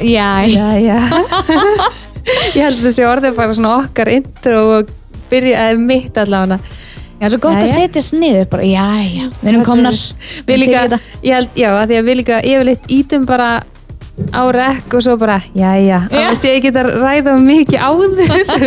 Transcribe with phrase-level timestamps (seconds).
[0.00, 0.98] Já, Já, já
[2.54, 4.90] Ég held að þessi orðið bara svona okkar intro og
[5.30, 6.58] byrja, eða mitt allavega.
[7.20, 7.74] Já, svo gott að Jæja.
[7.76, 9.96] setja sniður bara, já, já, við erum komnar.
[10.48, 10.98] Við líka, þetta.
[11.26, 13.48] ég held, já, að því að við líka yfirleitt ítum bara
[14.36, 16.22] á rekk og svo bara, já, já, Já.
[16.28, 18.64] að ég geta ræða mikið áður til að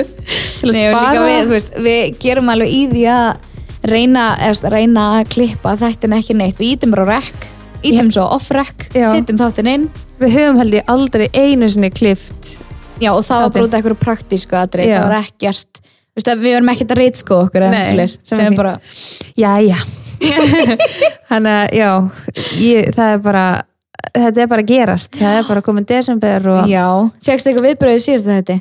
[0.70, 3.28] Nei, og líka við, þú veist, við gerum alveg í því að
[3.94, 7.48] reyna, eða, reyna að klippa þættin ekki neitt, við ítum bara á rek
[7.90, 9.10] ítum svo off rek, Já.
[9.14, 9.88] setjum þáttin inn.
[10.22, 12.54] Við höfum held ég aldrei einu sinni klift
[13.02, 13.54] já, og það var Þáttinn.
[13.54, 14.98] bara út af eitthvað praktísku atrið, Já.
[15.02, 15.82] það var ekkert
[16.30, 18.74] að við verum ekkert að reytsko okkur Nei, svoleiðis, sem er bara,
[19.36, 19.80] Já, já.
[21.30, 21.90] Þannig að, já,
[22.62, 23.46] ég, það er bara
[24.14, 26.86] þetta er bara gerast, það er bara komin desember og já.
[27.26, 28.60] Fegst eitthvað viðbröðið síðast þetta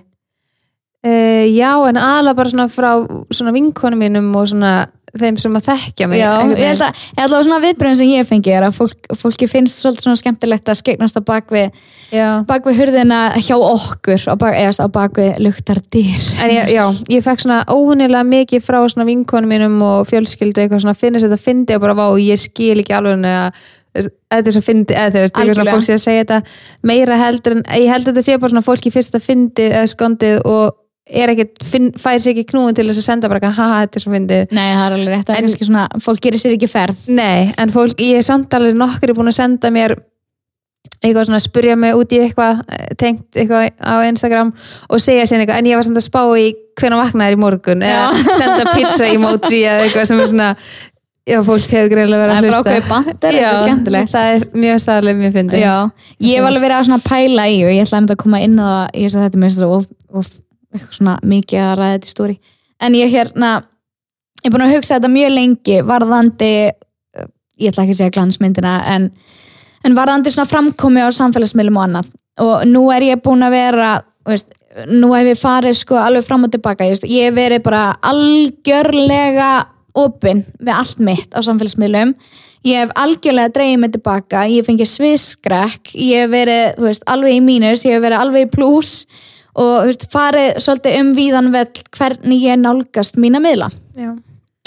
[1.02, 2.92] Uh, já, en aðla bara svona frá
[3.34, 4.84] svona vinkonum mínum og svona
[5.18, 8.12] þeim sem að þekkja mig Já, ég held að, ég held að svona viðbröðin sem
[8.12, 11.82] ég fengi er að fólk, fólki finnst svolítið svona skemmtilegt að skegnast á bakvið
[12.48, 16.24] bakvið hurðina hjá okkur á bak, eða á bakvið luktardyr.
[16.44, 20.84] En ég, já, ég fekk svona óhunilega mikið frá svona vinkonum mínum og fjölskyldu eitthvað
[20.84, 24.62] svona finnst þetta fyndi og bara vá, ég skil ekki alveg að þetta er svo
[24.64, 25.74] fyndi, eða þú veist, eitthvað svona Algjörlega.
[25.76, 26.38] fólk að segja þetta
[26.88, 29.90] meira heldur en, ég held að þetta sé bara svona fólki fyrst að fyndi eða
[29.92, 31.32] skondið og er
[31.98, 34.54] fær sér ekki knúin til þess að senda bara haha, þetta er svo fyndið.
[34.54, 37.04] Nei, það er alveg rétt, það er kannski svona fólk gerir sér ekki ferð.
[37.18, 39.96] Nei, en fólk, ég er samt alveg nokkur búin að senda mér
[41.02, 44.52] eitthvað svona að spurja mig út í eitthvað eh, tengt eitthvað á Instagram
[44.88, 46.46] og segja sér eitthvað, en ég var samt að spá í
[46.78, 50.50] hvernig vaknaðir í morgun eða senda pizza emoji eða eitthvað sem er svona
[51.26, 52.62] já, fólk hefur greinlega verið Það að er bara hlusta.
[52.62, 54.14] ákveðið bandir, þetta er skemmtilegt.
[54.14, 55.62] það er mjög staðlega mjög fyndið.
[55.62, 55.74] Já,
[56.26, 58.66] ég hef alveg verið að svona pæla í og ég ætla að koma inn á
[58.66, 60.32] það ég veist að þetta er svo of, of,
[60.72, 62.38] eitthvað svona mikið að ræða þetta stóri
[62.82, 63.52] en ég hérna
[64.42, 67.28] ég er búin að hugsa þetta mjög lengi varðandi eh,
[67.62, 69.10] ég ætla ekki að segja glansmyndina en,
[69.86, 72.10] en varðandi svona framkomi á samfélagsmiðlum og annað.
[72.42, 73.90] Og nú er ég búin að vera
[74.26, 74.50] veist,
[74.90, 79.50] nú hef ég farið sko alveg fram og tilbaka ég, ég hef verið bara algjörlega
[80.02, 82.16] opinn við allt mitt á samfélagsmiðlum.
[82.66, 87.38] Ég hef algjörlega dreigið mig tilbaka ég hef fengið sviðskrekk ég hef verið, veist, alveg
[87.38, 89.04] í mínus ég hef verið alveg í pluss
[89.60, 93.70] og veist, farið svolítið um víðan vell hvernig ég nálgast mína miðla.
[93.92, 94.14] Já.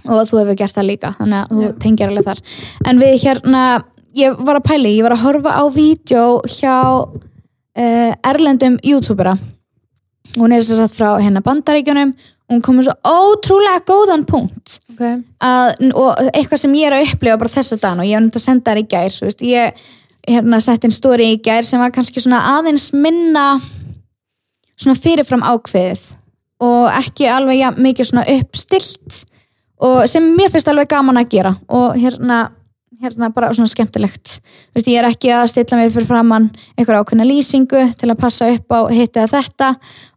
[0.06, 2.42] og þú hefur gert það líka þannig að þú tengir alveg þar.
[2.86, 3.64] En við hérna,
[4.14, 9.34] ég var að pæli ég var að horfa á vídeo hjá uh, erlendum youtubera.
[10.36, 12.14] Hún er svo satt frá hérna bandaríkjunum.
[12.52, 14.80] Hún komið svo ótrúlega góðan punkt.
[14.96, 15.18] Okay.
[15.44, 18.40] að, og eitthvað sem ég er að upplifa bara þessa dan og ég var náttúrulega
[18.40, 19.82] að senda þær í gær veist, ég
[20.30, 23.58] hérna sett inn stóri í gær sem var kannski svona aðeins minna
[24.80, 26.12] svona fyrirfram ákveðið
[26.66, 29.24] og ekki alveg ja, mikið svona uppstilt
[29.84, 32.50] og sem mér finnst alveg gaman að gera og hérna,
[33.02, 34.38] hérna bara svona skemmtilegt.
[34.40, 38.22] Þú veist, ég er ekki að stilla mér fyrir framann einhver ákveðna lýsingu til að
[38.22, 39.72] passa upp á hitt eða þetta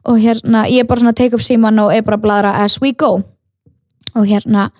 [0.08, 2.56] og hérna ég er bara svona að take upp síman og er bara að bladra
[2.64, 3.18] as we go.
[4.14, 4.70] Og hérna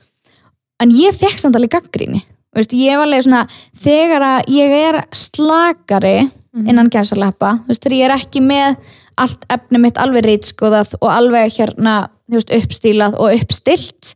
[0.83, 3.43] en ég fekk samt alveg gaggríni Þú veist, ég var alveg svona
[3.77, 6.17] þegar að ég er slakari
[6.65, 11.09] innan gæsaleppa, þú veist, þegar ég er ekki með allt efni mitt alveg rítskoðað og
[11.13, 11.95] alveg hérna
[12.31, 14.15] veist, uppstílað og uppstilt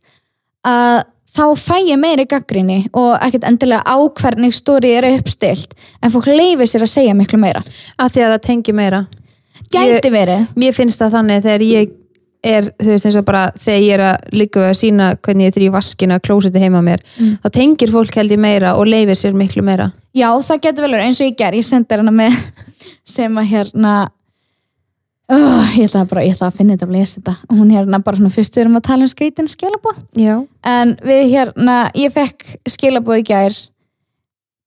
[0.67, 1.01] að
[1.33, 6.29] þá fæ ég meiri gaggrinni og ekkert endilega á hvernig stóri er uppstilt en fólk
[6.29, 7.63] leifir sér að segja miklu meira.
[7.97, 9.03] Af því að það tengi meira.
[9.73, 10.47] Gæti verið.
[10.59, 11.91] Mér finnst það þannig þegar ég
[12.43, 15.55] er, þú veist eins og bara þegar ég er að líka að sína hvernig ég
[15.57, 17.37] þrý vaskina klósiti heima mér, Mm.
[17.43, 19.91] þá tengir fólk held ég meira og leifir sér miklu meira.
[20.13, 22.35] Já, það getur vel verið eins og ég ger, ég sendi hérna með
[23.05, 23.93] sem að hérna
[25.31, 27.35] oh, ég ætla bara, ég ætla að finna þetta að lesa þetta.
[27.53, 30.35] Hún hérna bara svona fyrst við erum að tala um skreitin skilabóð já,
[30.67, 32.45] en við hérna, ég fekk
[32.75, 33.57] skilabóð í gær.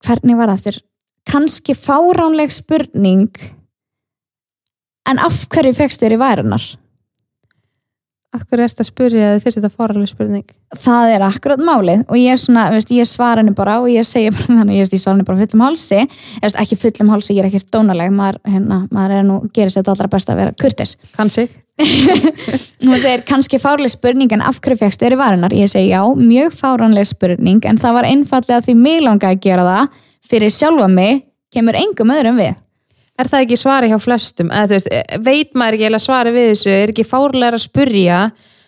[0.07, 0.81] Hvernig var það aftur?
[1.27, 3.41] Kannski fáránleg spurning
[5.07, 6.67] en af hverju fekkstu þér í værunar?
[8.35, 10.47] Akkur erst að spyrja þið fyrst þetta fóralega spurning?
[10.83, 14.33] Það er akkurat málið og ég, svona, veist, ég svara henni bara og ég segja
[14.35, 16.01] bara ég, veist, ég svara henni bara fullum hálsi.
[16.43, 19.85] Veist, ekki fullum hálsi, ég er ekkert dónaleg maður, hérna, maður er nú, gerir sér
[19.85, 21.47] þetta allra best að vera kurtis kannski,
[22.83, 25.55] hún segir, kannski fárleg spurning en af hverju fegstu í varunar?
[25.55, 29.67] Ég segi já, mjög fáránleg spurning en það var einfallega því mig langa að gera
[29.67, 32.55] það fyrir sjálfa mig kemur engum öðrum við
[33.17, 34.51] er það ekki svari hjá flestum?
[34.51, 34.93] Eða þú veist,
[35.25, 36.75] veit maður ekki eða svari við þessu?
[36.75, 38.21] Er ekki fárlega að spyrja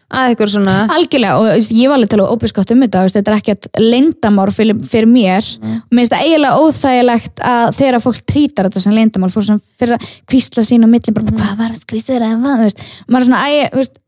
[0.10, 3.04] að ykkur svona Algjörlega og þú veist, ég var alveg til að óbiskott um þetta
[3.14, 5.50] þetta er ekkert leyndamár fyrir, fyrir mér.
[5.62, 8.98] Og mér finnst það eiginlega óþægilegt að þegar fólk trítar þetta sem
[9.46, 12.58] sem fyrir að kvísla sín á milli bara, hvað var þetta kvísla þér eða hvað?
[12.58, 14.00] Þú veist, maður er svona, æ,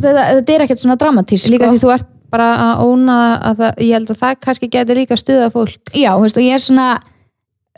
[0.00, 1.76] þetta, þetta er ekkert svona dramatísk líka sko.
[1.76, 3.16] því þú ert bara að óna
[3.50, 5.92] að það, ég held að það kannski geti líka stuða fólk.
[5.92, 6.90] Já, og ég er svona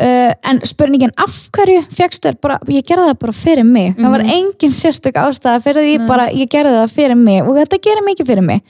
[0.01, 3.93] uh, en spurningin af hverju fegst þér bara, ég gerði það bara fyrir mig.
[3.99, 7.83] Það var engin sérstök ástæða fyrir því bara ég gerði það fyrir mig og þetta
[7.89, 8.63] gerir mikið fyrir mig.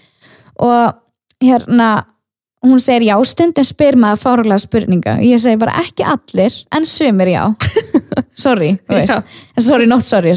[0.63, 0.99] Og
[1.43, 1.91] hérna
[2.63, 7.35] hún segir já, stundum spyr maður fárulega spurninga, ég segi bara ekki allir en sumir
[7.35, 7.45] já.
[8.35, 8.79] Sorry,
[9.61, 10.33] sorry not sorry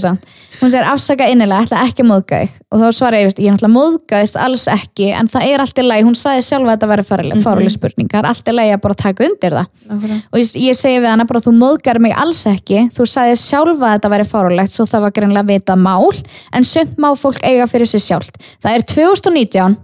[0.60, 2.57] hún segir afsaka innilega, ætla ekki að móðga þig.
[2.74, 6.06] Og þá svara ég, ég náttúrulega móðgaðist alls ekki, en það er allt í lagi.
[6.07, 8.10] Hún sagði sjálfa að þetta væri fárulega, fárulega spurning.
[8.12, 9.72] Það er allt í lagi að bara taka undir það.
[9.86, 10.19] Nákvæmlega.
[10.31, 12.83] og ég, ég segi við hana bara þú móðgar mig alls ekki.
[12.95, 16.12] Þú sagði sjálfa að þetta væri fárulegt svo það var greinlega vita mál
[16.51, 18.39] en sumt má fólk eiga fyrir sig sjálft.
[18.63, 19.80] Það er 2019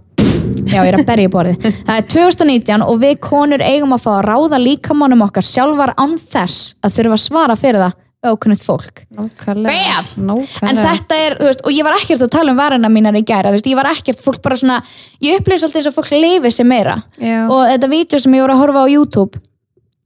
[0.72, 4.04] já ég er að berja í borðið það er 2019 og við konur eigum að
[4.04, 8.62] fá að ráða líkamannum okkar sjálfar án þess að þurfa að svara fyrir það aukunnigt
[8.62, 10.02] fólk Nákvæmlega.
[10.14, 10.68] Nákvæmlega.
[10.68, 13.24] en þetta er, þú veist, og ég var ekkert að tala um varina mínar í
[13.26, 14.76] gæra, þú veist, ég var ekkert fólk bara svona,
[15.24, 17.40] ég upplýði svolítið eins og fólk lifi sér meira Já.
[17.50, 19.42] og þetta vídeo sem ég voru að horfa á YouTube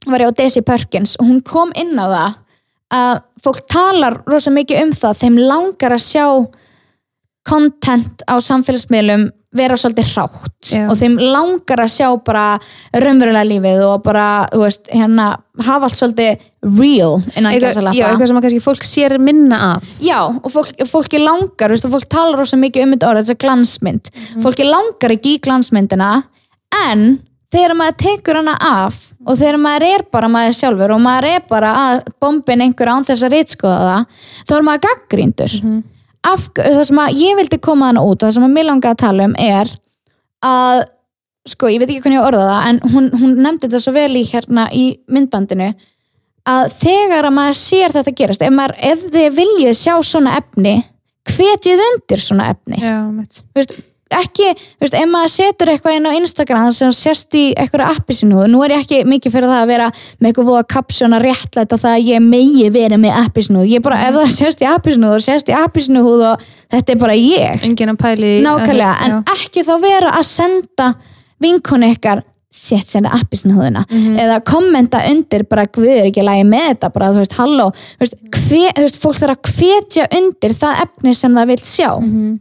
[0.09, 2.37] var ég á Daisy Perkins og hún kom inn á það
[2.97, 6.25] að fólk talar rosa mikið um það þeim langar að sjá
[7.47, 10.83] content á samfélagsmiðlum vera svolítið hrátt Já.
[10.87, 12.45] og þeim langar að sjá bara
[12.95, 15.27] raunverulega lífið og bara, þú veist, hérna
[15.67, 16.43] hafa allt svolítið
[16.77, 17.97] real innan eitthvað, gæsalappa.
[17.97, 21.87] já, eitthvað sem að kannski fólk sér minna af Já, og fólk, fólki langar, veist,
[21.87, 24.11] og fólk talar rosa mikið um þetta orð, þess að glansmynd.
[24.45, 26.11] Fólki langar ekki í glansmyndina,
[26.85, 27.05] en
[27.53, 31.45] þegar maður tekur hana af og þegar maður er bara maður sjálfur og maður er
[31.49, 35.55] bara að bombin einhver án þess að rítskoða það, þá er maður gaggríndur.
[36.25, 38.95] Af, það sem að ég vildi koma hana út og það sem að mér langar
[38.95, 39.69] að tala um er
[40.45, 40.81] að,
[41.47, 44.11] sko, ég veit ekki hvernig ég orða það, en hún, hún nefndi þetta svo vel
[44.17, 45.71] í hérna í myndbandinu
[46.47, 50.75] að þegar að maður sér þetta gerast ef, maður, ef þið viljið sjá svona efni
[51.27, 52.79] hvetjið undir svona efni.
[53.57, 53.73] Veist,
[54.13, 58.17] ekki, þú veist, ef maður setur eitthvað inn á Instagram sem sést í eitthvað appi
[58.17, 59.89] sinu, nú er ég ekki mikið fyrir það að vera
[60.19, 63.83] með eitthvað voða kapsjón að réttlæta það að ég megi verið með appi sinu ég
[63.83, 66.97] bara, ef það sést í appi sinu og sést í appi sinu og þetta er
[67.03, 67.61] bara ég.
[68.43, 70.93] Nákvæmlega, en ekki þá vera að senda
[71.43, 72.23] vinkonu ykkar
[72.57, 73.83] sett senda appisnhúðuna
[74.17, 76.89] eða kommenta undir bara guð er ekki lægi með þetta?
[76.95, 77.67] Bara þú veist halló.
[77.75, 81.59] Þú veist, hve, þú veist, fólk þarf að hvetja undir það efni sem það vil
[81.63, 81.89] sjá.
[81.99, 82.39] Mm -hmm.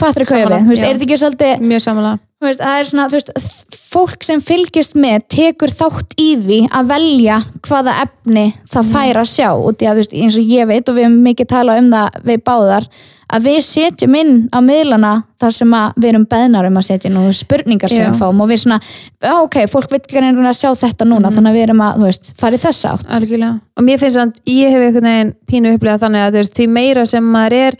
[0.00, 0.86] Fattur hvað ég við, þú veist, já.
[0.86, 4.96] er þetta ekki svolítið mjög samanlega þú veist, það er svona, veist, fólk sem fylgist
[4.98, 9.88] með tekur þátt í því að velja hvaða efni það fær að sjá og því
[9.88, 12.44] að þú veist, eins og ég veit og við höfum mikið talað um það við
[12.50, 12.88] báðar
[13.32, 17.08] að við setjum inn á miðlana þar sem að við erum beðnar um að setja
[17.10, 18.78] inn og spurningar sem við fáum og við svona,
[19.20, 22.24] "Já, ok, fólk vil að sjá þetta núna þannig að við erum að, þú veist,
[22.38, 23.60] fara í þessa átt Algjörlega.
[23.76, 26.66] Og mér finnst að ég hef einhvern veginn pínu upplegað þannig að þú veist, því
[26.68, 27.74] meira sem maður er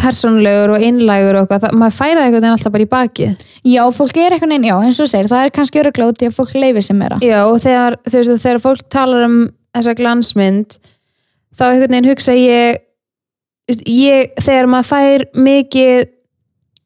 [0.00, 3.32] persónlegur og innlægur og eitthvað, það, maður færa einhvern veginn alltaf bara í bakið.
[3.64, 6.26] Já, fólk er eitthvað neinn, já, eins og segir, það er kannski öruglega út í
[6.26, 8.60] að fólk leifi sem meira Já, og þegar, þú veist, þegar
[13.86, 16.06] ég, þegar maður fær mikið,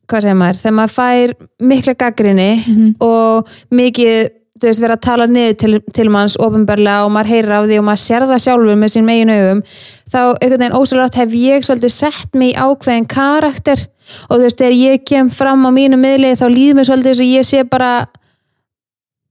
[0.08, 1.34] hvað segir maður, þegar maður fær
[1.72, 2.88] mikla gaggrinni Mhm.
[3.00, 7.50] og mikið þú veist, vera að tala niður til, til manns ofinbarlega og maður heyrir
[7.56, 9.62] af því og maður sér það sjálfur með sín megin augum
[10.14, 13.82] þá einhvern veginn ósvöldrætt hef ég svolítið sett mig í ákveðin karakter
[14.30, 17.24] og þú veist, þegar ég kem fram á mínu miðli þá líður mér svolítið þess
[17.24, 17.90] að ég sé bara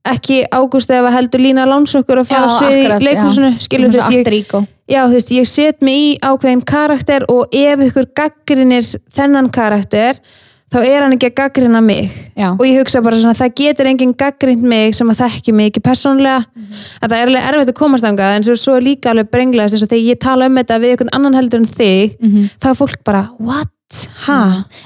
[0.04, 4.16] ekki ágúst eða heldur lína lánsokkur að fara svið í leikursinu skilur þú veist,
[5.14, 8.84] veist, ég set mig í ákveðin karakter og ef ykkur gaggrinir
[9.16, 10.20] þennan karakter
[10.74, 12.10] þá er hann ekki að gaggrina mig.
[12.34, 12.50] Já.
[12.52, 15.84] og ég hugsa bara svona, það getur enginn gaggrind mig sem að þekki mig ekki
[15.86, 19.78] persónlega en það er alveg erfitt að komast þangað en svo, er líka alveg brenglaðist
[19.78, 22.18] eins og þegar ég tala um þetta við einhvern annan heldur en þig
[22.58, 23.72] þá er fólk bara, what?
[24.28, 24.40] Ha?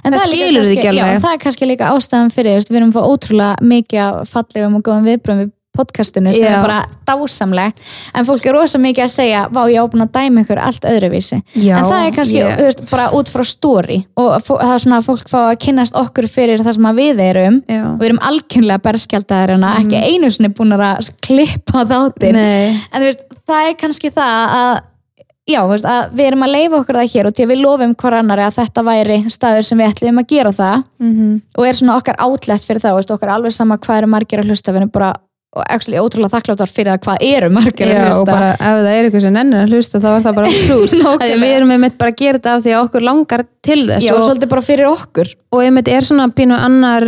[0.04, 1.14] En það líka skilur þið ekki alveg.
[1.14, 4.02] Já, það er kannski líka ástæðan fyrir, þú veist, við erum að fá ótrúlega mikið
[4.06, 6.58] af fallegum og góðum viðbröðum við podcastinu sem Já.
[6.58, 7.82] er bara dásamlegt.
[8.18, 10.88] En fólk er rosa mikið að segja vá ég á búin að dæma ykkur allt
[10.90, 11.40] öðruvísi.
[11.54, 15.00] Já, en það er kannski, þú veist, bara út frá stóri og það er svona
[15.02, 17.62] að fólk fá að kynnast okkur fyrir það sem að við erum.
[17.70, 17.84] Já.
[17.86, 22.78] og við erum algjörlega berskjaldæðir en ekki einu sinni búin að klippa þáttir Nei.
[22.92, 24.72] en þú veist, það er kannski það að
[25.48, 27.94] já, veist, að við erum að leifa okkur það hér og til að við lofum
[28.01, 31.30] hver annari að þetta væri staður sem við ætlum að gera það Mhm.
[31.58, 34.51] og er svona okkar átlegt fyrir það, veist, okkar alveg sama hvað eru margir að
[34.51, 35.13] hlusta, við erum bara
[35.72, 38.89] actually ótrúlega þakkláttar fyrir það hvað eru margir að Já, hlusta og bara ef það
[38.92, 41.39] er eitthvað sem nennir að hlusta þá er það bara trús Nákvæmlega.
[41.42, 44.12] við erum einmitt bara að gera þetta af því að okkur langar til þess já,
[44.13, 47.08] og og, svolítið bara fyrir okkur og einmitt er svona pínu annar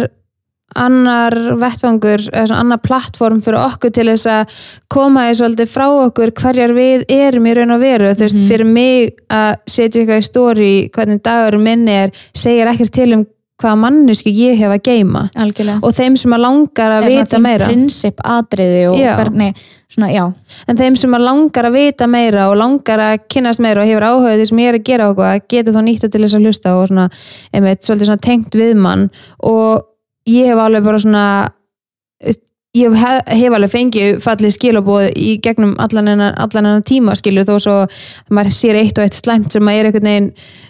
[0.75, 4.59] annar vettvangur eða annar plattform fyrir okkur til þess að
[4.91, 8.13] koma því svolítið frá okkur hverjar við erum í raun og veru.
[8.13, 12.95] Þú veist, fyrir mig að setja eitthvað í stóri hvernig dagur minni er, segir ekkert
[12.95, 13.27] til um
[13.59, 15.81] hvaða mannesku ég hef að geima algjörlega.
[15.83, 17.67] Og þeim sem að langar að vita meira.
[17.67, 19.11] prinsip atriði og Já.
[19.17, 19.59] hvernig
[19.89, 20.23] svona, já,
[20.69, 24.05] en þeim sem að langar að vita meira og langar að kynnast meira og hefur
[24.05, 26.75] áhuga því sem ég er að gera eitthvað, getur þá nýtt til þess að hlusta
[26.77, 27.07] og svona,
[27.51, 29.07] einmitt, svolítið svona tengt við mann.
[29.43, 29.88] Og
[30.29, 31.25] ég hef alveg bara svona
[32.77, 37.47] ég hef, hef alveg fengið fallið skilabóð í gegnum allan enn allan enn tíma skilur
[37.47, 37.95] þó svo að
[38.29, 40.27] maður sér eitt og eitt slæmt sem að er einhvern veginn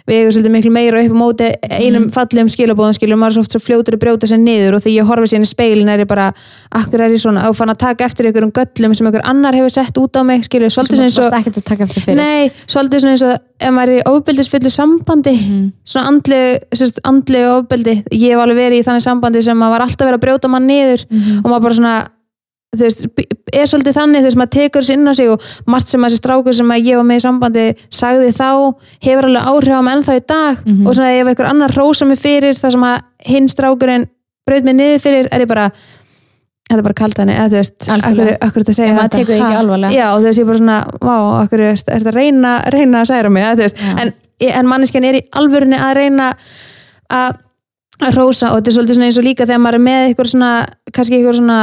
[0.08, 2.14] við eigum svolítið miklu meira upp á móti einum mm.
[2.14, 4.96] fallegum skilabóðum skilur maður er svo oft svo fljótur að brjóta sér niður og þegar
[4.96, 6.30] ég horfi sér í speilin er ég bara
[6.80, 9.76] akkur er ég svona og fann að taka eftir einhverjum göllum sem einhver annar hefur
[9.76, 11.28] sett út á mig skilur svolítið sem eins og
[12.16, 15.34] Nei, svolítið svona eins og ef maður er í ofbeldisfullu sambandi
[15.84, 20.08] svona andlegu, andlegu ofbeldi ég hef alveg verið í þannig sambandi sem maður var alltaf
[20.08, 21.89] verið að brjóta mann niður og maður bara svona
[22.70, 23.06] þú veist,
[23.50, 26.18] er svolítið þannig þú veist, maður tekur þessi inn á sig og margt sem þessi
[26.20, 28.50] strákur sem ég var með í sambandi sagði þá,
[29.02, 30.60] hefur alveg áhrif á mig ennþá í dag.
[30.86, 32.86] Og svona ef einhver annar rósa mig fyrir það sem
[33.26, 34.06] hinn strákurinn
[34.46, 35.66] braut mig niður fyrir, er ég bara
[36.70, 37.88] þetta er bara kalt henni, eða þú veist
[38.46, 39.18] akkur, þetta segja þetta,
[39.90, 43.32] já, og þú veist, ég bara svona, vá, akkur er þetta reyna, reyna að særa
[43.34, 43.80] mig, eða þú veist.
[43.82, 43.94] Já.
[44.04, 44.12] en,
[44.54, 46.28] en manneskjan er í alvörunni að reyna
[47.10, 47.40] að
[48.00, 50.30] að rósa og þetta er svolítið svona eins og líka þegar maður er með eitthvað
[50.30, 50.52] svona,
[50.94, 51.58] kannski eitthvað svona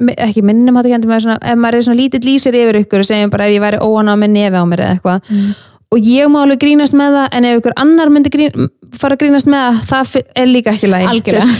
[0.00, 3.08] ekki minnum hætti kendi með svona ef maður er svona lítill lýsir yfir ykkur og
[3.08, 5.54] segjum bara ef ég væri óana með nefi á mér eða eitthvað Mm.
[5.96, 9.22] Og ég má alveg grínast með það en ef ykkur annar myndi grín, fara að
[9.24, 11.06] grínast með það það er líka ekki læg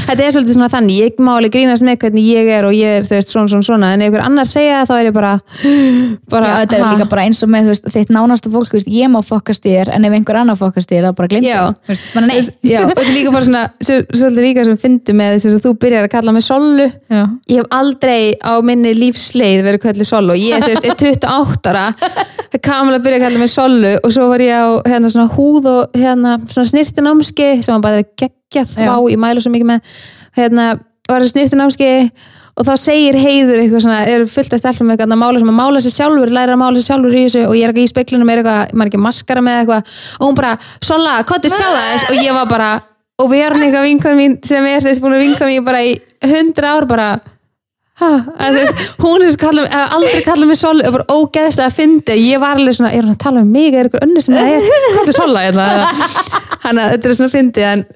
[0.07, 3.01] þetta er svolítið svona þannig, ég má alveg grínast með hvernig ég er og ég
[3.01, 3.91] er þú veist svona svona svona.
[3.97, 5.33] En ef ykkur annar segja það þá er ég bara
[6.33, 6.93] bara, Já, þetta er ha?
[6.95, 10.07] líka bara eins og með veist, þitt nánasta fólk, veist, ég má fokkast þér en
[10.09, 14.07] ef einhver annar fokkast þér, þá bara glimta og þetta er líka bara svona svo-
[14.13, 16.87] svolítið líka sem fyndi með þess að þú byrjar að kalla mig Sollu.
[17.11, 17.23] Já.
[17.51, 19.85] ég hef aldrei á minni lífsleið verið
[24.31, 25.07] kallið Sollu og ég þú veist, er 28 ára það kamala byrja að kalla mig
[25.07, 27.83] Sollu og svo var ég á hérna svona húð og hérna svona snirtinámski sem var
[27.83, 28.89] bara geggjað Já.
[28.89, 29.81] þá, ég mælu svo mikið með
[30.37, 30.65] hérna
[31.07, 31.91] var það snirtinámski
[32.57, 35.53] og þá segir heiður eitthvað svona, er fullt að stelpa með eitthvað að mála sem
[35.53, 37.85] að mála sér sjálfur, læra að mála sér sjálfur í þessu og ég er ekki
[37.85, 41.53] í speklunum með eitthvað, maður er ekki maskara með eitthvað og hún bara, Sola, kottu
[41.53, 42.71] sjá það þess og ég var bara,
[43.21, 45.93] og við erum eitthvað vinkon mín sem er þess búin að vinka mér bara í
[46.25, 47.36] hundra ár bara að
[48.57, 52.17] veist, hún er að kalla hef aldrei kallað mig Sola, og bara ógeðst að fyndi.
[52.27, 53.73] Ég var alveg svona, er hún að tala um mig?
[53.73, 55.45] Er eitthvað önnur sem það er, hvað er Sola
[56.67, 57.87] þannig að þetta er svona fyndi en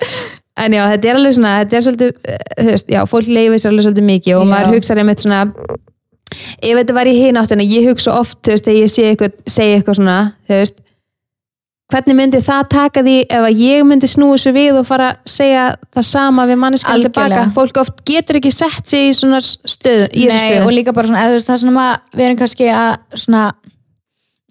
[0.61, 3.61] En já, þetta er alveg svona, þetta er svolítið, eh, þú veist, já, fólk leifir
[3.63, 4.51] sér alveg svolítið mikið og Já.
[4.51, 5.39] maður hugsa einmitt svona,
[6.61, 9.79] ef þetta var í hináttina, ég hugsa oft, þú veist, þegar ég sé eitthvað, segi
[9.79, 10.17] eitthvað svona,
[10.51, 10.80] þú veist,
[11.91, 15.33] hvernig myndi það taka því ef að ég myndi snúi þessu við og fara að
[15.35, 20.07] segja það sama við manneskjum tilbaka, fólk oft getur ekki sett sig í svona stöðu,
[20.15, 23.19] í þessu Nei, og líka bara svona, eða, það er svona við erum kannski að
[23.27, 23.45] svona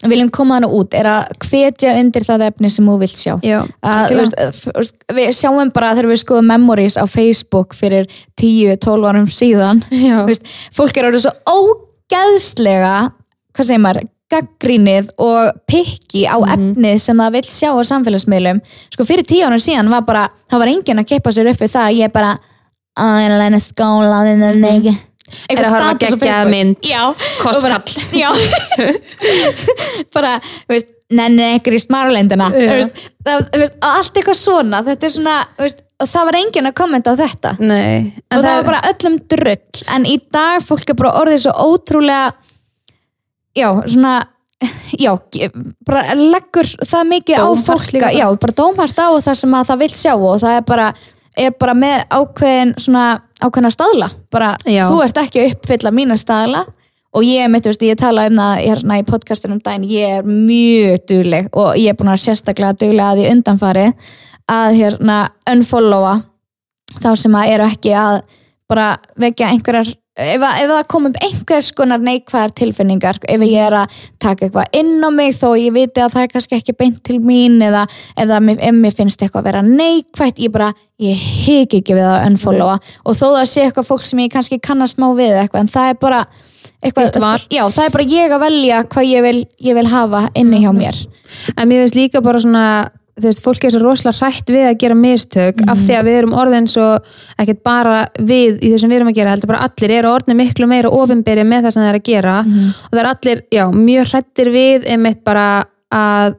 [0.08, 3.34] viljum koma hana út, er að hvetja undir það efni sem þú vilt sjá.
[3.44, 8.08] Já, að, þú veist, við sjáum bara þegar við skoðum memories á Facebook fyrir
[8.40, 9.84] 10-12 árum síðan
[10.28, 12.94] veist, fólk er orðið svo ógeðslega
[13.56, 18.62] hvað segir maður, gaggrínið og pikki á efnið sem það vill sjá á samfélagsmiðlum.
[18.94, 21.74] Sko fyrir 10 árum síðan var bara það var enginn að keppa sér upp við
[21.74, 21.96] það.
[21.98, 22.32] Ég er bara
[23.00, 24.98] að ég er læna skóla mm -hmm.
[25.50, 26.76] Er að horfa á geggjaða mynd,
[27.38, 27.84] kostkall.
[30.14, 33.48] bara, veist nenni einhver í smarulendina það,
[33.80, 34.82] allt eitthvað svona.
[34.86, 37.54] Þetta er svona, veist, og það var enginn að kommenta á þetta.
[37.60, 39.82] Nei, og það var bara öllum drull.
[39.96, 42.32] En í dag fólk er bara orðið svo ótrúlega
[43.56, 44.18] já, svona
[45.04, 45.14] já,
[45.86, 48.18] bara leggur það mikið á Dómhart fólk líka bara.
[48.18, 50.88] já, bara dómhart á það sem að það vill sjá og það er bara,
[51.46, 53.06] er bara með ákveðin svona
[53.40, 54.84] ákveðina staðla bara, Já.
[54.90, 56.64] þú ert ekki að uppfylla mína staðla
[57.16, 61.06] og ég, mitt, veist, ég tala um það hérna í podcastunum daginn, ég er mjög
[61.10, 63.86] dugleg og ég er búin að sérstaklega dugleg að því undanfari
[64.50, 65.16] að hérna
[65.50, 66.20] unfollowa
[67.00, 68.20] þá sem að eru ekki að
[68.70, 73.76] bara vekja einhverjar ef, ef það kom upp einhvers konar neikvæðar tilfinningar, ef ég er
[73.80, 77.00] að taka eitthvað inn á mig þó ég viti að það er kannski ekki beint
[77.06, 77.86] til mín eða,
[78.44, 82.28] mér- ef mér finnst eitthvað að vera neikvætt ég bara, ég hik ekki við að
[82.30, 82.78] unfollowa.
[83.04, 85.90] Og þó það sé eitthvað fólk sem ég kannski kannast má við eitthvað en það
[85.94, 86.22] er bara
[86.80, 87.10] eitthvað,
[87.52, 90.70] já, það er bara ég að velja hvað ég vil, ég vil hafa inni hjá
[90.76, 90.96] mér.
[91.56, 92.64] En mér finnst líka bara svona
[93.20, 96.18] þú veist, fólk er svo rosalega hrætt við að gera mistök af því að við
[96.20, 96.88] erum orðin svo
[97.40, 100.68] ekkert bara við í þessum við erum að gera heldur bara allir eru orðin miklu
[100.70, 102.36] meira ofinberi með það sem það er að gera.
[102.40, 105.46] Og það er allir, já, mjög hrættir við einmitt bara
[105.90, 106.38] að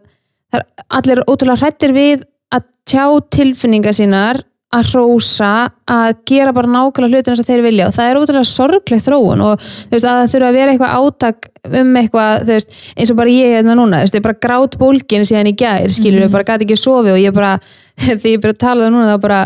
[0.92, 5.52] allir ótrúlega hrættir við að tjá tilfinningar sínar að hrósa
[5.92, 7.88] að gera bara nákvæmlega hlutina sem þeir vilja.
[7.90, 10.96] Og það er ótrúlega sorgleg þróun og þú veist að það þurfa að vera eitthvað
[11.00, 11.50] átak
[11.82, 14.78] um eitthvað, þú veist, eins og bara ég hérna núna, þú veist, ég bara grát
[14.82, 17.52] bólgin síðan í gær, skilur, ég bara gæti ekki sofi og ég bara,
[18.06, 19.42] þegar ég bara tala það núna þá bara,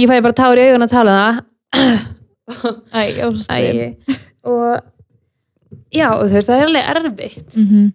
[0.00, 1.42] ég fæ bara tár í augun að tala það.
[2.94, 3.02] Æ,
[3.52, 3.94] Æ,
[4.44, 4.80] og
[5.92, 7.54] já, og þú veist, það er alveg erfitt.
[7.56, 7.92] Mhm.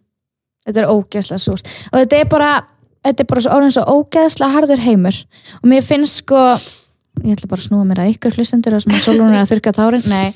[0.69, 1.69] Þetta er ógeðslega súrt.
[1.89, 2.49] Og þetta er bara,
[3.09, 5.23] þetta er bara svo orðin svo ógeðslega harður heimur.
[5.61, 6.43] Og mér finnst sko
[7.19, 9.73] ég ætla bara að snúa mér að ykkur hlustendur og svona sólunum er að þurka
[9.75, 10.05] tárin.
[10.07, 10.29] Nei,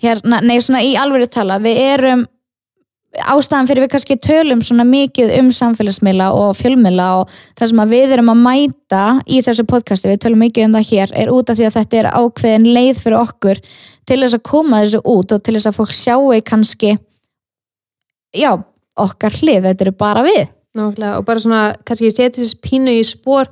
[0.00, 2.24] hérna, nei, svona í alveg tala við erum
[3.14, 7.94] ástæðan fyrir við kannski tölum svona mikið um samfélagsmiðla og fjölmiðla og það sem að
[7.94, 11.50] við erum að mæta í þessu podcasti, við tölum mikið um það hér er út
[11.50, 13.62] af því að þetta er ákveðin leið fyrir okkur
[14.04, 16.96] til þess að koma þessu út og til þess að fólk sjáu kannski
[18.34, 18.50] já,
[18.98, 20.42] okkar hlið, þetta eru bara við
[20.74, 23.46] Nákvæmlega, og bara svona, kannski ég seti þessi pínu í spór,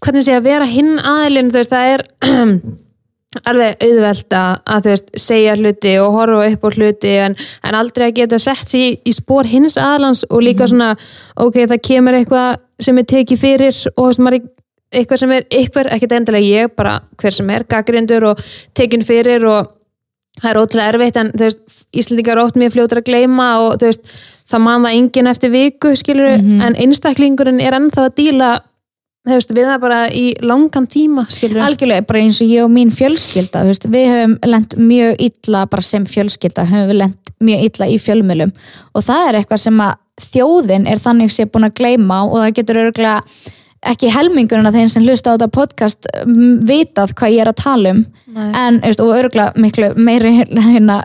[0.00, 2.04] hvernig sé að vera hinn aðilinn, þú veist, það er
[3.50, 7.36] alveg auðvelt að, þú veist, segja hluti og horfa upp á hluti en,
[7.68, 10.94] en aldrei að geta sett sér í, í spór hins aðalans og líka svona
[11.36, 12.56] ok, það kemur eitthvað
[12.88, 14.50] sem er tekið fyrir og þú veist, maður er
[14.94, 18.44] eitthvað sem er ykkur, ekkert endilega ég, bara hver sem er, gaggrindur og
[18.78, 19.74] tekin fyrir og
[20.40, 23.76] það er ótrúlega erfitt en þú veist, Íslandingar er ótt mjög fljótur að gleyma og
[23.82, 24.14] þú veist,
[24.50, 28.52] það man það enginn eftir viku, skilur en einstaklingurinn er ennþá að díla
[29.24, 32.92] veist, við það bara í langan tíma, skilur algjörlega, bara eins og ég og mín
[32.92, 37.88] fjölskylda veist, við höfum lent mjög illa bara sem fjölskylda, höfum við lent mjög illa
[37.88, 38.54] í fjölmjölum
[38.92, 42.56] og það er eitthvað sem að þjóðin er þannig sé búin að gleyma og það
[42.60, 43.22] getur örgulega
[43.84, 47.60] ekki helmingurinn af þeim sem hlusta á þetta podcast mm, vitað hvað ég er að
[47.60, 48.02] tala um.
[48.34, 48.46] Nei.
[48.58, 51.02] en, veist, og örgulega miklu meiri hérna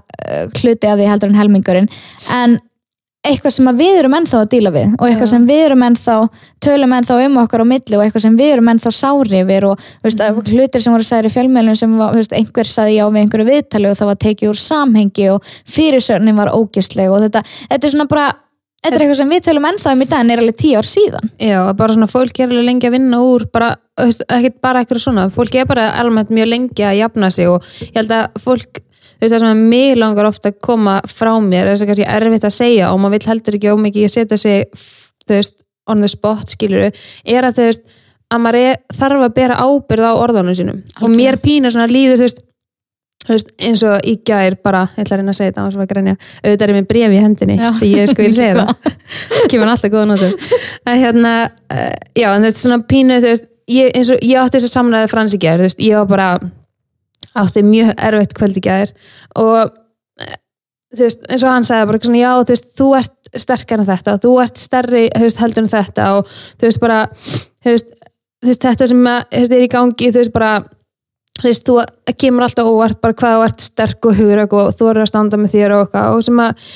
[0.60, 1.89] hluti af því heldur en helmingurinn.
[2.34, 2.58] En
[3.27, 6.15] eitthvað sem við erum ennþá að díla við og eitthvað sem við erum ennþá
[6.63, 9.81] tölum ennþá um okkar á milli og eitthvað sem við erum ennþá sári yfir og
[10.05, 10.43] veist, Mhm.
[10.53, 13.91] hlutir sem voru sagðir í fjölmjölum sem var, veist, einhver sagði já við einhverju viðtali
[13.91, 18.07] og það var tekið úr samhengi og fyrirsörnin var ógisleg og þetta, þetta er svona
[18.07, 18.33] bara
[18.79, 20.88] þetta er eitthvað sem við tölum ennþá um í dag en er alveg tíu ár
[20.88, 24.79] síðan Já, bara svona fólk er alveg lengi að vinna úr bara, veist, ekkert bara
[24.85, 28.29] eitthvað svona fólk er bara almennt mjög lengi að jafna sig og ég held að
[28.39, 28.79] fólk
[29.19, 32.48] þú veist það sem mig langar ofta að koma frá mér þess að kannski erfitt
[32.48, 34.70] að segja og maður vill heldur ekki ómikið að setja sig
[35.27, 35.57] þú veist,
[35.89, 37.87] on the spot skiluru er að þú veist,
[38.29, 40.83] að maður er, þarf að bera ábyrð á orðunum sínum.
[41.01, 42.44] Og mér pínur svona líður þú veist,
[43.25, 45.65] þú veist eins og í gær bara, ég ætla að reyna að segja þetta á
[45.65, 48.94] þess að grænja, auðvitað er mér bref í hendinni því ég sko ég segja það.
[49.51, 50.37] Kemur alltaf góða nótum.
[50.85, 51.33] Að hérna,
[51.74, 54.75] uh, já en þú veist svona pínu þú veist, ég, og ég átti þess að
[54.77, 56.29] samræði frans í gær, þú veist, ég var bara
[57.37, 58.94] átti mjög erfitt kvöld í gær
[59.37, 59.74] og
[60.24, 60.39] eh,
[60.96, 63.89] þú veist, eins og hann sagði bara svona, já, þú veist, þú ert sterkar en
[63.89, 67.74] þetta og þú ert stærri, þú veist, heldur en þetta og þú veist, bara þú
[67.75, 67.96] veist,
[68.65, 70.51] þetta sem að, þú veist, er í gangi, þú veist, bara
[71.39, 74.92] þú veist, þú kemur alltaf óvart bara hvað þú ert sterk og hugrök og þú
[74.92, 76.68] eru að standa með þér og eitthvað og sem að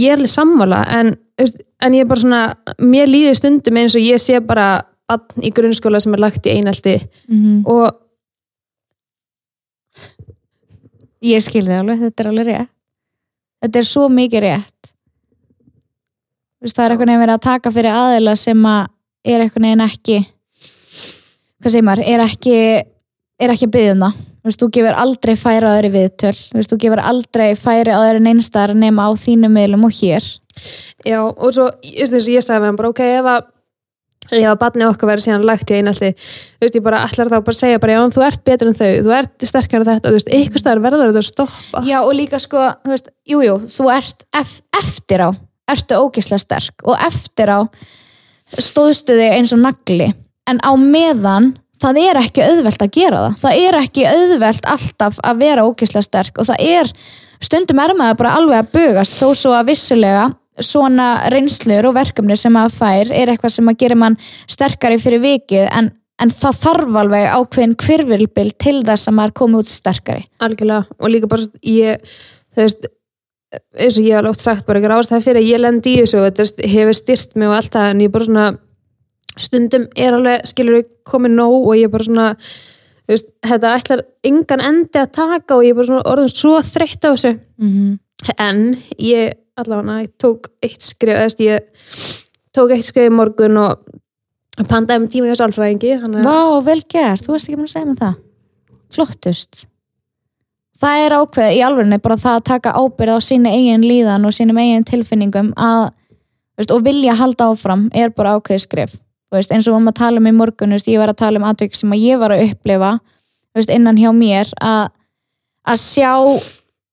[0.00, 2.42] ég er alveg sammála en, veist, en ég er bara svona,
[2.82, 4.68] mér líður stundum eins og ég sé bara
[5.10, 6.98] bann í grunnskóla sem er lagt í einaldi
[7.30, 7.90] mm og
[11.24, 12.72] ég skil þig alveg, þetta er alveg rétt.
[13.60, 14.92] Þetta er svo mikið rétt.
[16.60, 18.82] Þú veist, það er eitthvað verið að taka fyrir aðila sem að
[19.30, 20.18] er eitthvað neginn ekki
[21.60, 22.56] hvað segir maður, er ekki
[23.40, 24.18] er ekki að byggja um það.
[24.40, 26.36] Þú veist, þú gefur aldrei færi á þeirri viðtöl.
[26.40, 30.28] Þú veist, þú gefur aldrei færi á þeirri neinstar nema á þínum miðlum og hér.
[31.04, 33.42] Já, og svo, ég ég sagði með hann bara, ok, ef að
[34.38, 37.54] að barnið okkar verið síðan lagt í einaldi þú veist, ég bara ætlar þá bara
[37.54, 40.18] að segja bara, já, þú ert betur en þau, þú ert sterkar en þetta, þú
[40.18, 41.82] veist, eitthvað staðar verður þetta að stoppa.
[41.88, 45.30] Já, og líka sko, þú veist, jú, jú, þú ert ef, eftir á,
[45.74, 47.60] ertu ógislega sterk og eftir á
[48.50, 50.10] stóðstu þig eins og nagli.
[50.50, 55.20] En á meðan, það er ekki auðvelt að gera það, það er ekki auðvelt alltaf
[55.24, 56.92] að vera ógislega sterk og það er,
[57.40, 60.28] stundum er maður bara alveg að bugast, þó svo að vissulega
[60.64, 64.18] svona reynslur og verkefni sem maður fær er eitthvað sem að gera mann
[64.50, 69.60] sterkari fyrir vikið en, en það þarf alveg ákveðin kvirvilbil til þess að maður komi
[69.60, 72.16] út sterkari algjörlega, og líka bara ég,
[72.54, 72.90] þú veist
[73.50, 76.20] eins og ég hef oft sagt bara ykkur ástæði fyrir að ég lendi í þessu
[76.20, 78.50] og þetta hefur styrt mig og allt það en ég bara svona
[79.40, 82.28] stundum er alveg, skilur við komið nóg og ég bara svona
[83.10, 87.10] veist, þetta ætlar engan endi að taka og ég bara svona orðin svo þreytt á
[87.10, 87.98] þessu mm -hmm.
[88.38, 88.62] en
[88.98, 91.88] ég allavega ég tók eitt skrif eða ég
[92.54, 93.82] tók eitt skrif í morgun og
[94.68, 98.00] pandaði með tíma hjá sálfræðingi Vá, vel gert, þú veist ekki búin að segja mér
[98.00, 98.16] það.
[98.90, 99.66] Flottust.
[100.80, 104.34] Það er ákveð í alvegni bara það að taka ábyrð á sínu eigin líðan og
[104.34, 105.90] sínum eigin tilfinningum að,
[106.56, 108.96] veist, og vilja halda áfram er bara ákveð skrif
[109.30, 111.76] veist, eins og að tala um í morgun veist, ég var að tala um atvik
[111.76, 112.96] sem ég var að upplifa
[113.74, 114.90] innan hjá mér að,
[115.68, 116.12] að sjá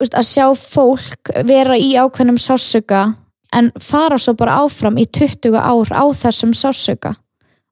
[0.02, 3.06] veist, að sjá fólk vera í ákveðnum sásuga
[3.56, 7.16] en fara svo bara áfram í 20 ár á þessum sásuga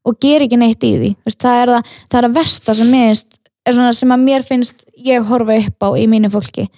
[0.06, 1.14] og gera ekki neitt í því.
[1.26, 2.98] Veist, það er það, það er að versta sem,
[3.72, 6.70] svona sem að mér finnst ég horfa upp á í mínu fólki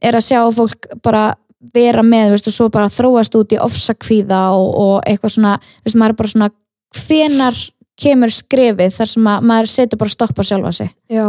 [0.00, 1.30] er að sjá fólk bara
[1.74, 5.96] vera með veist, og svo bara þróast út í ofsakvíða og, og eitthvað svona veist,
[5.96, 6.50] maður er bara svona
[6.96, 7.60] hvenar
[8.00, 10.90] kemur skrefið þar sem að maður setur bara stopp á sjálfa sig.
[11.10, 11.24] Já,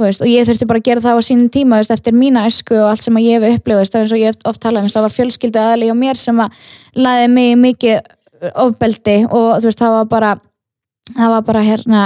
[0.00, 2.78] veist, og ég þurfti bara að gera það á sínum tíma veist, eftir mína esku
[2.78, 4.94] og allt sem ég hef veist, það er eins og ég hef oft talað um,
[4.94, 9.82] það var fjölskyldu aðli og mér sem að laði mig mikið ofbeldi og þú veist,
[9.82, 10.32] það var bara
[11.16, 12.02] það var bara hérna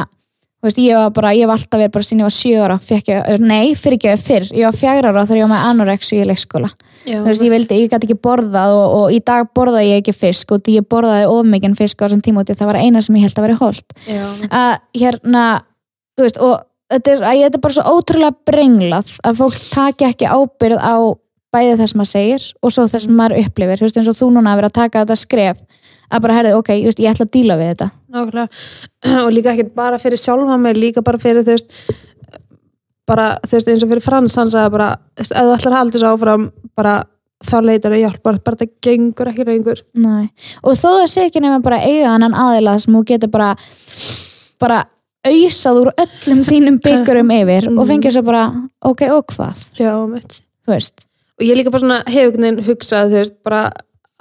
[0.67, 3.11] veist, ég var bara, ég var alltaf verið bara sín ég var sjö ára, fekk
[3.13, 4.49] ég, nei, fyrir ekki fyrr.
[4.53, 6.71] Ég var fjagra ára þegar ég var með anorexu í leikskóla.
[7.07, 10.03] Já, þú veist, ég vildi, ég gæti ekki borðað og, og í dag borðaði ég
[10.03, 12.81] ekki fisk og því ég borðaði of mikinn fisk á þessum tíma og það var
[12.83, 13.99] eina sem ég held að vera holt.
[14.09, 15.45] Já, að hérna
[16.17, 16.57] þú veist, og
[16.93, 20.97] þetta er, að, þetta er bara svo ótrúlega brenglað að fólk taki ekki ábyrð á
[21.55, 23.81] bæði það sem maður segir og svo það sem maður upplifir.
[23.81, 25.63] Þú veist, eins og þú núna að vera að taka þetta skref
[26.11, 28.49] að bara, herrið, ok, just, ég ætla að díla við þetta nákvæmlega.
[29.27, 31.77] Og líka ekki bara fyrir sjálfa mig, líka bara fyrir, þú veist,
[33.07, 35.75] bara, þú veist, eins og fyrir Frans, hann sagði bara, þú veist, ef þú ætlar
[35.75, 36.95] að halda þessu áfram, bara,
[37.47, 39.83] þá leitar það hjálp, bara, bara það gengur ekki lengur.
[40.01, 40.29] Nei.
[40.65, 43.51] og þó það sé ekki nema bara eiga annan aðila sem þú getur bara
[44.63, 44.79] bara
[45.27, 48.47] auðsað úr öllum þínum byggurum yfir og fengið svo bara,
[48.89, 50.41] ok, og hvað Já, mitt.
[50.65, 51.03] þú veist,
[51.37, 53.67] Og ég líka bara svona veginn hugsað, þú veist, bara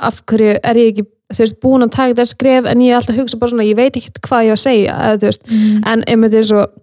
[0.04, 3.00] af hverju er ég ekki, þú veist, búin að taka þetta skref en ég er
[3.00, 5.32] alltaf að hugsa bara svona, ég veit ekkert hvað ég á að segja, eða, þú
[5.32, 5.48] veist,
[5.94, 6.76] en einmitt eins og,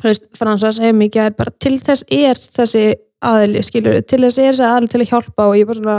[0.00, 2.84] þú veist, Fransas hefur mikið bara til þess er þessi
[3.28, 5.98] aðili, skilur, til þess er þessi aðili til að hjálpa og ég bara svona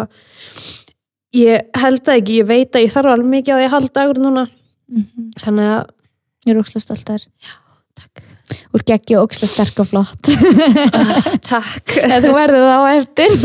[1.35, 4.21] ég held það ekki, ég veit að ég þarf alveg mikið að ég halda agur
[4.23, 4.45] núna.
[5.43, 5.91] Þannig að,
[6.47, 7.27] ég er ókslega stolt þær
[7.99, 8.23] takk.
[8.73, 10.29] Úr geggi og ókslega sterk og flott.
[11.45, 11.95] Takk.
[12.05, 13.35] Eða þú verður það á eftir.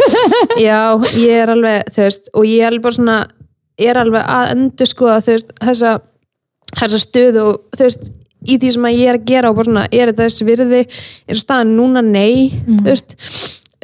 [0.63, 0.81] Já,
[1.21, 3.19] ég er alveg, þú veist og ég er alveg bara svona,
[3.79, 5.97] er alveg að endur skoða, veist, þessa
[6.75, 8.13] þessa stöðu og þú veist
[8.45, 10.81] í því sem ég er að gera og bara svona er þetta þessi virði,
[11.31, 12.03] er staðan núna?
[12.05, 13.17] Nei þú veist.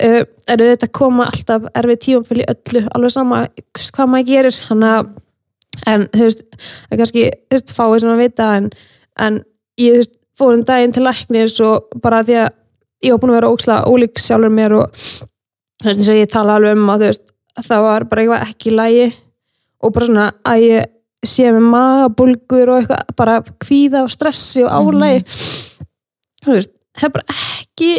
[0.01, 3.41] Uh, er þetta koma alltaf erfið tímafél í öllu, alveg sama
[3.77, 5.11] hvað maður gerir, þannig að
[5.91, 8.71] en þú veist, það er kannski þú veist, fáið sem að vita en,
[9.27, 9.37] en
[9.81, 12.49] ég þú veist, fór um daginn til læknis og bara því að
[13.05, 16.33] ég var búin að vera óksla ólík sjálfur mér og þú veist, eins og ég
[16.33, 19.11] tala alveg um að þú veist, það var bara eitthvað ekki lægi
[19.81, 24.73] og bara svona að ég sé með magabulgur og eitthvað bara kvíða og stressi og
[24.73, 25.25] álægi
[26.45, 27.91] þú veist, það er bara ekki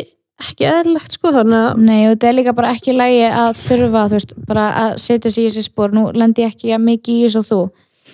[0.42, 4.04] ekki eðlilegt sko þannig að Nei og þetta er líka bara ekki lægi að þurfa
[4.10, 7.28] þú veist, bara að setja sig í þessi spór nú lendi ég ekki mikið í
[7.28, 7.62] þessu og þú.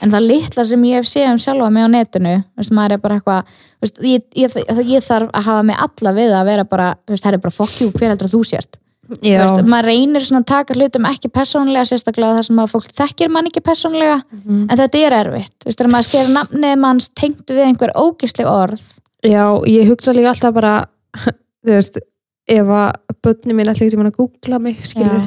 [0.04, 2.98] En það litla sem ég hef séð um sjálfa mig á netinu, þú veist, maður
[2.98, 4.58] er bara eitthvað þú veist, ég, ég,
[4.92, 7.56] ég þarf að hafa mig alla við að vera bara, þú veist, það er bara
[7.56, 11.88] fokkjú hver heldur að þú sért veist, maður reynir svona að taka hlutum ekki persónlega
[11.90, 15.80] sérstaklega þar sem að fólk þekkir mann ekki persónlega en þetta er erfitt, þú veist,
[15.80, 18.86] þegar maður sér nafnið manns tengt við einhver ógisleg orð.
[19.26, 20.76] Já, ég hugsa líka alltaf bara
[21.66, 22.00] þú veist,
[22.48, 24.80] ef að börni mín ætla ekki að googla mig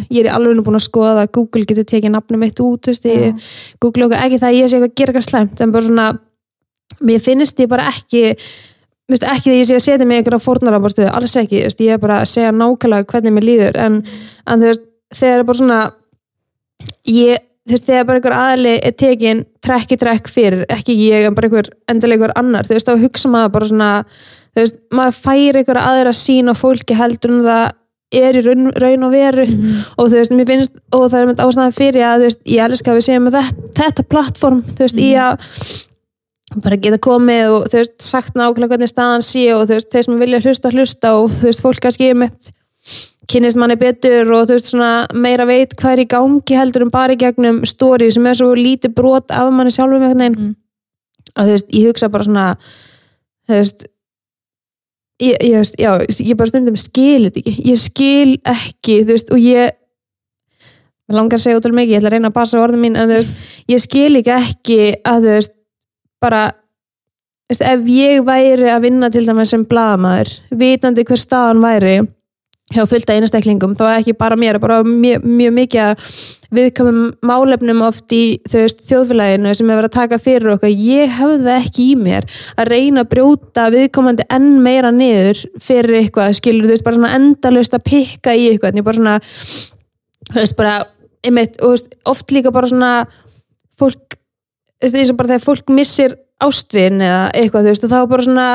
[0.09, 2.95] ég er alveg nú búin að skoða að Google getur tekið nafnum mitt út þú
[2.95, 3.51] veist, ég
[3.83, 6.07] google okkur, ekki það að ég sé eitthvað að gera eitthvað slæmt, en bara svona
[7.07, 8.23] mér finnst ég bara ekki
[9.13, 12.03] veist, ekki þegar ég sé að setja mig einhverja fórnarabarstöðu, alls ekki, veist, ég er
[12.03, 14.01] bara að segja nákvæmlega hvernig mér líður, en,
[14.47, 14.85] en veist,
[15.21, 15.81] þegar bara svona
[17.09, 21.51] ég, þegar bara einhver aðli er tekin trekk í trekk fyrir, ekki ég en bara
[21.51, 23.91] einhver endilega einhver annar, þú veist, þá hugsa maður bara svona,
[24.55, 27.69] þú veist, maður fær einhver aðra sín á fólki heldur en það
[28.11, 29.45] er í raun, raun og veru.
[29.97, 32.65] Og þú veist, mér finnst, og það er mynd ástæðan fyrir að, þú veist, ég
[32.67, 35.55] elska að við með þetta, þetta plattform, þú veist, í að
[36.59, 40.07] bara geta komið og þú veist, sagt nákvæmlega hvernig staðan sé og þú veist, þeir
[40.09, 42.51] sem vilja hlusta, hlusta og þú veist, fólk kannski mitt
[43.31, 46.91] kynnist manni betur og þú veist, svona meira veit hvað er í gangi heldur en
[46.91, 50.57] bara í gegnum story sem er svo lítið brot af manni sjálfum einhvern veginn Mm.
[51.37, 52.47] og þú veist, ég hugsa bara svona
[53.47, 53.87] þú veist
[55.21, 55.93] ég, ég, veist, já,
[56.27, 59.77] ég bara stundum skil þetta ekki, ég skil ekki þú veist, og ég
[61.11, 63.11] langar að segja út af mikið, ég ætla að reyna að passa orðin mín en
[63.11, 65.55] þú veist, ég skil ekki ekki að þú veist,
[66.23, 66.47] bara
[67.51, 72.01] veist, ef ég væri að vinna til dæmis sem blaðamaður, vitandi hver staðan væri
[72.71, 76.05] hjá fullta einstaklingum, þá ekki bara mér, bara mjög, mjög mikið
[76.55, 80.71] viðkomum málefnum oft í veist, þjóðfélaginu sem hefur að taka fyrir okkur.
[80.71, 85.99] Ég hefði það ekki í mér að reyna að brjóta viðkomandi enn meira niður fyrir
[86.05, 89.19] eitthvað, skilur þú veist, bara svona endalaust að pikka í eitthvað, en ég bara svona
[90.31, 90.79] þú veist, bara
[91.27, 92.95] einmitt, og, veist, oft líka bara svona
[93.81, 94.20] fólk,
[94.83, 98.47] eins og bara þegar fólk missir ástvin eða eitthvað, þú veist, og þá bara svona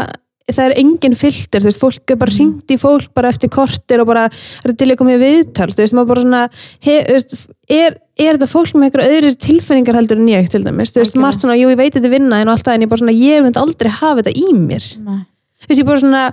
[0.45, 2.37] það er engin filter, þú veist, fólk er bara Mm.
[2.37, 5.81] hringt í fólk bara eftir kortir og bara er til að koma í viðtal, þú
[5.81, 6.41] veist, maður bara svona
[6.85, 7.33] he, veist,
[7.67, 11.15] er, er þetta fólk með einhverja öðru tilfinningar heldur en ég til dæmis, þú veist,
[11.17, 13.41] margt svona, jú, ég veit þetta vinna en allt það, en ég bara svona, ég
[13.41, 15.25] myndi aldrei hafa þetta í mér Nei.
[15.65, 16.23] þú veist, ég bara svona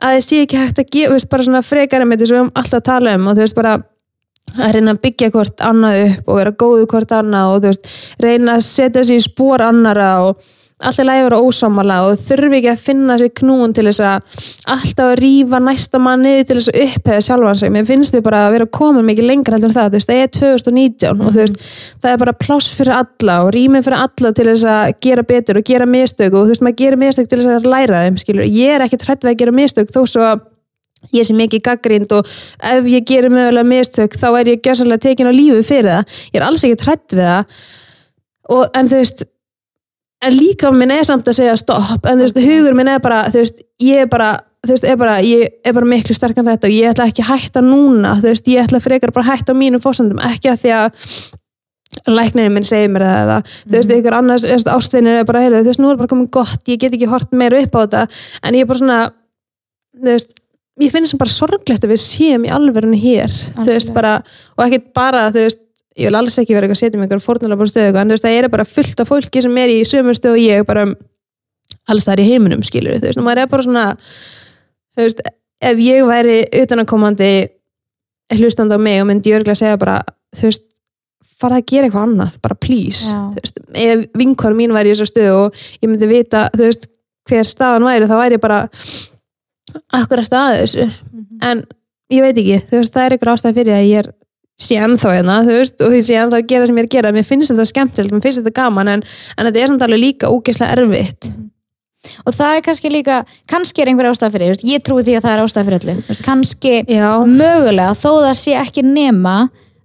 [0.00, 2.40] að ég sé ekki hægt að gefa, þú veist, bara svona frekar með þessu við
[2.40, 3.76] höfum alltaf að tala um og þú veist, bara
[4.56, 7.90] að reyna að byggja hvort annað upp og vera góðu hvort annað og veist,
[8.22, 10.46] reyna að setja sig í spór annara og
[10.78, 15.08] alltaf lægi vera ósámala og þurfi ekki að finna sér knúin til þess að alltaf
[15.08, 18.42] að rífa næsta mann niður til þess að uppheða sjálfan sig, mér finnst þið bara
[18.46, 21.64] að vera komin mikið lengra heldur en það, veist, það er 2019 og þú veist,
[21.98, 25.58] það er bara pláss fyrir alla og rýmið fyrir alla til þess að gera betur
[25.58, 28.46] og gera mistök og þú veist, maður gerir mistök til þess að læra þeim, skilur,
[28.46, 30.46] ég er ekkert hrætt við að gera mistök þó svo að
[31.14, 32.28] ég sé mikið gaggrind og
[32.72, 36.20] ef ég gerir mögulega mistök þá er ég gjössanlega tekin á lífi fyrir það.
[36.32, 37.58] Ég er alls ekki hrætt við það.
[38.48, 39.24] Og, en þú veist
[40.24, 42.06] en líka minn er samt að segja stopp.
[42.06, 44.32] En þú veist, hugur minn er bara þú veist, ég er bara
[44.66, 46.68] veist, er bara, ég er bara miklu sterkar en þetta.
[46.68, 48.16] Og ég ætla ekki að hætta núna.
[48.18, 51.06] Þú veist, ég ætla frekar bara að hætta mínum fórsendum ekki að því að
[52.08, 55.40] læknirinn minn segir mér það eða þú veist, ykkur annars þú veist, ástvinir er bara,
[55.44, 57.80] heyrðu, þú veist, nú er bara komin gott ég get ekki hort meira upp á
[57.80, 58.02] þetta.
[58.42, 58.98] En ég er bara svona,
[59.96, 60.36] þú veist
[60.78, 64.18] ég finnst sem bara sorglegt að við séum í alverðinu hér, þú veist, bara
[64.56, 65.60] og ekkert bara, þú veist,
[65.98, 68.26] ég vil alls ekki vera eitthvað að setja mig einhver fórnulega stöðu en þú veist,
[68.26, 70.86] það er bara fullt af fólki sem er í sömu stöðu og ég bara
[71.88, 73.84] alls það er í heiminum, skilur þú veist, og maður er bara svona
[74.94, 75.24] þú veist,
[75.72, 77.32] ef ég væri utanakomandi
[78.38, 79.98] hlustandi á mig og myndi ég örgulega segja bara,
[80.36, 80.64] þú veist
[81.38, 83.18] fara að gera eitthvað annað, bara please Já.
[83.34, 86.88] þú veist, ef vinkvar mín væri í þessu stöðu og ég myndi vita, þú veist
[89.98, 90.86] akkur eftir að þessu?
[91.44, 91.64] En
[92.12, 94.10] ég veit ekki, þú veist, það er eitthvað ástæð fyrir að ég er
[94.58, 96.96] sé ennþá hérna, þú veist, og ég sé ennþá að gera sem ég er að
[96.96, 99.04] gera, mér finnst þetta skemmtilegt, mér finnst þetta gaman en,
[99.36, 101.30] en þetta er samt alveg líka ógeðslega erfitt.
[102.24, 105.16] Og það er kannski líka kannski er einhver ástæð fyrir, þú veist, ég trúi því
[105.18, 105.94] að það er ástæð fyrir öllu.
[105.98, 109.36] Þú veist, kannski Já, mögulega þó það sé ekki nema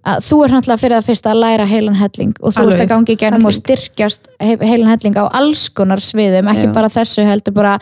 [0.04, 2.84] að þú er náttúrulega fyrir það fyrst að læra heilan helling og þú Alveg, ert
[2.84, 6.72] að gangi í gennum og styrkjast he- heilan helling á alls konar sviðum, ekki Já.
[6.76, 7.74] bara þessu heldur bara,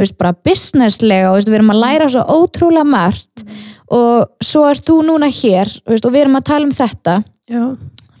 [0.00, 3.44] veist, bara businesslega og veist, við erum að læra svo ótrúlega margt
[3.90, 7.16] og svo ert þú núna hér veist, og við erum að tala um þetta.
[7.50, 7.62] Já.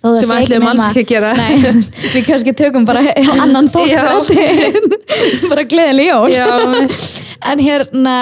[0.00, 1.32] Sem ætlum alls ekki að gera.
[1.36, 1.82] Nei,
[2.14, 3.02] við kannski tökum bara
[3.44, 3.92] annan fólk
[5.52, 6.30] bara gleðileg jól.
[6.32, 6.48] Já,
[7.52, 8.14] en hérna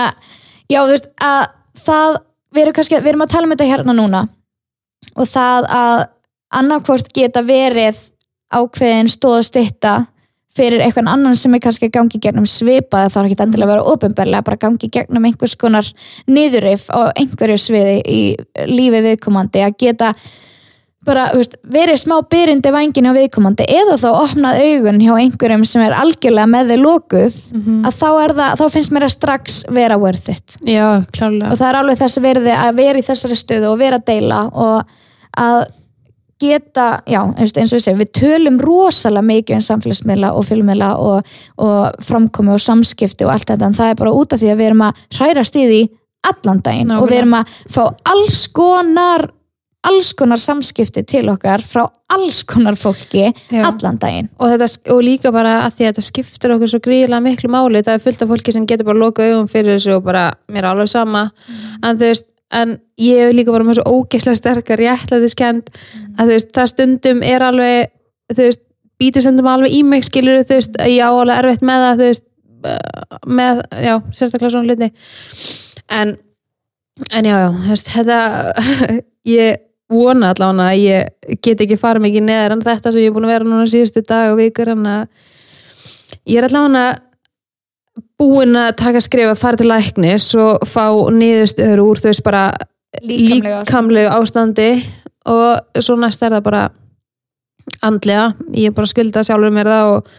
[0.66, 1.46] já þú veist að
[1.87, 2.18] það
[2.57, 4.24] við erum, kannski, við erum að tala um þetta hérna núna
[5.16, 6.04] og það að
[6.58, 7.98] annarkvort geta verið
[8.54, 9.94] ákveðin stóð að stytta
[10.58, 13.92] fyrir eitthvað annan sem er kannski gangi gegnum svipa það þarf ekki endilega að vera
[13.92, 15.87] ofinberlega bara gangi gegnum einhvers konar
[16.26, 18.20] niðurif á einhverju sviði í
[18.70, 20.12] lífi viðkomandi að geta
[21.06, 25.64] bara, þú veist, verið smá byrjundi vængin hjá viðkomandi eða þá opnað augun hjá einhverjum
[25.68, 27.38] sem er algjörlega með þið lokuð
[27.87, 30.58] að þá, er það, þá finnst mér að strax vera worth it.
[30.66, 34.00] Já, klálega og það er alveg þess verði að vera í þessari stöðu og vera
[34.00, 34.96] að deila og
[35.38, 35.61] að
[36.38, 41.32] geta, já, eins og við segjum við tölum rosalega mikið um samfélagsmiðla og fjölmiðla og,
[41.58, 44.61] og framkomi og samskipti og allt þetta en það er bara út af því að
[44.61, 45.80] við erum að hrærast í því
[46.28, 46.92] allan daginn.
[46.92, 47.02] Nákvæmlega.
[47.02, 47.82] og við erum að fá
[48.12, 49.26] alls konar
[49.86, 53.62] alls konar samskipti til okkar frá alls konar fólki Já.
[53.68, 54.30] allan daginn.
[54.40, 57.82] Og, þetta, og líka bara að því að þetta skiptir okkur svo gríðilega miklu máli,
[57.84, 60.64] það er fullt af fólki sem getur bara lokað augum fyrir þessu og bara mér
[60.64, 61.28] er alveg sama,
[61.82, 65.68] en þú veist en ég hef líka bara með svo ógeðslega sterkar réttlætiskend
[66.16, 67.92] að þú veist það stundum er alveg
[68.32, 68.62] þú veist,
[68.98, 72.00] býtur stundum alveg í mig skilur þú veist, að ég á alveg erfitt með það
[72.00, 72.26] þú veist,
[72.72, 74.90] uh, með já, sérstaklega svona hluti.
[75.98, 76.16] En,
[77.12, 78.18] en já, já, þú veist þetta,
[79.38, 83.16] ég vona allavega að ég get ekki farið mikið neðar en þetta sem ég er
[83.16, 85.07] búin að vera núna síðustu dag og vikur en að
[86.29, 86.87] ég er allavega
[88.18, 92.51] búin að taka skrifa fara til læknis og fá niðurstöður úr veist bara
[93.03, 94.70] Líkamlegu líkamlegu ástandi.
[95.29, 96.62] Og svo næst er það bara
[97.85, 100.14] andlega, ég er bara að skulda sjálfur mér það og,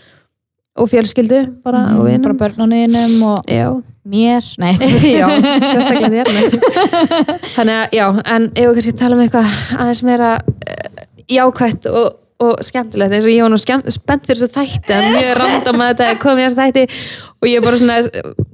[0.80, 2.24] og fjölskyldu bara og mm, vinum.
[2.26, 3.68] Bara börnuninum og já,
[4.06, 4.74] mér, nei.
[5.20, 5.28] Já,
[5.74, 6.32] sérstaklega þér
[7.56, 12.20] þannig að já, en ef við kannski tala um eitthvað aðeins meira uh, jákvætt og,
[12.44, 15.86] og skemmtilegt eins og ég var nú skemmt, spennt fyrir þessu þætti en mjög random
[15.86, 16.86] að þetta kom í þessu þætti
[17.40, 18.00] og ég bara svona,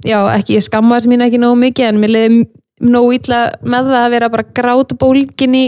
[0.06, 2.40] já ekki ég skamma þess mín ekki nógu mikið en mér leiði
[2.84, 5.66] nógu illa með það að vera bara grát bólgin í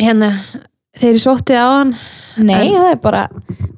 [0.00, 0.32] hérna
[0.96, 1.92] þegar ég sótti á hann.
[2.36, 3.22] Nei, það er bara,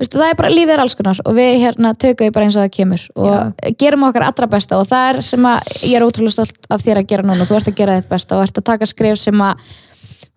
[0.01, 2.57] veistu, það er bara lífið er alls konar og við hérna tökum við bara eins
[2.57, 6.07] og það kemur og gerum okkar allra besta og það er sem að ég er
[6.07, 7.47] ótrúlega stolt af þér að gera núna.
[7.47, 9.63] Þú ert að gera þitt besta og ert að taka skrif sem að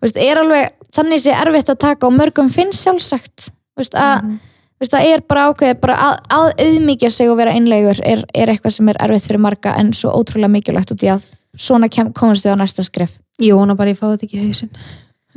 [0.02, 4.38] veist, er alveg, þannig sé erfitt að taka og mörgum finnst sjálfsagt veist, að,
[4.82, 8.24] Þú veist, það er bara ákveðið bara að, að auðmíkja sig og vera einlegur er,
[8.34, 11.86] er eitthvað sem er erfitt fyrir marga en svo ótrúlega mikilvægt út í að svona
[11.92, 13.14] komast við á næsta skref.
[13.38, 13.54] Ég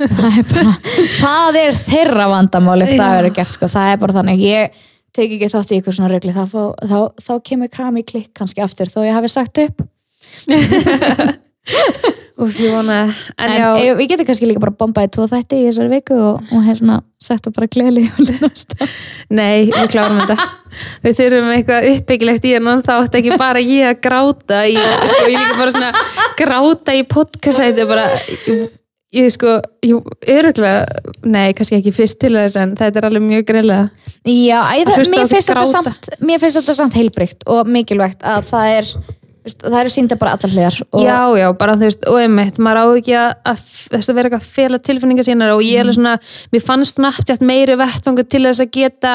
[0.02, 0.74] ég það er, bara,
[1.20, 3.16] það er þeirra vandamál ef það Já.
[3.16, 4.44] verður gert sko, það er bara þannig.
[4.46, 4.78] Ég
[5.16, 8.64] tek ekki þátt í ykkur svona regli þá, fá- þá, þá kemur kami klikk kannski
[8.64, 9.76] aftur þó ég hafi sagt upp.
[12.36, 12.98] Úf, ég vona.
[13.40, 16.18] En, en, já, en við getum kannski líka bara bombaði tvo þætti í þessari viku
[16.20, 18.02] og, og hérna sett það bara gleðli
[19.32, 20.36] nei, við klárum þetta.
[21.06, 25.22] Við þurfum eitthvað uppbyggilegt í hennan þá ætti ekki bara ég að gráta í, sko,
[25.24, 25.92] ég líka bara svona
[26.36, 27.62] gráta í podcast.
[27.62, 28.04] Þetta er bara
[29.16, 30.86] ég, ég sko, ég, öruglega
[31.24, 33.88] nei, kannski ekki fyrst til þess en þetta er alveg mjög greiðlega
[34.26, 38.72] Já, Að það, mér, finnst samt, mér finnst þetta samt heilbrygt og mikilvægt að það
[38.80, 38.90] er
[39.46, 42.86] það eru sínda bara allar hliðar Já, já, bara þú veist, og einmitt maður á
[42.98, 43.60] ekki að,
[43.92, 46.16] þess að vera eitthvað að fela tilfinningar sínar og ég er alveg svona
[46.52, 49.14] mér fannst Snapchat meiri vettfangu til þess að geta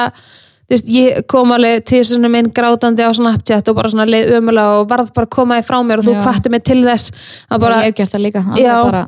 [0.72, 4.38] þú veist, ég kom alveg til svona minn grátandi á Snapchat og bara svona leið
[4.40, 6.22] ömulega og varð bara að koma þig frá mér og þú Já.
[6.28, 8.76] hvatti mig til þess að bara, ég hef gert það líka alveg Já.
[8.88, 9.06] bara,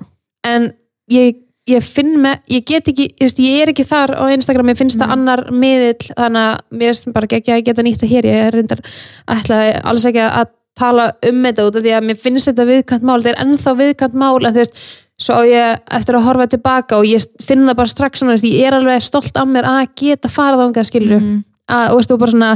[0.52, 0.72] en
[1.12, 1.36] ég,
[1.68, 5.00] ég finn með, ég get ekki veist, ég er ekki þar á Instagram, ég finnst
[5.00, 8.42] það annar miðill, þannig að mér finnst bara ekki að geta nýtt það hér, ég
[8.48, 8.84] er reyndar
[9.28, 13.04] ætla alls ekki að tala um þetta út af því að mér finnst þetta viðkant
[13.06, 14.80] mál, þetta er ennþá viðkant mál en þú veist,
[15.22, 18.74] svo ég eftir að horfa tilbaka og ég finn það bara strax veist, ég er
[18.80, 21.44] alveg stolt af mér að geta farað ánga skilur, Mhm.
[21.70, 22.52] að, og veistu, bara svona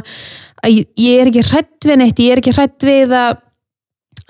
[0.66, 3.38] að ég, ég er ekki hrætt við neitt, ég er ekki hrætt við að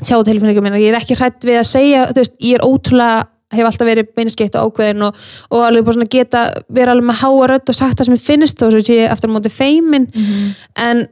[0.04, 3.28] sjá tilfinningum minna, ég er ekki hrætt við að segja, þú veist, ég er ótrúlega
[3.54, 7.22] hef alltaf verið beinskeitt og ákveðin og, og alveg bara svona geta verið alveg með
[7.22, 9.54] háa rödd og sagt það sem ég finnst og svo sé ég eftir á móti
[9.54, 10.10] feimin.
[10.12, 10.50] Mhm.
[10.88, 11.08] en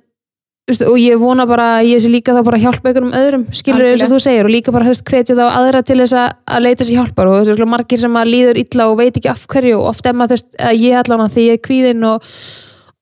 [0.66, 3.06] þú veist, og ég vona bara að ég sé líka þá bara að hjálpa ykkur
[3.06, 6.00] um öðrum skilur eins og þú segir og líka bara hefst hvetja þá aðra til
[6.02, 7.30] þess að, að leita sér hjálpar.
[7.30, 10.10] Og þú veist, margir sem að líður illa og veit ekki af hverju og oft
[10.10, 12.32] emma þú veist, að ég allan að því ég er kvíðin og,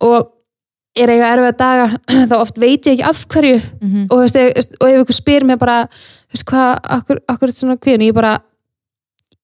[0.03, 0.17] og
[0.99, 1.87] er eiga erfiða daga
[2.29, 3.61] þá oft veit ég ekki af hverju.
[3.79, 4.05] Mhm.
[4.09, 5.77] og, þú veist, og ef ykkur spyr mér bara
[6.33, 8.41] veist hvað, akkur, akkur er svona kvíðin ég bara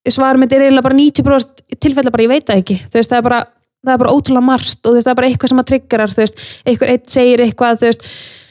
[0.08, 2.78] svarum mitt er eiginlega bara 90% tilfella bara ég veit það ekki.
[2.94, 3.40] Veist það er bara,
[3.86, 6.94] það er bara ótrúlega margt og veist það er bara eitthvað sem að triggerar eitthvað
[6.94, 7.90] eitt segir eitthvað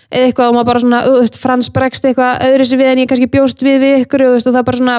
[0.08, 3.08] eitthvað og maður bara svona, þú veist, Frans bregst eitthvað öðru sér við en ég
[3.10, 4.98] kannski bjóst við við ykkur og, og það bara svona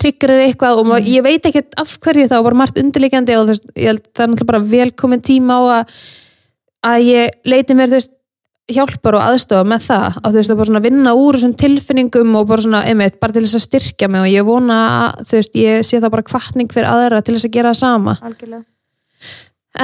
[0.00, 3.52] triggerar eitthvað og maður, ég veit ekki af hverju það og bara margt undirleikjandi og
[3.52, 6.00] það er náttúrulega bara velkomin tíma á að,
[6.90, 8.14] að ég leiti mér þú veist,
[8.74, 12.34] hjálpar og aðstofa með það að þú veist að bara svona vinna úr þessum tilfinningum
[12.40, 15.38] og bara svona, einmitt, bara til þess að styrkja mig og ég vona að, þú
[15.38, 18.62] veist, ég sé það bara kvartning fyrir aðra til þess að gera það sama Algjörlega.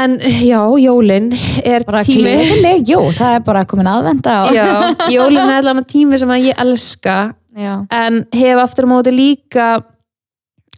[0.02, 1.32] en já, jólin
[1.64, 4.54] er bara tími gleðileg, jú, það er bara komin aðvenda og...
[4.56, 4.70] já,
[5.16, 7.18] jólin er allan tími sem að ég elska
[7.56, 7.86] Já.
[7.88, 9.66] en hef aftur á móti líka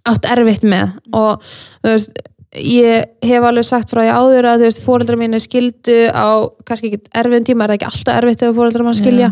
[0.07, 1.43] átt erfitt með og
[1.83, 2.21] þú veist,
[2.57, 6.93] ég hef alveg sagt frá því áður að þú veist, fóreldrar mínu skildu á kannski
[6.93, 9.29] ekki erfiðum tíma, er það ekki alltaf erfitt þegar fóreldrar mann skilja?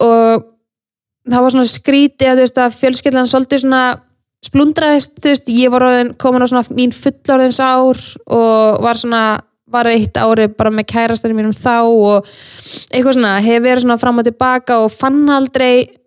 [0.00, 0.48] Og
[1.28, 3.84] það var svona skríti að þú veist að fjölskyldan svolítið svona
[4.42, 5.88] splundraðist, þú veist, ég var
[6.20, 9.24] komin á svona mín fullorðins ár og var svona
[9.72, 12.26] var eitt ári bara með kærastari mínum þá og
[12.92, 16.02] eitthvað svona, hef verið svona fram og tilbaka og fann aldrei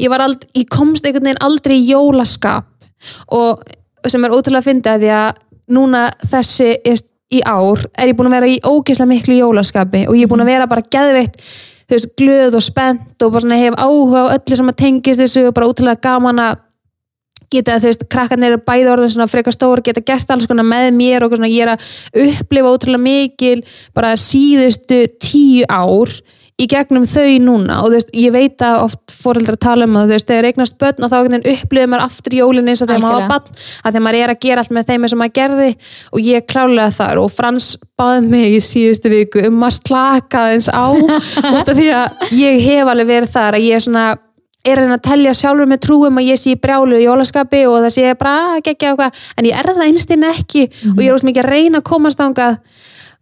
[0.00, 2.68] ég var aldrei, ég komst einhvern veginn aldrei í jólaskap.
[3.34, 3.62] Og
[4.08, 5.40] sem er ótrúlega að finna því að
[5.72, 6.76] núna þessi
[7.30, 10.42] í ár er ég búin að vera í ógeðslega miklu jólaskapi og ég er búin
[10.42, 11.36] að vera bara geðveitt
[11.90, 15.22] þú veist, glöð og spennt og bara svona hef áhuga á öllu sem að tengist
[15.22, 16.58] þessu og bara ótrúlega gaman að
[17.50, 20.90] geta, þú veist, krakkarnir eru bæði orðin svona frekar stór, geta gert alls konar með
[20.94, 21.86] mér og svona, ég er að
[22.26, 23.56] upplifa ótrúlega mikil
[23.96, 26.14] bara síðustu tíu ár
[26.60, 30.10] í gegnum þau núna og þú veist, ég veit að oft fóreldrar tala um að
[30.10, 33.16] þú veist, þegar eignast börn og þá upplifir maður aftur jólin eins og þegar maður
[33.16, 33.34] Algjörlega.
[33.34, 35.68] barn að þegar maður er að gera allt með þeim eins og maður gerði
[36.10, 37.68] og ég er klálega þar og Frans
[38.00, 40.86] baði mig í síðustu viku um að slaka eins á
[41.56, 44.08] út af því að ég hef alveg verið þar að ég er svona
[44.60, 48.10] er að telja sjálfur með trúum að ég sé brjálu í jólaskapi og það sé
[48.20, 51.46] bara að gegja eitthvað, en ég er það einstinn ekki og ég er úst mikið
[51.46, 52.58] að reyna að komast þangað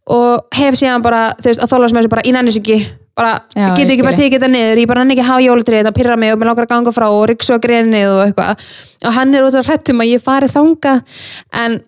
[0.08, 2.78] og ég þessu ekki
[3.18, 4.20] bara, Já, get ég ekki bara ég.
[4.24, 6.68] tekið þetta niður ég bara nenni ekki hafa jólatrið, það pyrra mig og mér langar
[6.68, 8.68] að ganga frá og ryksu að grenið og eitthvað
[9.08, 11.18] og hann er út af hrættum að ég fari þangað
[11.64, 11.82] en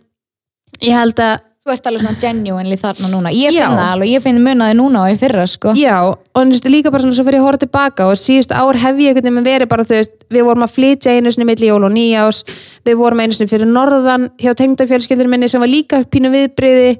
[0.82, 3.66] ég held að Þú ert alveg svona genuinely þarna núna Ég Já.
[3.66, 5.74] finn það alveg, ég finn munaði núna og í fyrra sko.
[5.76, 8.78] Já, og þú veist, líka bara svona svo fyrir að horfa tilbaka og síðust ár
[8.80, 11.68] hef ég einhvern veginn verið bara, þú veist, við vorum að flytja einu sinni milli
[11.68, 12.40] jól og nýjás,
[12.88, 16.96] við vorum einu sinni fyrir norðan hjá tengdafjölskyldur minni sem var líka pínu viðbriði,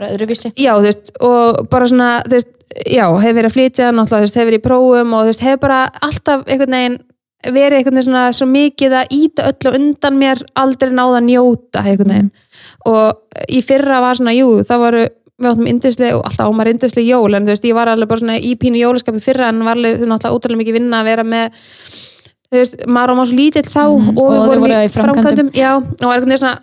[0.00, 2.48] Öðruvísi já, þú veist, og bara svona, þú veist,
[2.90, 5.44] já, hef verið að flytja, náttúrulega, þú veist, hef verið í prófum og þú veist,
[5.46, 6.96] hef bara alltaf einhvern veginn
[7.44, 11.26] verið einhvern veginn svona svo mikið að íta öllu á undan mér aldrei náða að
[11.28, 12.30] njóta einhvern veginn
[12.86, 17.02] og í fyrra var svona, jú, það voru við áttum indisli og alltaf ámar indisli
[17.08, 19.76] jól en þú veist, ég var alveg bara svona í pínu jólaskapi fyrra en var
[19.78, 21.58] alveg náttúrulega útrúlega mikið vinna að vera með
[22.54, 24.18] þú veist, maður var svo lítill þá og Mhm.
[24.18, 25.50] og við vorum í framkvæmdum.
[25.54, 26.58] já, og var einhvern veginn svona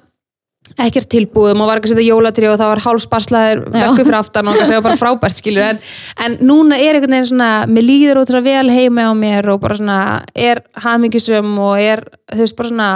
[0.78, 3.76] ekkert tilbúðum og var ekki að setja jólatri og það var hálfsparslaður Já.
[3.76, 5.84] vekku fyrir aftan og það var bara frábært skilur en,
[6.26, 9.80] en núna er einhvern veginn svona mér líður útrúlega vel heima á mér og bara
[9.80, 10.00] svona
[10.36, 12.92] er hamingisum og er þú veist bara svona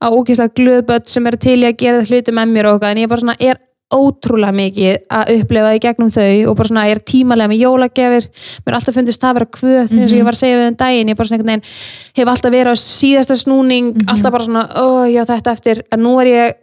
[0.00, 2.94] á ógeðslega glöðbött sem er til í að gera hluti með mér og eitthvað.
[2.94, 3.60] En ég bara svona er
[3.90, 8.28] ótrúlega mikið að upplefa í gegnum þau og bara svona ég er tímalega með jólagjafir.
[8.62, 10.66] Mér er alltaf fundist það að vera kvöð eins og ég var að segja við
[10.68, 14.46] þenn daginn, ég bara svona einhvern veginn hef alltaf verið á síðasta snúning alltaf bara
[14.46, 15.82] svona, ó já þetta eftir.
[15.90, 16.60] En nú er ég,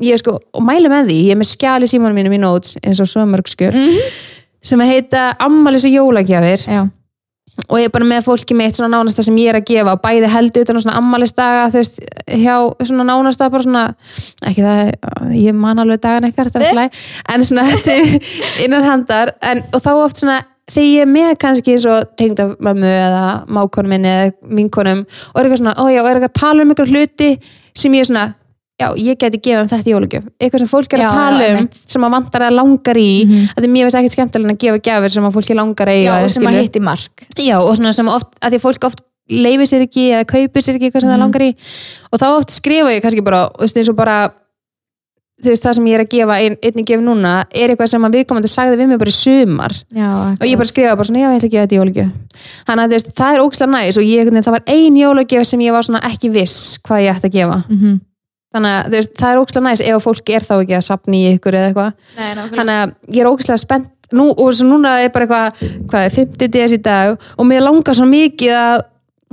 [0.00, 2.78] ég er sko og mæli með því, ég er með skjali símanum mínum í notes
[2.84, 3.76] eins og svo mörg skjör
[4.64, 6.66] sem að heita ammalis og jólagjafir.
[6.68, 6.82] Já,
[7.68, 10.02] og ég er bara með fólki mitt svona nánasta sem ég er að gefa og
[10.04, 11.98] bæði held utan á svona ammalistaga þú veist,
[12.40, 12.54] hjá
[12.88, 13.84] svona nánasta bara svona,
[14.48, 14.92] ekki það,
[15.36, 18.14] ég man alveg dagan eitthvað, þetta er alltaf læg en svona
[18.64, 19.34] innan handar.
[19.44, 20.40] En, og þá oft svona,
[20.70, 24.30] þegar ég er með kannski eins og tengda mömmu eða mákonum minni eða
[24.60, 27.32] vinkonum og er eitthvað svona, ó já, og er eitthvað að tala um eitthvað hluti
[27.76, 28.28] sem ég er svona,
[28.80, 31.42] já, ég geti gefið um þetta í jólugjöf, eitthvað sem fólk er Já, að tala
[31.44, 31.78] já, um einmitt.
[31.94, 33.52] sem að vantar að langar í mm Mhm.
[33.60, 36.30] að mér veist ekkert skemmtilega að gefa gjafir sem að fólki langar að já og
[36.30, 37.26] sem að hitti mark.
[37.36, 39.00] Já, og svona sem oft, að því fólk oft
[39.30, 41.54] leifir sér ekki eða kaupir sér ekki eitthvað sem það langar í.
[42.12, 44.32] Og þá oft skrifa ég kannski bara, veist, eins og bara
[45.40, 48.04] þú veist, það sem ég er að gefa ein, einnig gefa núna, er eitthvað sem
[48.04, 49.72] að viðkomandi sagði við mig bara í sumar.
[49.96, 52.10] Já, og ég bara skrifa bara svona, já, ég ætla að gefa þetta í jólugjöf
[52.68, 55.72] þannig að veist, það er ógslag næs og ég, það var ein jólugjöf sem ég
[55.72, 57.58] var svona ekki viss hvað ég ætti að gefa.
[57.70, 58.00] Mm
[58.54, 61.24] þannig að veist, það er ógslag næs ef fólk er þá ekki að sapna í
[61.36, 61.90] ykkur eða eitthvað.
[62.56, 63.96] Þannig að ég er ógæslega spennt.
[64.10, 67.62] Nú, og svo núna er bara eitthvað hvað er 50 DS í dag og mér
[67.62, 68.80] langar svo mikið að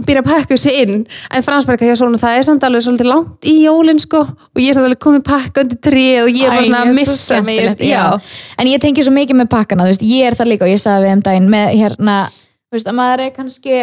[0.06, 1.00] byrja að pakka þessu inn.
[1.34, 4.70] En fransberga hjá svona það er samt alveg svolítið langt í jólinn sko og ég
[4.70, 7.64] er samt alveg komið pakka undir tríð og ég er bara svona að missa mig
[7.82, 8.04] já,
[8.62, 11.08] en ég tengi svo mikið með pakkana veist, ég er það líka og ég sagði
[11.08, 12.18] við um daginn með hérna,
[12.70, 13.80] veist, að maður er kannski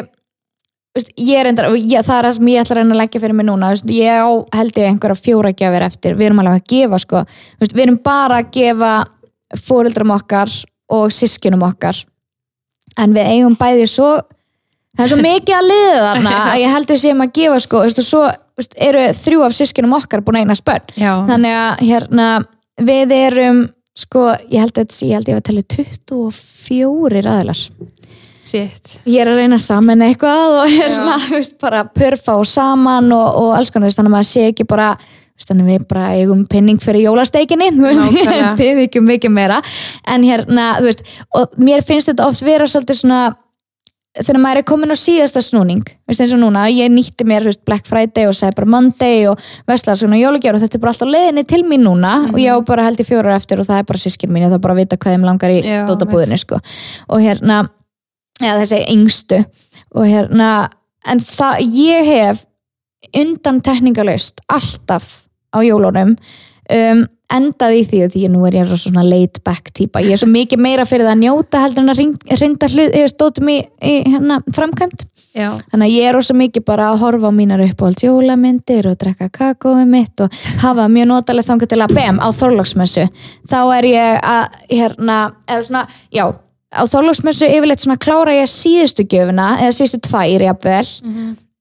[0.95, 3.37] ég er endar, ég, það er það sem ég ætla að reyna að leggja fyrir
[3.39, 6.15] mig núna ég á held ég einhverja fjóra gjafir eftir.
[6.15, 7.25] Við erum alveg að gefa sko.
[7.65, 8.93] Við erum bara að gefa
[9.59, 10.53] fóreldrum okkar
[10.95, 11.99] og sískinum okkar.
[13.03, 14.13] En við eigum bæði svo
[14.95, 17.83] það er svo mikið að liða þarna að ég held við séum að gefa sko.
[17.83, 18.25] Og svo
[18.79, 21.13] eru þrjú af sískinum okkar búin að eigna spörn já.
[21.27, 22.29] þannig að hérna
[22.87, 23.65] við erum
[23.99, 27.63] sko, ég held að ég held ég að tala 24 aðilar
[28.45, 28.97] Shit.
[29.09, 33.53] ég er að reyna saman eitthvað og hérna, veist, bara pörfa og saman og, og
[33.59, 36.43] alls konar, veist, þannig að maður sé ekki bara veist, þannig að við bara eigum
[36.51, 37.71] pinning fyrir jólasteikinni,
[38.61, 39.63] við ekki mikið meira,
[40.11, 41.09] en hérna, þú veist
[41.41, 43.23] og mér finnst þetta oft vera svolítið svona
[44.15, 47.65] þegar maður er komin á síðasta snúning veist, eins og núna, ég nýtti mér veist,
[47.67, 51.47] Black Friday og Cyber Monday og Vestlar svona jólagjör og þetta er bara alltaf leiðinni
[51.51, 54.03] til mín núna og ég á bara held í fjórar eftir og það er bara
[54.05, 56.61] sískin mín, ég þarf bara að vita hvað þeim langar í dótabúðinni sko.
[57.09, 57.65] og hérna
[58.41, 59.43] eða þessi yngstu.
[59.95, 60.51] Og hérna,
[61.07, 62.45] en það ég hef
[63.15, 66.15] undan tekningalust alltaf á jólunum
[66.73, 67.05] um,
[67.35, 70.15] endað í því og því að nú er ég svo svona laid back típa, ég
[70.15, 73.51] er svo mikið meira fyrir það að njóta heldur en að rinda hlut eða stótum
[73.51, 75.49] í, í hérna, framkvæmt Já.
[75.73, 79.31] þannig að ég er rosa mikið bara að horfa á mínar uppáhalds jólamyndir og drekka
[79.35, 83.09] kakóið mitt og hafa mjög notalegt þangar til að bem á Þorlóksmessu
[83.51, 85.19] þá er ég að hérna,
[85.49, 86.27] eða svona, já
[86.75, 90.83] á Þorlóksmessu yfirleitt svona klára ég síðustu gjöfuna, eða síðustu tvær jafnvel.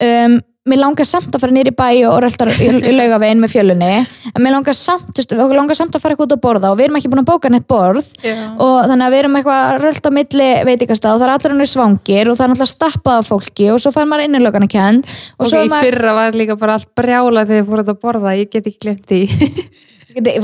[0.04, 3.92] Um, mér langar samt að fara nýri bæ og röltar í, í laugavegin með fjölunni.
[4.32, 7.00] En mér langar samt, langar samt að fara eitthvað út að borða og við erum
[7.00, 8.08] ekki búin að bóka neitt borð.
[8.24, 8.38] Já.
[8.64, 11.72] og þannig að við erum eitthvað að rölda milli veitingastað og það er allir hann
[11.74, 15.44] svangir og það er náttúrulega stappað af fólki og svo fær maður innilögana kend og
[15.44, 17.96] og svo í er maður, fyrra var líka bara allt brjála þegar ég fór að
[18.06, 19.22] borða, ég get ekki glemt því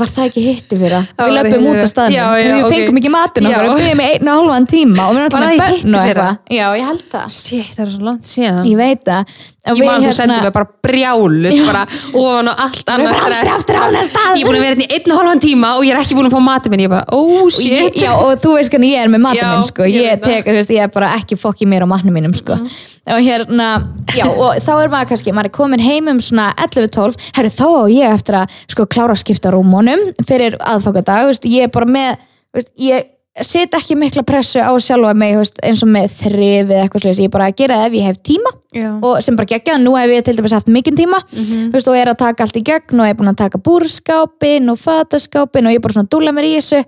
[0.00, 1.06] var það ekki hitti fyrir það?
[1.20, 3.54] Við löpum út og já, við fengum ekki matinn Já.
[3.54, 6.04] okkar, við byggjum í einu og hálfan tíma og við erum alltaf með börn og
[6.10, 6.38] eitthvað.
[6.50, 7.26] Já, ég held það.
[7.36, 8.60] Shit, það er svo langt síðan.
[8.66, 9.34] Ég veit það.
[9.70, 11.82] Og Ég man að þú hérna- sendið mig bara brjáluð bara
[12.16, 14.32] ofan og allt annað á stað.
[14.34, 16.16] Ég er búin að vera hérna í einn og hálfan tíma og ég er ekki
[16.16, 16.80] búin að fá matið minn.
[16.80, 17.94] Ég bara, oh Og shit.
[18.00, 19.82] já, og þú veist hvernig ég er með matinn Já, minn sko.
[19.84, 22.56] ég er bara ekki fokk í mér á matnum mínum sko.
[22.56, 23.68] og hérna
[24.14, 27.66] já, og þá er maður kannski, maður er komin heim um svona 11-12, herru þá
[27.68, 32.28] á ég eftir að sko klára að skipta rúmónum fyrir veist, ég er bara með
[32.56, 33.08] veist, ég
[33.46, 37.20] set ekki mikla pressu á sjálfa mig, veist, eins og með þrif eða eitthvað slags,
[37.22, 38.90] ég er bara að gera það ef ég hef tíma Já.
[38.98, 41.96] og sem bara gegja, nú hef ég til dæmis haft mikinn tíma þú veist, og
[41.96, 45.76] er að taka allt í gegn og er búin að taka búrskápin og fataskápin og
[45.76, 46.82] ég er bara svona að dúlla mér í þessu.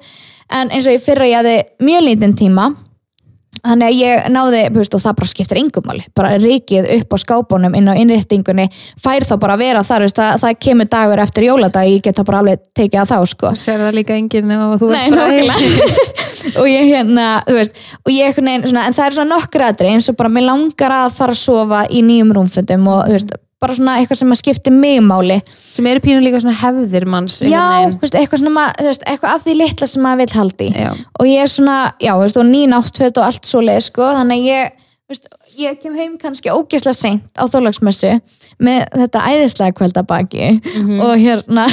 [0.52, 1.56] En eins og ég fyrra ég hafði
[1.86, 2.72] mjög lítinn tíma
[3.66, 7.16] þannig að ég náði, veist, og það bara skiptir engum máli, bara ríkið upp á
[7.22, 8.66] skápunum inn á innréttingunni,
[9.02, 12.18] fær þá bara að vera þar, veist, það, það kemur dagur eftir jóladag, ég get
[12.18, 13.54] það bara alveg tekið að þá, sko.
[13.62, 16.08] Sér það líka enginn og þú Nei, veist bara nákvæmlega.
[16.58, 20.08] Og ég hérna, veist og ég veginn, svona, en það er svona nokkur aðri eins
[20.10, 23.76] og bara, mér langar að fara að sofa í nýjum rúmfundum og, þú veist, bara
[23.78, 27.62] svona eitthvað sem að skipti mig máli sem eru pínu líka svona hefðir manns já,
[28.02, 30.70] veist, eitthvað svona, veist, eitthvað af því litla sem maður vil haldi.
[30.74, 30.90] Já.
[30.92, 34.42] og ég er svona, já, veist, og nýn áttföt og allt svo leið, sko, þannig
[34.42, 34.74] að ég
[35.12, 38.16] veist, ég kem heim kannski ógeðslega seint á þólagsmessu
[38.62, 40.52] með þetta æðislega kvöldabaki
[41.02, 41.66] og hérna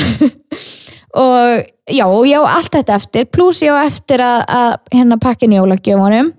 [1.25, 5.19] og já, og ég á allt þetta eftir pluss ég á eftir að, að hérna
[5.21, 6.33] pakkin jólagjöfunum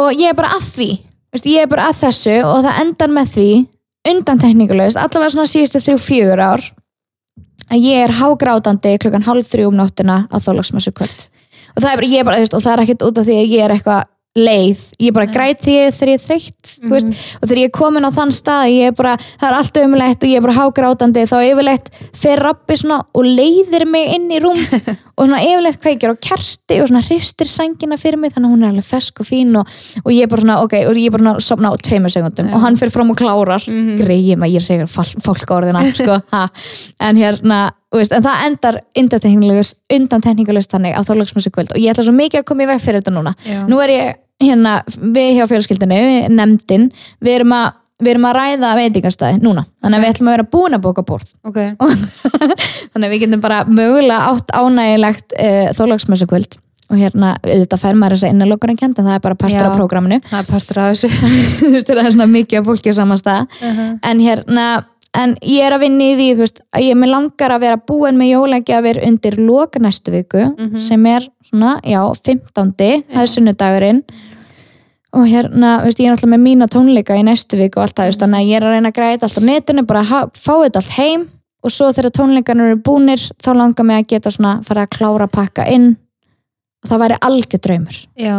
[0.00, 0.90] og ég er bara að því
[1.34, 3.48] veist, ég er bara að þessu og það endar með því
[4.08, 6.64] undan tekníkulegst, allavega svona síðustu þrjú fjögur ár
[7.72, 11.28] að ég er hágrátandi klukkan hálf þrjú um nóttina á þólagsmessu kvöld.
[11.74, 13.26] Og það er bara, ég er bara, þú veist, og það er ekkert út af
[13.26, 14.02] því að ég er eitthvað
[14.34, 17.74] leið, ég bara græt því þegar ég er þreytt, þú veist, og þegar ég er
[17.76, 20.56] komin á þann stað, ég er bara, það er allt umlegt og ég er bara
[20.56, 24.58] hágrátandi, þá yfirleitt fer rappi svona og leiðir mig inn í rúm
[25.18, 28.66] og svona yfirleitt kveikir á kerti og svona hristir sængina fyrir mig þannig að hún
[28.66, 29.70] er alveg fesk og fín og,
[30.02, 32.16] og ég er bara svona, ok, og ég er bara svona að sopna á tveimur
[32.16, 33.70] segundum og hann fyrir fram og klárar.
[33.70, 34.02] Mm -hmm.
[34.02, 34.90] greið maður, ég er segur
[35.22, 36.48] fólk orðina sko, ha.
[36.98, 42.04] en hérna veist, en það endar undan tekníkulust þannig á þorlagsmessu kvöld og ég ætla
[42.04, 43.34] svo mikið að koma í veg fyrir þetta núna.
[43.46, 43.66] Já.
[43.68, 44.80] nú er ég hérna,
[45.14, 46.02] við hjá fjölskyldinu
[46.34, 46.90] nefndin,
[47.22, 47.72] við erum að
[48.02, 49.62] við erum að ræða veitingastæði núna.
[49.84, 51.58] Þannig að við ætlum að vera búin að bóka borð Ok,
[52.92, 56.58] þannig að við getum bara mögulega átt ánægilegt uh, þólagsmessu kvöld
[56.92, 59.68] og hérna, auðvitað fær maður þess að innalokurinn kent en það er bara partur Já.
[59.70, 60.18] af prógraminu.
[60.26, 61.08] Það er partur af þessu.
[61.60, 63.62] Þú veist, það er svona mikið af fólki á saman stað.
[64.04, 64.66] En hérna
[65.14, 68.32] en ég er að vinna í því, veist, að ég langar að vera búin með
[68.34, 70.44] jólagjafir undir loka næstu viku,
[70.78, 72.72] sem er svona, já, 15.
[72.74, 74.02] það er sunnudagurinn.
[75.14, 78.18] Og hérna, veist, ég er alltaf með mína tónleika í næstu viku og allt það,
[78.24, 80.54] þannig að ég er að reyna að græða þetta allt á netinu, bara að fá
[80.64, 81.28] þetta allt heim.
[81.64, 85.24] Og svo þegar tónleikarnir eru búnir þá langar mig að geta svona fara að klára
[85.24, 85.94] að pakka inn
[86.84, 87.98] og það væri algjör draumur.
[88.20, 88.36] Já,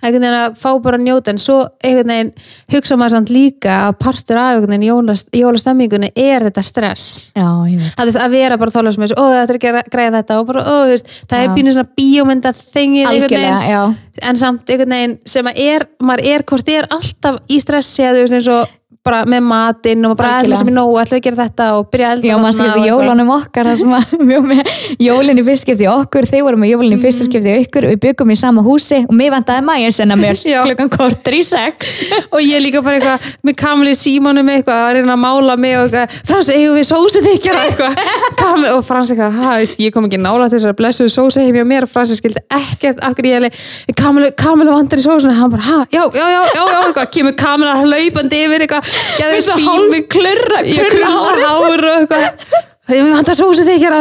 [0.00, 2.30] einhvern veginn að fá bara að njóta en svo einhvern veginn
[2.72, 7.06] hugsa maður samt líka að partur af einhvern veginn jólast, jólastemmingunni er þetta stress.
[7.36, 7.92] Já, ég veit.
[7.98, 10.38] Það er að vera bara þólega sem þessu, ó þetta er ekki að græða þetta
[10.40, 11.44] og bara, ó þú veist, það Já.
[11.44, 13.98] er pínu svona bíómynda þengið einhvern veginn.
[14.22, 18.20] En samt einhvern veginn sem að er, maður er hvort er alltaf í stressi að
[18.20, 21.20] þú veist eins og bara með matinn og bara ætlum sem er nóg, ætlum við
[21.20, 21.68] að gera þetta?
[21.78, 24.70] Og byrja að elda Já, maður skipti jólunum okkar það sem að við vorum með
[25.06, 28.30] jólinn í fyrst skipti okkur, þeir voru með jólinn í fyrsta skipti ykkur, við byggum
[28.30, 30.38] í sama húsi og mér vantaði maður senna mér
[30.68, 31.92] klukkan kortur í sex.
[32.32, 35.76] Og ég líka bara eitthvað með kamli símónu með eitthvað að reyna að mála mig
[35.78, 37.64] og eitthvað, Frans, eigum við sósu þykjara?
[37.68, 41.56] Eitthvað Kamli, og Frans eitthvað, ha, veist, ég kom ekki nála þessar blessuðu sósu heim
[41.60, 43.96] hjá mér og Frans skildi ekkert akkur ég hefði
[44.42, 47.78] Kamli vantar í sósuna, hann bara, ha, já, já, já, já, já eitthvað, kemur Kamli
[47.84, 48.92] hlaupandi yfir eitthvað,
[49.38, 52.60] og fín með klurra- ég klurra krulla hár og eitthvað.
[52.92, 53.98] Ég vantar sósu þykjara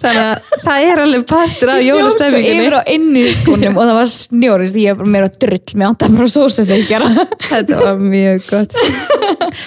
[0.00, 2.62] þannig að það er alveg partur af Snjór, sko, jólastemmingunni.
[2.64, 5.90] yfir á inni í skónum og það var snjór, veist, ég bara meira drull mér
[5.90, 7.10] vantaði bara sósu gera
[7.50, 8.78] þetta var mjög gott.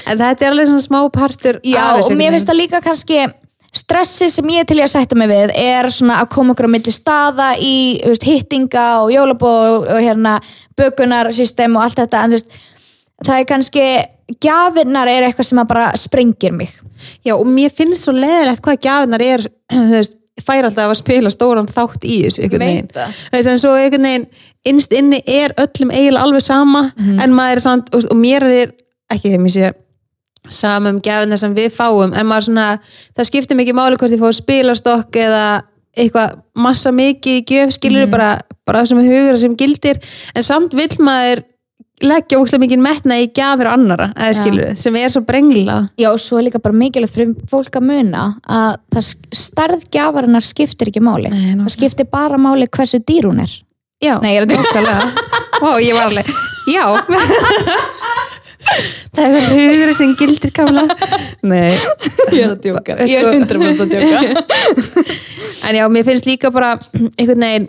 [0.09, 3.21] En þetta er alveg svona smá partur Já, og mér finnst það líka kannski
[3.75, 6.69] stressi sem ég er til í að sætta mig við er svona að koma okkur
[6.71, 7.73] á milli staða í
[8.05, 10.37] veist, hittinga og jólabó og, hérna
[10.77, 12.59] bökunarsystem og allt þetta en þú veist,
[13.25, 13.87] það er kannski
[14.43, 16.71] gjafinnar er eitthvað sem að bara sprengir mig
[17.25, 19.43] Já, og mér finnst svo leðilegt hvað gjafinar er,
[19.73, 20.15] þú veist,
[20.47, 22.89] fær alltaf að spila stóran þátt í þessu einhvern veginn.
[23.33, 24.25] Þess að svo einhvern veginn,
[24.69, 27.19] innst inni er öllum eiginlega alveg sama, Mhm.
[27.23, 28.73] en maður er samt, og, og mér er
[29.13, 29.86] ekki þeim ég sé sama
[30.91, 32.67] um gjafinar sem við fáum, en maður svona,
[33.17, 35.43] það skiptir mikið máli hvort ég fá spilastokk eða
[35.97, 38.11] eitthvað massa mikið í gjöf, skilur Mhm.
[38.11, 39.97] bara, bara sem hugur sem gildir,
[40.35, 41.43] en samt vill maður
[41.99, 45.89] leggja ógstlega mikið metna í gjafir annara, eða skilur sem er svo brenglað.
[45.97, 50.45] Já, og svo er líka bara mikilvægt fyrir fólk að muna að það stærð gjafarinnar
[50.45, 51.31] skiptir ekki máli.
[51.31, 53.49] Nei, það skiptir bara máli hversu dýr hún er.
[54.03, 55.11] Já, Nei, er að nákvæmlega.
[55.63, 56.27] Ó, ég var alveg,
[56.69, 56.85] já
[59.15, 60.83] Það er eitthvað hugur sem gildir kamla
[61.47, 61.73] Nei,
[62.33, 64.19] Ég er að djóka, ég er 100% að djóka.
[65.67, 66.75] En já, mér finnst líka bara
[67.17, 67.67] einhvern veginn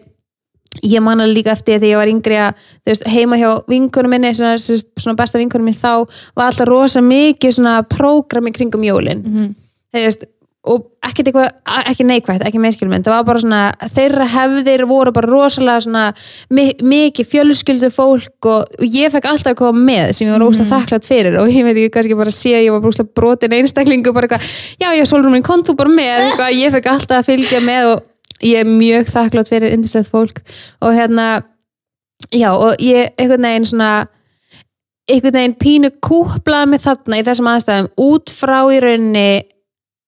[0.85, 4.35] ég man alveg líka eftir þegar ég var yngri að veist, heima hjá vinkunum minni
[4.37, 6.05] svona, svona besta vinkunum minn þá
[6.37, 9.25] var alltaf rosa mikið svona prógram í kringum jólin.
[9.25, 9.55] Mhm.
[9.95, 10.27] þú veist
[10.69, 11.49] og ekkert eitthvað,
[11.91, 13.61] ekki neikvægt, ekki meðskilmynd það var bara svona,
[13.95, 16.05] þeirra hefðir voru bara rosalega svona
[16.55, 20.47] mi mikið fjölskyldu fólk og, og ég fekk alltaf að koma með sem ég var
[20.47, 23.57] óslega þakklátt fyrir og ég veit ekki kannski bara sé að ég var óslega brotin
[23.59, 24.53] einstaklingu bara eitthvað,
[24.83, 28.07] já ég sólrum minn kontu bara með eitthvað, ég fekk alltaf að fylgja með og
[28.45, 30.43] ég er mjög þakklátt fyrir indislegt fólk.
[30.85, 31.43] Og hérna
[32.35, 33.93] já og ég einhvern veginn svona
[35.09, 39.31] einhvern veginn pínu kúplaði mig þarna í þessum aðstæðum út frá í rauninni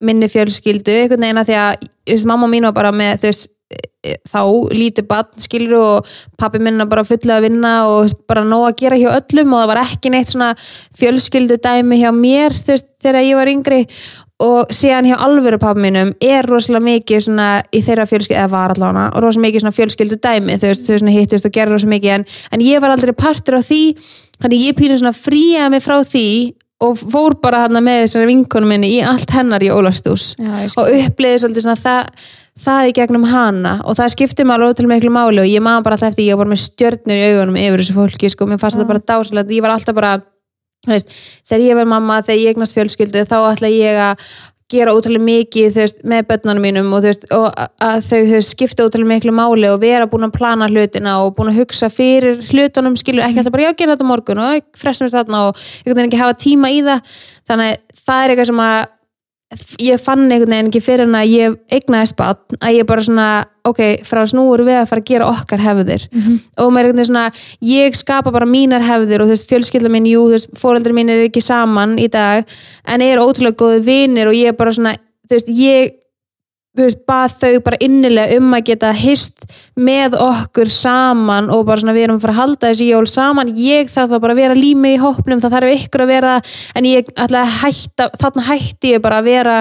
[0.05, 4.17] minni fjölskyldu einhvern veginn að því að veist, mamma mín var bara með veist, e,
[4.29, 4.41] þá
[4.73, 8.99] lítið barn skilur og pappi minna bara fulla að vinna og bara nóg að gera
[9.01, 10.51] hjá öllum og það var ekki neitt svona
[11.01, 13.85] fjölskyldu dæmi hjá mér veist, þegar ég var yngri.
[14.41, 18.73] Og síðan hjá alvöru pappi mínum er rosalega mikið svona í þeirra fjölskyldu eða var
[18.73, 22.27] allavega, og rosalega mikið svona fjölskyldu dæmi þau hittist og gerði rosalega mikið en,
[22.57, 23.83] en ég var aldrei partur á því
[24.41, 26.27] þannig ég pýnur svona fríaði mig frá því
[26.81, 30.89] og fór bara hann með þessari vinkonum minni í allt hennar í Ólafstús Já, og
[30.89, 32.29] uppliði svolítið svona það,
[32.65, 33.75] það í gegnum hana.
[33.85, 35.43] Og það skipti mig alveg til miklu máli.
[35.43, 37.97] Og ég maður bara alltaf eftir ég var bara með stjörnur í augunum yfir þessu
[37.99, 40.15] fólki sko, mér fannst þetta bara dásalegt ég var alltaf bara,
[40.89, 41.13] veist,
[41.51, 44.31] þegar ég var mamma þegar ég eignast fjölskyldu þá ætla ég að
[44.71, 49.13] gera útrúlega mikið veist, með börnunum mínum og, veist, og að- þau veist, skipta útrúlega
[49.15, 53.27] miklu máli og vera búin að plana hlutina og búin að hugsa fyrir hlutunum skilur
[53.27, 55.61] ekki alltaf bara já, gera þetta morgun og frestum við þarna og
[56.07, 57.03] ekki hafa tíma í það.
[57.51, 58.81] Þannig að það er eitthvað sem að
[59.83, 63.29] ég fann einhvern veginn ekki fyrir en að ég eignaðist bann að ég bara svona
[63.67, 66.07] ok, frá erum við að fara að gera okkar hefðir.
[66.63, 67.25] Og maður er einhvern veginn svona
[67.61, 71.11] ég skapa bara mínar hefðir og þú veist fjölskylda mín, jú, þú veist, fóreldri mín
[71.11, 72.47] er ekki saman í dag,
[72.87, 74.95] en er ótrúlega góði vinir og ég er bara svona
[75.31, 75.97] þú veist, ég
[76.79, 79.47] veist, bað þau bara innilega um að geta hist
[79.79, 83.91] með okkur saman og bara svona við erum fara að halda þessi jól saman, ég
[83.91, 86.35] þarf þá bara að vera lími í hópnum, það þarf ykkur að vera
[86.79, 89.57] en ég ætla að hætta þarna hætti ég bara að vera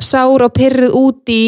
[0.00, 1.42] sár og pyrruð út í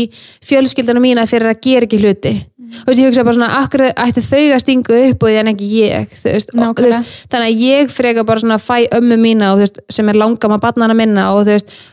[0.44, 2.34] fjölskyldana mína fyrir að gera ekki hluti
[2.72, 5.70] þú veist, ég hugsa bara svona, akkur ætti þau að stinga upp og en ekki
[5.78, 9.82] ég veist, og, veist, þannig að ég freka bara svona fæ ömmu mína og veist,
[9.92, 11.50] sem er langama barnana minna og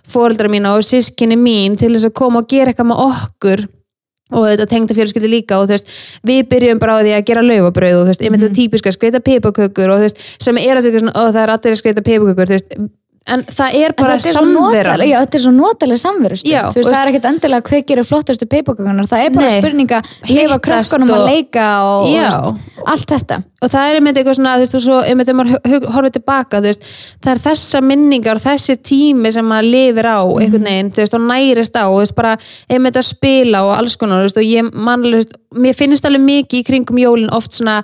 [0.09, 3.67] fóreldra mína og sískinni mín til þess að koma og gera eitthvað með okkur
[4.29, 5.93] og þetta tengda fjölskyldi líka og þú veist,
[6.27, 8.93] við byrjum bara á því að gera laufabrauð og þú veist, ég myndi þetta típiska
[8.93, 11.79] skreita pipakökur og þú veist, sem er að því svona, ó það er allir að
[11.81, 12.75] skreita pipakökur, þú veist
[13.33, 16.87] en það er bara er notaleg, já, þetta er svo notaleg samveru Já, þú veist,
[16.87, 19.61] og- það er ekkert endilega hver gerir flottustu peipakökunar, það er bara Nei.
[19.61, 22.07] spurninga Hittast krökkunum og- að leika og,
[22.79, 23.43] og allt þetta.
[23.61, 26.61] Og það er einmitt eitthvað svona þú veist, og svo einmitt þegar maður horfir tilbaka
[26.63, 26.85] þú veist,
[27.21, 31.17] það er þessa minningar og þessi tími sem maður lifir á einhvern veginn, þú veist,
[31.17, 32.37] og nærist á og þú veist, bara
[32.69, 36.23] einmitt að spila og alls konar þú veist, og ég þú veist, mér finnst alveg
[36.23, 37.83] mikið í kringum jólin oft svona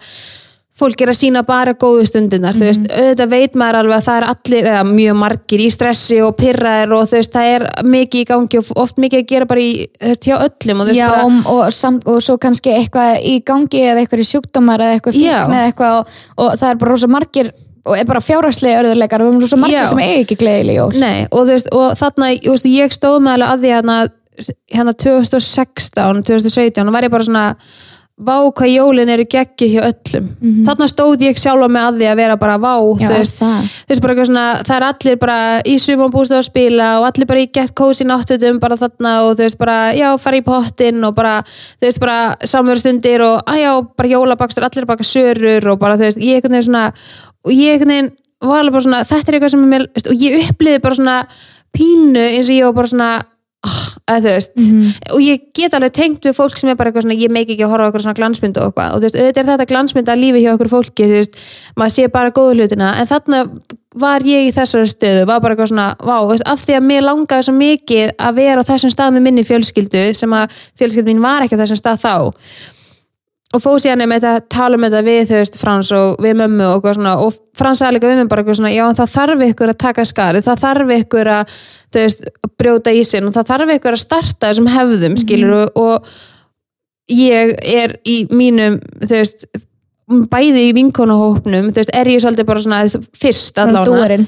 [0.75, 4.17] fólk er að sína bara góðu stundinar þú veist, auðvitað veit maður alveg að það
[4.17, 7.65] er allir eða mjög margir í stressi og pyrraðir og þú veist, það er
[7.95, 9.69] mikið í gangi og oft mikið að gera bara í,
[10.01, 12.73] þú veist, hjá öllum og þú veist, Já, bara, og, og, samt, og svo kannski
[12.75, 15.23] eitthvað í gangi eða eitthvað í sjúkdómar eða eitthvað Já.
[15.23, 17.53] fíkn eða eitthvað og, og það er bara rosa margir
[17.85, 19.87] og er bara fjárhagslega örðuleikar og við erum rosa margir Já.
[19.93, 23.35] sem eiga ekki gleðileg jól Nei, og þú veist, og þarna veist, ég stóð með
[23.37, 23.97] alveg að því hérna,
[24.75, 27.49] hérna 2016, 2017 og var ég bara svona
[28.15, 30.27] vá hvað jólin eru geggi hjá öllum
[30.63, 32.73] þarna stóð ég sjálfa með að því að vera bara vá.
[32.95, 33.73] Já, er veist, það.
[33.89, 35.37] veist bara svona, það er allir bara
[35.67, 39.43] í sumabústu að spila og allir bara í gett kósi náttutum bara þarna og þú
[39.43, 41.41] veist bara, já, fara í pottin og bara,
[41.75, 46.07] þú veist bara samverðstundir og, að já, bara jólabakstur allir baka sörur og bara, þú
[46.07, 46.85] veist, ég veginn svona
[47.45, 47.83] og ég
[48.71, 51.19] bara svona, þetta er eitthvað sem er mér, og ég uppliði bara svona
[51.75, 53.11] pínu eins og ég var bara svona
[53.65, 54.59] ah, að þú veist,
[55.15, 57.65] og ég get alveg tengt við fólk sem er bara eitthvað svona, ég meik ekki
[57.65, 60.21] að horfa eitthvað svona glansmyndu og eitthvað, og þú veist, auðvitað er þetta glansmynda að
[60.21, 61.39] lífi hjá okkur fólki, þú veist,
[61.79, 63.41] maður sé bara góðu hlutina, en þarna
[64.05, 66.87] var ég í þessari stöðu, var bara eitthvað svona vá, þú veist, af því að
[66.91, 71.13] mér langaði svo mikið að vera á þessum stað með minni fjölskyldu sem að fjölskyldu
[71.13, 72.15] mín var ekki á þessum stað þá
[73.53, 76.69] og fóð síðan með þetta tala um þetta við þú veist Frans og við mömmu
[76.71, 79.43] og, svona, og Frans sagði líka við mig bara eitthvað svona já en það þarf
[79.49, 80.47] ykkur að taka skarið.
[80.47, 81.53] Það þarf ykkur að
[81.95, 82.25] þú veist,
[82.59, 86.09] brjóta í sin og það þarf ykkur að starta þessum hefðum skilur og, og
[87.13, 89.47] ég er í mínum þú veist
[90.05, 92.83] bæði í vinkonahópnum, þú veist, er ég svolítið bara svona
[93.17, 94.19] fyrst allavega.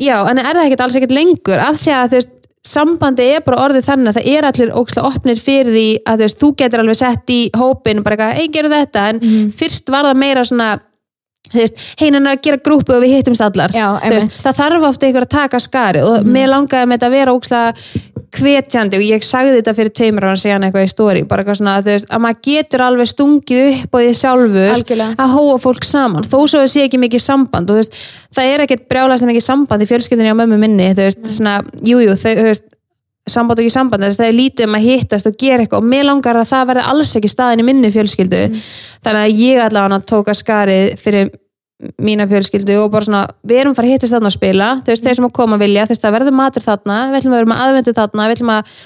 [0.00, 1.60] Já, en er það ekkert alls ekkert lengur.
[1.60, 2.30] Af því að þú veist,
[2.66, 6.26] sambandi er bara orðið þannig að það er allir ókslega opnir fyrir því að þú
[6.26, 9.06] veist, þú getur alveg sett í hópin bara eitthvað, ei, gerum þetta.
[9.12, 10.70] En fyrst var það meira svona
[12.00, 13.74] heinan að gera grúpu og við hittumst allar.
[13.74, 17.16] Já, veist, það þarf ofta ykkur að taka skari og mér langaði með þetta að
[17.20, 21.42] vera ókslega hvetjandi og ég sagði þetta fyrir tveimur ára síðan eitthvað í stóri, bara
[21.42, 25.18] eitthvað svona þú veist, að maður getur alveg stungið upp á því sjálfur Algjörlega.
[25.24, 26.28] að hóa fólk saman.
[26.28, 27.98] Þó svo að sé ekki mikið samband og, veist,
[28.36, 32.16] það er ekkert brjálæst mikið samband í fjölskyldinni á mömmu minni veist, svona, jú, jú,
[32.20, 32.54] þau,
[33.26, 35.82] samband og ekki samband, að það er lítið um að hittast og gera eitthvað.
[35.82, 38.42] Og mér langar að það verði alls ekki staðin í minni fjölskyldu.
[39.02, 41.32] Þannig að ég allavega tók að skarið fyrir
[42.00, 45.04] mína fjölskyldu og bara svona, við erum fara að hittast þarna að spila þú veist,
[45.04, 47.50] þeir sem að koma vilja, þú veist, það verður matur þarna við ætlum að vera
[47.52, 48.76] með aðvendu þarna, við ætlum að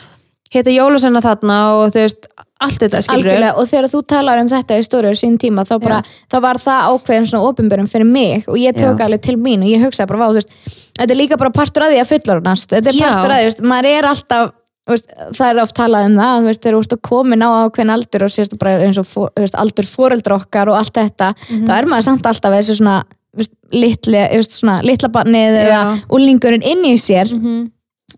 [0.50, 2.30] hitta jólasenna þarna og þú veist,
[2.60, 5.64] allt þetta skilur algjörlega og þegar þú talar um þetta í stóri á sín tíma
[5.68, 9.06] þá bara, þá var það ákveðin svona opinberum fyrir mig og ég tók Já.
[9.06, 11.86] alveg til mín og ég hugsaði bara, vá, þú veist þetta er líka bara partur
[11.86, 13.06] að því að fullorðnast þetta er Já.
[13.06, 14.50] partur að því, þú veist, maður er alltaf
[14.88, 15.06] veist,
[15.36, 18.22] það er oft talað um það veist, þegar þú ert að komin á ákveðin aldur
[18.26, 21.66] og sést bara eins og fó- veist, aldur foreldra okkar og allt þetta, Mhm.
[21.68, 23.02] þá er maður samt alltaf þessi svona,
[23.34, 27.30] þú veist, litli, þú veist, svona litla barnið eða úlingurinn inn í sér.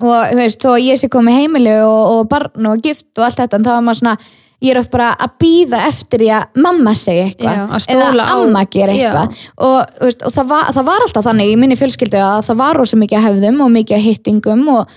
[0.01, 3.25] Og þú veist, þó að ég sé komið heimili og, og barn og gift og
[3.25, 4.17] allt þetta en þá er maður svona,
[4.63, 8.65] ég er oft bara að býða eftir því að mamma segi eitthvað að eða amma
[8.71, 9.37] gera eitthvað.
[9.59, 12.97] Og, og það, var, það var alltaf þannig í minni fjölskyldu að það var rosa
[12.97, 14.89] mikið af hefðum og mikið af hittingum og,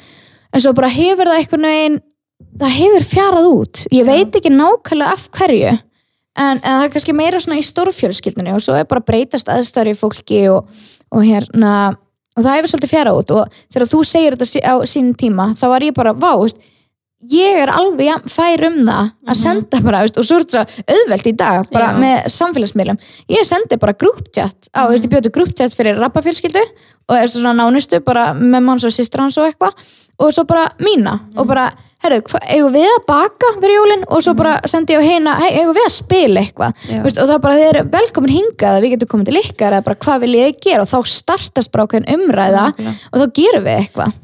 [0.56, 1.98] en svo bara hefur það einhvern veginn
[2.60, 3.84] það hefur fjarað út.
[3.96, 5.82] Ég veit ekki nákvæmlega af hverju en,
[6.36, 10.00] en það er kannski meira svona í stórfjölskyldunni og svo er bara breytast aðstæður í
[10.00, 10.72] fólki og,
[11.12, 11.74] og hérna
[12.36, 13.36] og það hefur svolítið fjarað út.
[13.36, 16.60] Og þegar þú segir þetta á sín tíma þá var ég bara, vá, veist,
[17.32, 21.30] ég er alveg fær um það að senda bara, veist, og svo er þetta auðvelt
[21.30, 22.00] í dag bara Já.
[22.04, 23.00] með samfélagsmiðlum.
[23.34, 26.62] Ég sendi bara grúptjatt á, veist, ég bjóti grúptjatt fyrir rappafjölskyldu
[27.06, 29.74] og þessu svona nánustu bara með manns og sýstra hans og eitthvað
[30.22, 31.66] og svo bara mína og bara,
[32.06, 34.06] herru, eigum við að baka fyrir jólin?
[34.14, 36.86] Og svo bara sendi ég á heina hey, eigum við að spila eitthvað?
[37.04, 40.02] Veist, og er bara, þið eru velkomin hingað við getum komið til ykkar eða bara
[40.06, 40.86] hvað vil ég gera?
[40.86, 42.70] Og þá startast bara ákveðin umræða
[43.12, 44.16] og þá gerum við eitthvað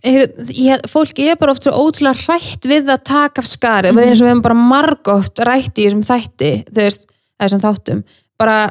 [0.00, 4.08] þetta er bara er oft svo ótrúlega hrætt við að taka af skari mm -hmm.
[4.08, 7.06] eins og við hefum bara margótt rætt í þessum þætti veist,
[7.40, 8.02] þessum þáttum
[8.38, 8.70] bara,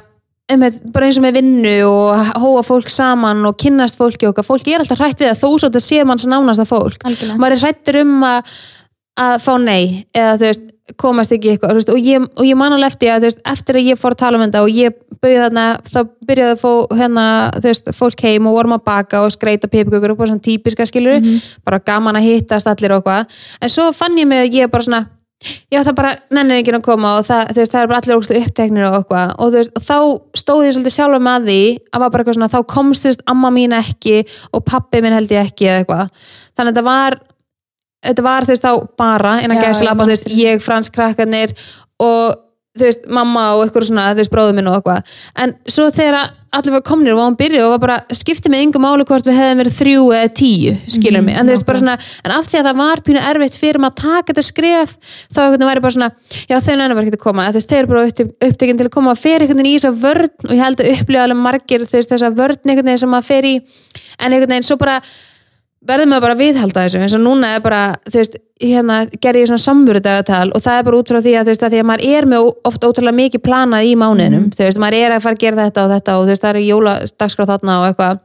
[0.49, 4.67] einmitt, bara eins og með vinnu og hóa fólk saman og kynnast fólki okkar, fólk
[4.67, 7.37] er alltaf hrætt við að þó svo þetta sé manns nánasta fólk Algjörlega.
[7.37, 8.43] maður er hrættur um að
[9.19, 10.67] að fá nei eða þú veist,
[10.99, 13.99] komast ekki eitthvað veist, og, ég, ég man alveg eftir að veist, eftir að ég
[13.99, 15.99] fór að tala um þetta og ég bauði þarna þá
[16.29, 17.27] byrjaði að fá hérna
[17.65, 21.21] veist, fólk heim og vorum að baka og skreita pipikökur og bara svona típiska skilur
[21.67, 23.39] bara gaman að hittast allir og eitthvað.
[23.61, 25.05] En svo fann ég mig að ég bara svona
[25.71, 28.87] já það bara nennir enginn að koma og það, það er bara allir ógstu uppteknir
[28.89, 29.33] og eitthvað.
[29.39, 29.97] Og, og þá
[30.41, 31.61] stóð ég svolítið sjálfa með því
[31.93, 34.17] að var bara eitthvað svona, þá komst þú veist, amma mín ekki
[34.51, 36.27] og pappi minn held ég ekki eða eitthvað.
[36.57, 37.19] Þannig að þetta var
[38.05, 39.33] þetta var þú veist þá bara
[39.63, 41.55] gæsa ég labba, man þú veist, ég, fransk krakkarnir
[41.99, 42.37] og
[42.79, 45.07] þú veist, mamma og eitthvað svona, þú veist, bróður minn og eitthvað.
[45.43, 48.61] En svo þegar allir var komnir og var hann byrju og var bara, skipti mig
[48.63, 51.35] yngu máli hvort við hefðum verið þrjú eða tíu, skilur mig.
[51.35, 53.97] En þú veist, bara svona, en af því að það var pínu erfitt fyrir maður
[53.97, 54.95] að taka þetta skref
[55.33, 56.09] þá veginn væri bara svona,
[56.47, 57.47] já þau nennar bara ekki að koma.
[57.49, 59.77] Þú veist, þeir eru bara upptek- upptekin til að koma að fer einhvern veginn í
[59.79, 63.17] þessa vörn og ég held að upplifa alveg margir, veist, þessa vörn einhvern veginn sem
[65.87, 69.43] verður maður bara að viðhalda þessu eins og núna er bara, þú veist, hérna gerði
[69.45, 71.79] ég svona samverudagatal og það er bara út frá því að þú veist, að því
[71.83, 75.15] að maður er með ó- oft ótrúlega mikið planað í mánuðinum, þú veist, maður er
[75.15, 77.87] að fara að gera þetta og þetta og þú veist, það er jóladagskrá þarna og
[77.93, 78.19] eitthvað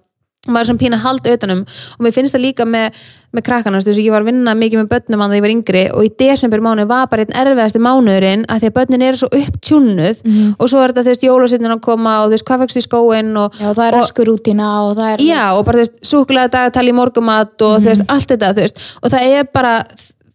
[0.49, 2.99] maður svona pína að halda utanum og mér finnst það líka með,
[3.35, 5.85] með krakkana þú veist, ég var að vinna mikið með börnum að ég var yngri
[5.97, 9.31] og í desember mánuð var bara einn erfiðasti mánuðurinn að því að börnin eru svo
[9.41, 10.23] upptjúnuð
[10.59, 12.85] og svo er þetta, þú veist, jólasittin að koma og þú veist, hvað fækst í
[12.87, 15.97] skóin og, Já, það er og- öskurútína og það er Já, og bara þú veist,
[16.13, 18.85] súkulega dagatali í morgumat og þú veist, allt þetta, þú veist.
[19.03, 19.75] Og það er bara,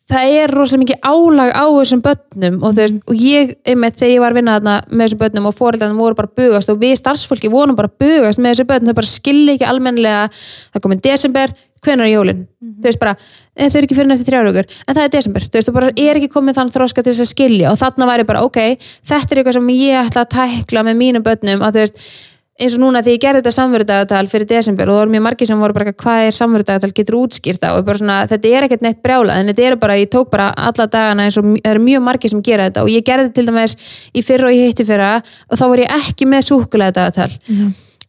[0.10, 4.24] það er rosalega mikið álag á þessum börnum og veist, og ég, einmitt, þegar ég
[4.24, 7.52] var að vinna þarna með þessum börnum og fóreldarnir voru bara bugast og við starfsfólki
[7.54, 11.54] vorum bara bugast með þessu börnum, þau bara skilja ekki almennilega það komið desember,
[11.86, 12.42] hvenær er jólin?
[12.60, 13.16] Þú veist bara,
[13.56, 15.92] "Eh, þau eru ekki fyrir næstu þrjárugur en það er desember, þú veist, þú bara
[15.96, 19.32] er ekki komið þann þroska til þess að skilja og þarna væri bara ok, þetta
[19.32, 21.96] er eitthvað sem ég ætla að tækla með mínum börnum, að þú veist
[22.60, 25.50] eins og núna því ég gerði þetta samverudagatal fyrir desember og það voru mjög margir
[25.50, 29.02] sem voru bara hvað er samverudagatal getur útskýrt á og svona, þetta er ekkert neitt
[29.06, 32.06] brjála en þetta eru bara, ég tók bara alla dagana eins og það eru mjög
[32.06, 32.86] margir sem gera þetta.
[32.86, 33.78] Og ég gerði til dæmis
[34.14, 37.32] í fyrra og ég hitti fyrra og þá var ég ekki með súkulega dagatal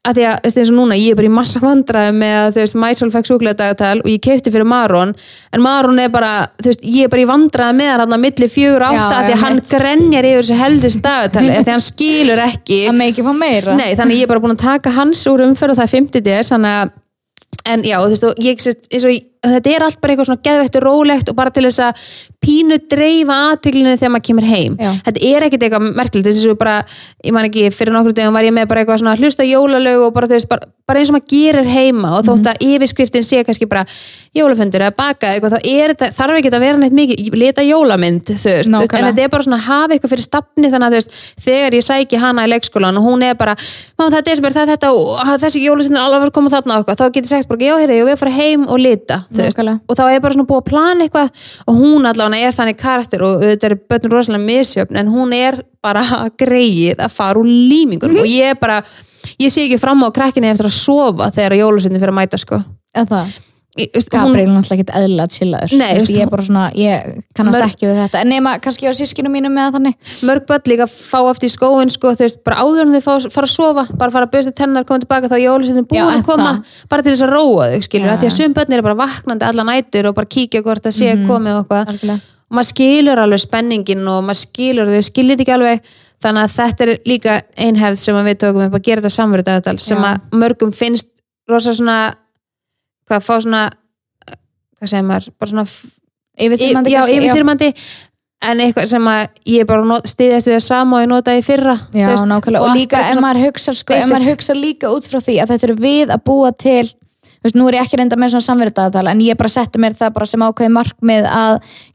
[0.01, 2.37] að því að, þú veist, eins og núna, ég er bara í massa vandræði með
[2.39, 5.13] að, þú veist, Mæsól fekk súkulega dagatal og ég keipti fyrir Maron
[5.53, 8.49] en Maron er bara, þú veist, ég er bara í vandræði með hann að milli
[8.49, 11.87] fjögur átta af því að hann grenjar yfir þessu heldist dagatali af því að hann
[11.91, 12.81] skilur ekki.
[12.89, 12.99] Að
[13.77, 16.27] Nei, þannig ég er bara búin að taka hans úr umferð og það er 50
[16.31, 16.97] DS þannig að
[17.69, 20.45] en já, þú veist, og ég eins og ég, þetta er allt bara eitthvað svona
[20.47, 22.03] geðveitt og rólegt og bara til þess að
[22.45, 24.91] pínu dreifa aðtöklinu þegar maður kemur heim Já.
[25.07, 26.77] þetta er ekkert eitthvað merkilegt þess að bara,
[27.27, 30.15] ég man ekki, fyrir nokkur degum var ég með bara eitthvað svona hlusta jólalög og
[30.17, 33.45] bara þú veist, bara, bara eins og maður gerir heima og þótt að yfirskriftin sé
[33.47, 33.87] kannski bara
[34.37, 38.29] jólafundur eða baka eitthvað, þá er þetta, þarf ekki að vera neitt mikið, leta jólamynd
[38.29, 39.09] þú veist, en Nákvæmlega.
[39.09, 41.17] þetta er bara svona að hafa eitthvað fyrir stafni þannig að þú veist,
[41.47, 43.57] þegar ég sæki hana í leikskólan og hún er bara,
[43.99, 46.55] mamma það er desember, það er þetta og ah, þessi jólasyndir alveg var að koma
[46.55, 49.43] þarna eitthvað, þá getur sagt bara, já heyrðu, ég vil fara heim og lita þú
[49.43, 52.81] veist, og þá er bara svona búið að plana eitthvað og hún allavega er þannig
[52.81, 56.05] karakter og þetta er börnur rosalega misjöfn en hún er bara
[56.43, 58.81] greið að fara úr límingunum og ég er bara,
[59.41, 62.61] ég sé ekki fram á krakkinni eftir að sofa þegar jólasyndir fyrir að mæta sko.
[62.95, 63.39] En það,
[64.11, 65.73] Gabriel er náttúrulega chillaður.
[65.79, 68.21] Nei, Þú veist, veist, ég er bara svona, ég kannast Mörg- ekki við þetta.
[68.25, 69.95] En nema kannski á sískinu mínu með þannig.
[70.27, 73.47] Mörg börn líka fá oft í skóin sko, þú veist, bara áður en þau fara
[73.47, 76.51] að sofa bara fara að byrja tennar, koma tilbaka þá jólusveitin búin Já, að koma,
[76.59, 79.49] það- bara til þess að róa þau skilur, því að sum börn eru bara vaknandi
[79.49, 81.87] alla nætur og bara kíkja hvort það sé komið og eitthvað.
[81.95, 82.21] Algjörlega.
[82.51, 85.81] og maður skilur alveg spenningin og maður skilur þau skilir þetta ekki alveg
[86.21, 90.03] þannig að þetta er líka einhefð sem við tökum upp að gera þetta samverðu sem
[90.05, 90.11] Já.
[90.11, 91.09] að mörgum finnst
[91.49, 91.99] rosa svona
[93.09, 93.65] hvað fá svona
[94.81, 95.67] hvað segir maður, bara svona
[96.41, 97.69] Yfirþyrmandi já, yfirþyrmandi
[98.49, 101.77] en eitthvað sem að ég bara stiðist við að sama og ég notaði í fyrra
[101.93, 105.37] Já, veist, og líka ef maður hugsa sko, ef maður hugsa líka út frá því
[105.43, 106.87] að þetta eru við að búa til
[107.41, 109.95] þú veist, nú er ég ekki reynda með svona samverðdagatala en ég bara setti mér
[109.97, 111.55] það bara sem ákveði markmið að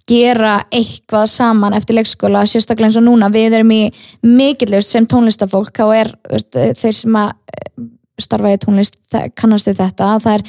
[0.09, 3.81] gera eitthvað saman eftir leikskóla, sérstaklega eins og núna við erum í
[4.25, 7.71] mikillust sem tónlistafólk þá er veist, þeir sem að eh,
[8.25, 10.45] starfa í tónlist, það- kannast við þetta að það er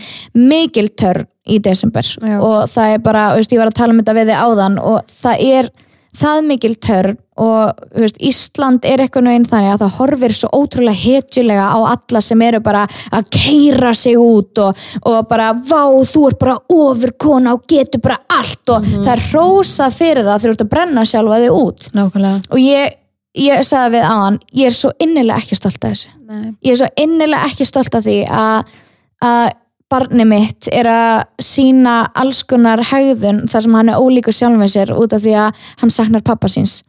[0.53, 2.37] mikil törn í desember Já.
[2.43, 4.79] og það er bara, þú veist, ég var að tala um þetta við þig áðan
[4.83, 5.69] og það er
[6.17, 10.97] það mikil törn og veist, Ísland er eitthvað einn þannig að það horfir svo ótrúlega
[10.97, 16.23] hetjulega á alla sem eru bara að keira sig út og, og bara vá, þú
[16.31, 18.63] ert bara ofurkona og getur bara allt.
[18.73, 21.91] Og það er rósað fyrir það þegar þú ert að brenna sjálfa þig út.
[21.99, 22.41] Nákvæmlega.
[22.49, 22.97] Og ég,
[23.45, 26.15] ég sagði við aðan ég er svo innilega ekki stolt af þessu.
[26.27, 26.49] Nei.
[26.65, 29.53] ég er svo innilega ekki stolt af því að
[29.91, 34.93] barni mitt er að sína alls konar hegðun þar sem hann er ólíku sjálfum sér
[34.97, 36.83] út af því að hann saknar pappa síns.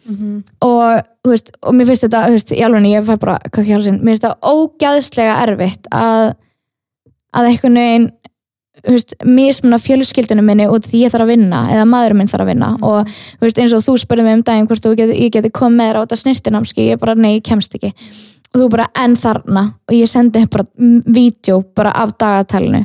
[0.65, 4.01] Og, þú veist, og mér finnst þetta veist, í alveg ég fæ bara kakki hálsinn.
[4.01, 6.33] Mér finnst þetta ógæðslega erfitt að
[7.37, 7.51] að
[8.87, 12.45] þú veist, mismunna fjölskyldunum minni út því ég þarf að vinna eða maðurinn minn þarf
[12.45, 12.71] að vinna.
[12.81, 15.51] Og þú veist, eins og þú spurði mig um daginn hvort þú geti, ég geti
[15.53, 17.93] komið með þér á þetta snirtinámski ég bara, nei, ég kemst ekki
[18.53, 22.83] og þú bara, enn þarna og ég sendi bara mm, vídeo bara af dagatalinu.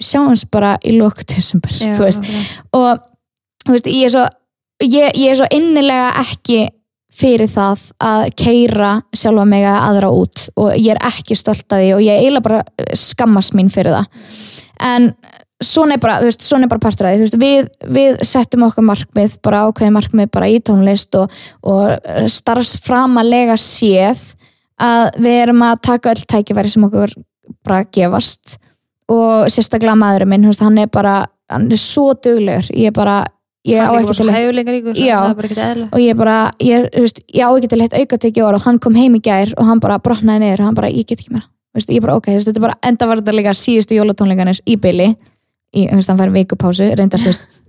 [0.00, 2.20] Sjáumst bara í lók desember, Já, þú veist.
[2.24, 2.60] nákvæmlega.
[2.72, 3.00] og
[3.66, 4.26] þú veist, ég er svo
[4.86, 6.62] ég, ég er svo innilega ekki
[7.20, 11.84] fyrir það að keira sjálfa mig að aðra út og ég er ekki stolt að
[11.84, 14.24] því og ég eiginlega bara skammast mín fyrir það.
[14.80, 15.10] En
[15.60, 19.66] svona er bara, veist, svona er bara þú veist, við, við settum okkur markmið bara
[19.68, 24.22] ákveðið markmið bara í tónlist og, og starfsframalega séð
[24.80, 27.14] að við erum að taka öll tækifæri sem okkur
[27.66, 28.56] bara gefast.
[29.10, 33.24] Og sérstaklega maðurinn minn, hann er bara hann er svo duglegur, ég er bara
[33.66, 34.04] ég á er
[34.78, 35.16] ekki til Já.
[35.20, 36.20] það er bara og ég
[36.64, 38.60] ég, veist, ég á ekki til eitt auka tekið orð.
[38.60, 40.62] Og hann kom heim í gær og hann bara brotnaði niður.
[40.62, 41.34] Og hann bara, ég get ekki
[41.70, 44.58] Þú veist, ég bara, ok, veist, þetta er bara, enda var þetta líka síðustu jólatónleikanir
[44.66, 45.12] í byli
[45.70, 47.22] í, hann fær vikupásu, reyndar,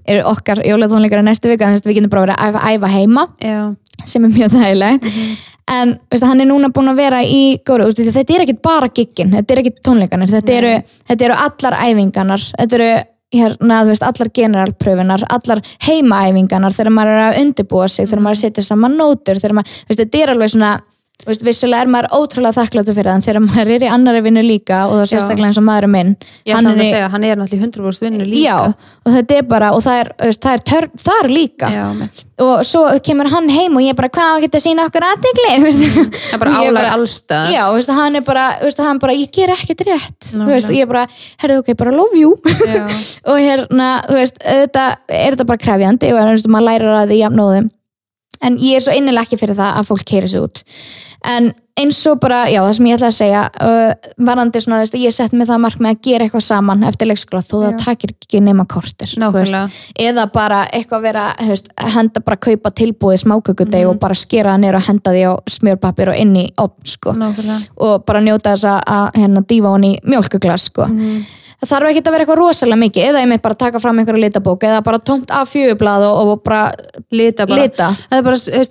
[0.09, 3.27] eru okkar jólatónleikar næstu vika, við getum bara verið að æfa, æfa heima.
[3.37, 3.59] Já,
[4.09, 5.05] sem er mjög þægilegt
[5.71, 8.91] en veist, hann er núna búin að vera í góru, veist, þetta er ekkit bara
[8.91, 10.75] giggin þetta er ekkit tónleikanir, þetta eru,
[11.09, 12.91] þetta eru allar æfinganar, þetta eru
[13.31, 18.45] hérna, veist, allar generalpröfunar allar heimaæfinganar þegar maður er að undirbúa sig, þegar maður að
[18.45, 20.73] setja saman nótur þegar maður, þetta er alveg svona
[21.27, 24.43] veist, vissulega er maður ótrúlega þakkláttu fyrir það en þegar maður er í annari vinnu
[24.45, 26.11] líka og þá sérstaklega eins og maðurinn minn
[26.49, 28.43] ég hann er að í- segja, hann er náttúrulega 100% vinnu líka.
[28.45, 28.57] Já,
[29.05, 31.71] og þetta er bara, og það er, veist, það er törn þar líka.
[31.71, 31.85] Já
[32.41, 36.33] og svo kemur hann heim og ég bara, hvað á að sína okkur aðtegli það
[36.33, 38.45] er bara bara- allstað já, veist, hann er bara,
[38.79, 40.31] hann bara ég ger ekkert rétt.
[40.47, 41.05] Veist, ég bara,
[41.43, 42.33] herðu ok, bara love you.
[42.65, 42.87] Já.
[43.29, 47.69] og hérna, þú veist, þetta er þetta bara krefjandi og maður lærir að því jafnóðum.
[48.41, 50.63] En ég er svo innilega ekki fyrir það að fólk keiri sig út
[51.25, 54.83] en eins og bara, já, það sem ég ætla að segja uh, varandi svona, þú
[54.83, 58.11] veist, ég sett mig það markmið að gera eitthvað saman eftir leikskóla þó það takir
[58.13, 59.13] ekki nema kortir
[59.97, 64.77] eða bara eitthvað vera veist, henda bara kaupa tilbúið smákökudeg og bara skera það niður
[64.81, 67.13] og henda því á smjörpappir og inn í opn sko.
[67.77, 70.85] Og bara njóta þess að- að hérna dífa hann í mjölkuglas sko.
[71.61, 74.21] það þarf ekki að vera eitthvað rosalega mikið eða ég með bara taka fram einhverja
[74.27, 76.71] litabók eða bara tómt af fjögublað og, og bara
[77.11, 77.61] lita bara.
[77.63, 77.95] lita.
[78.09, 78.65] Það er bara þú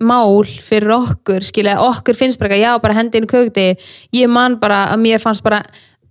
[0.00, 3.74] mál fyrir okkur skilja, okkur finnst bara já bara hendi inn kökti
[4.16, 5.62] ég man bara að mér fannst bara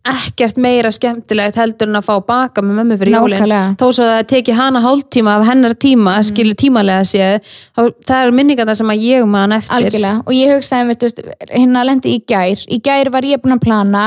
[0.08, 3.36] ekkert meira skemmtilegt heldur en að fá baka með mömmu fyrir jólin.
[3.36, 3.74] Nákvæmlega.
[3.82, 6.28] þó svo að það teki hana hálftíma af hennar tíma, mm.
[6.30, 9.76] skilja tímalega þá, það er minningar það sem að ég man eftir.
[9.76, 10.24] Algjörlega.
[10.26, 11.22] Og ég hugsaði veist,
[11.52, 12.64] hérna lendi í gær.
[12.72, 14.06] Í gær var ég búin að plana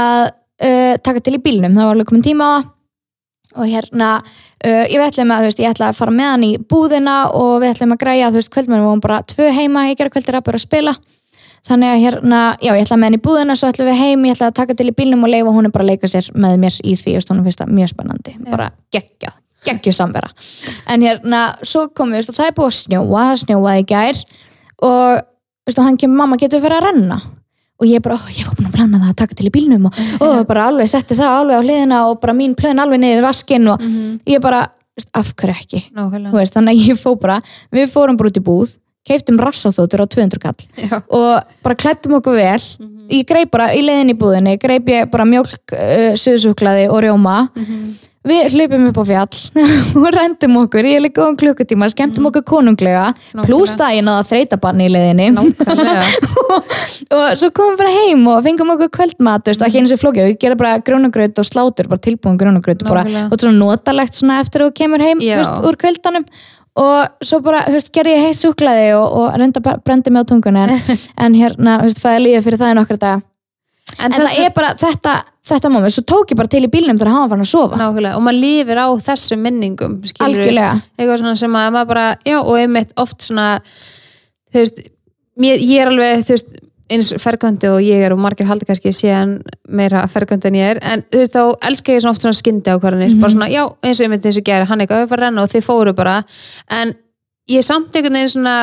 [0.00, 1.78] að uh, taka til í bílnum.
[1.78, 2.54] Það var alveg komin tíma á
[3.56, 4.10] og hérna,
[4.64, 7.72] uh, ég með að veist, ég ætlaði að fara með hann í búðina og við
[7.72, 10.60] ætlaðum að græja, þú veist, kvöldmenn vorum bara tvö heima, ég gera kvöldir að bara
[10.60, 10.94] að spila.
[11.66, 14.36] Þannig að hérna, já, ég ætlaði með hann í búðina svo ætlaði við heim, ég
[14.36, 16.78] ætlaði að taka til í bílnum og leifa hún bara að leika sér með mér
[16.80, 19.34] í því og stónum finnst það mjög spennandi, bara geggja
[19.66, 20.30] geggju samvera.
[20.88, 24.22] En hérna, svo komum við, það er búið að snjóa það snjóaði gær
[24.88, 25.20] og
[25.68, 27.20] veist, og hann kemur, mamma, getur við fyrir að renna
[27.80, 29.88] og ég bara, ó, ég var búin að plana það að taka til í bílnum
[29.88, 33.26] og, og bara alveg setti það alveg á hliðina og bara mín plön alveg niður
[33.28, 33.86] vaskinn og
[34.28, 35.82] ég bara, þú veist, af hverju ekki?
[36.34, 37.40] Veist, þannig að ég fó bara
[37.72, 38.76] við fórum bara út í búð,
[39.08, 41.00] keiftum rassaþóttur á 200 kall Já.
[41.08, 42.60] og bara klættum okkur vel.
[43.10, 47.38] Ég greip bara í leiðin í búðinni greip ég bara mjólk, uh, suðsúklaði og rjóma
[48.26, 49.62] við hlupum upp á fjall
[50.00, 50.86] og rendum okkur.
[50.86, 53.08] Í líka um klukkutíma, skemmtum okkur konunglega.
[53.46, 55.30] Pluss það ég náða þreitabanni í leiðinni.
[55.38, 56.04] Nákvæmlega.
[57.16, 59.94] Og svo komum við bara heim og fengum okkur kvöldmat þú veist, og ekki eins
[59.94, 63.56] og flókið, við gerum bara grjónagraut og slátur, bara tilbúin grjónagraut og bara, og svona
[63.56, 66.26] notalegt svona eftir að þú kemur heim, þú veist, úr kvöldanum.
[66.80, 70.30] Og svo bara, þú veist, gerði ég heitt súklaði og, og reynda brendi mig á
[70.30, 70.76] tungunni en,
[71.26, 73.22] en hérna, þú veist, fæði líða fyrir það í nokkra daga
[73.98, 75.16] en, en það er bara þetta,
[75.50, 77.80] þetta moment, svo tók ég bara til í bílnum þegar hann var farin að sofa.
[77.80, 82.38] Nákvæmlega og maður lifir á þessum minningum algjörlega, eitthvað svona sem að maður bara, já
[82.40, 83.50] og einmitt oft svona
[84.50, 84.82] þú veist,
[85.40, 86.58] mér, ég er alveg þú veist,
[86.90, 89.36] eins fergandi og ég er og margir haldi kannski síðan
[89.70, 92.72] meira fergandi en ég er, en þú veist, þá elska ég svona oft svona skyndi
[92.74, 95.66] ákvarðanir, bara svona, já eins og einmitt þessu gera, hann eitthvað, að renna og þið
[95.68, 96.16] fóru bara.
[96.80, 96.96] En
[97.50, 98.56] ég samt einhvern veginn svona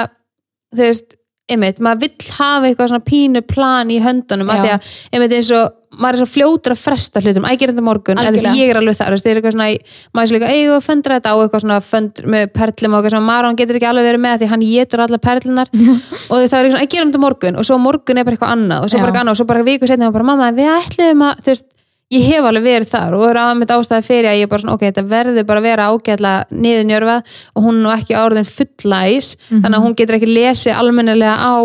[0.75, 1.17] þú veist,
[1.47, 5.51] einmitt, maður vill hafa eitthvað svona pínu plan í höndunum af því að, einmitt eins
[5.55, 8.57] og maður er svo fljótur að fresta hlutum, að gera þetta morgun eða Algjörlega.
[8.59, 9.67] ég er alveg þar, það er eitthvað svona
[10.11, 12.97] maður er svo líka, eigum við að föndra þetta á eitthvað svona fönd með perlum
[12.97, 16.35] og eitthvað svona, Maron getur ekki alveg verið með því hann getur allar perlunar og
[16.35, 17.57] það er eitthvað svona, að gera þetta morgun.
[17.57, 19.65] Og svo morgun er bara eitthvað annað og svo bara eitthvað annað og svo bara
[19.71, 21.67] viku setna bara, mamma, við ætlum að, þú veist
[22.13, 24.85] ég hef alveg verið þar og er aðeins ástæði fyrir að ég bara svona, ok,
[24.87, 29.77] þetta verður bara að vera ágætlega niðurnjörfað og hún er nú ekki áriðin fullæs þannig
[29.77, 31.55] að hún getur ekki lesið almennilega á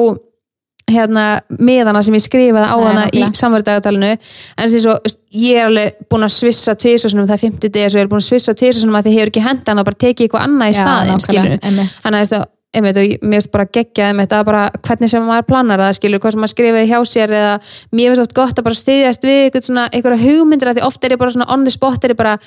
[0.92, 1.26] hérna
[1.62, 3.38] miðana sem ég skrifaði á Nei, hana í nákvæmlega.
[3.38, 7.86] samverðdagatalinu en svo, veist, ég er alveg búin að svissa tvisasunum, það er 50 degi
[7.86, 10.00] og ég er búin að svissa tvisasunum að þið hefur ekki henda hann og bara
[10.04, 11.22] tekið eitthvað annað í staðin
[12.02, 15.46] þannig að einmitt, og ég- mér finnst bara geggja einmitt, að bara hvernig sem maður
[15.50, 17.54] planar það skilur, hvað sem maður skrifaði hjá sér eða
[17.92, 21.04] mér finnst oft gott að bara styðjast við eitthvað svona, einhverja hugmyndir að því oft
[21.04, 22.38] er ég bara svona on the spot er ég bara,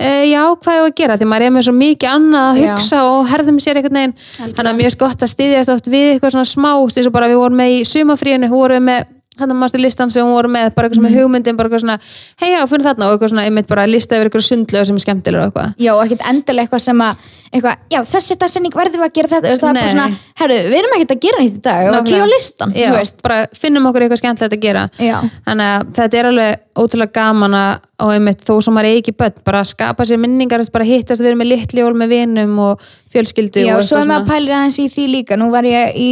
[0.00, 1.16] e, já, hvað er að gera?
[1.18, 2.72] Því maður er með svo mikið annað að Já.
[2.74, 4.14] hugsa og herðum sér einhvern veginn.
[4.54, 7.28] Þannig að mér finnst gott að styðjast oft við eitthvað svona smá eins og bara
[7.30, 9.06] við vorum með í sumafríinu vorum við með
[9.46, 11.06] að maður listan sem hún voru með bara eitthvað Mhm.
[11.08, 11.22] sem mm.
[11.22, 11.98] hugmyndin, bara eitthvað svona
[12.42, 15.04] hei já, fyrir þarna og eitthvað svona, einmitt bara lista yfir eitthvað sundlega sem er
[15.06, 17.16] skemmtilega og eitthvað Já, og ekkert endilega eitthvað sem að
[17.48, 19.92] eitthvað, já, þessi dagsetning verðum við að gera þetta þú veist, það er bara Nei.
[19.94, 20.08] svona,
[20.40, 22.18] herru, við erum ekkert að gera nýtt í dag og Nákvæmlega.
[22.18, 25.16] kífa listan, já, þú veist bara finnum okkur eitthvað skemmtilegt að gera Já,
[25.46, 29.14] þannig að þetta er alveg ótrúlega gaman að og einmitt þó sem maður er ekki
[29.18, 32.58] börn bara að skapa sér minningar, bara hittast við erum með litli jól með vinum
[32.62, 35.48] og fjölskyldu já og svo er eitthvað maður að pælir aðeins í því líka nú
[35.50, 36.10] var ég í,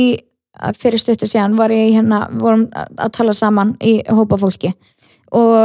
[0.79, 4.73] fyrir stuttu síðan var ég hérna, vorum að tala saman í hópa fólki.
[5.37, 5.57] Og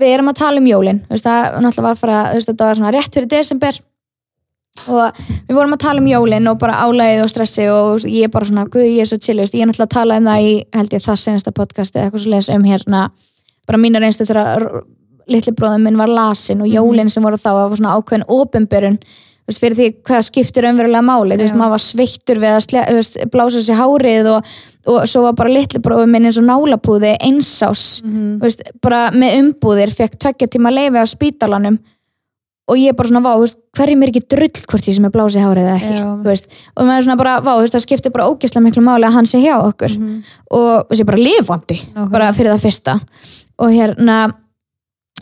[0.00, 2.94] við erum að tala um jólin veist, það náttúrulega var fara, veist, þetta var svona
[2.96, 3.78] rétt fyrir desember.
[4.92, 8.32] Og við vorum að tala um jólin og bara álægið og stressi og ég er
[8.32, 10.48] bara svona, guð, ég er svo chill veist, ég er náttúrulega að tala um það
[10.50, 13.06] í, held ég, það senasta podcast eða eitthvað svo les um hérna
[13.66, 14.84] bara mínar einstu þegar
[15.30, 19.25] litli bróðum minn var lasin og jólin sem voru þá var svona ákveðin opinberun þú
[19.46, 22.84] veist, fyrir því hvað skiptir umverulega máli þú veist, maður var sveittur við að sle,
[22.98, 24.54] veist, blása sér hárið og,
[24.86, 28.38] og svo var bara litli bróðum minn eins og nálapúði einsás Mhm.
[28.38, 31.78] þú veist, bara með umbúðir fekk tveggja tíma leifi á spítalanum
[32.68, 33.46] og ég bara svona, vá,
[33.78, 37.04] hverjum er ekki drull hvort ég sem er blásið hárið eða ekki og maður er
[37.06, 40.22] svona bara, vá, það skiptir bara ógeðslega miklu máli að hann sé hjá okkur Mhm.
[40.50, 42.10] og þessi bara lifandi Nákvæmlega.
[42.10, 43.00] bara fyrir það fyrsta
[43.58, 44.34] og hérna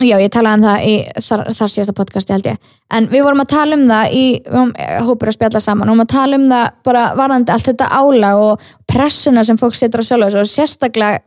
[0.03, 2.73] já, ég talaði um það í þar, þar síðasta podcasti held ég.
[2.95, 5.87] En við vorum að tala um það í við vorum eh, hópur að spjalla saman
[5.87, 9.77] og vorum að tala um það bara varðandi allt þetta álag og pressuna sem fólk
[9.77, 11.23] setur á sjálf og sérstaklega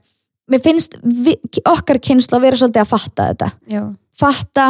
[0.48, 1.36] mér finnst vi,
[1.68, 3.50] okkar kynslu að vera svolítið að fatta þetta.
[3.72, 3.82] Já,
[4.18, 4.68] fatta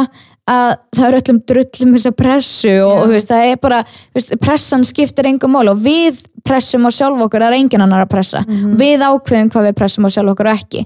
[0.49, 3.83] að það er öllum drullum þessa pressu og, og veist, það er bara,
[4.15, 8.05] veist, pressan skiptir engum mál og við pressum á sjálf okkur það er engin annar
[8.05, 8.43] að pressa.
[8.47, 10.85] Við ákveðum hvað við pressum á sjálf okkur og ekki.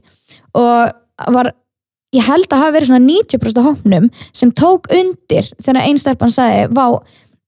[0.60, 1.52] Og var
[2.14, 6.70] ég held að hafa verið svona 90% af hópnum sem tók undir þegar einstelpan sagði,
[6.76, 6.88] vá,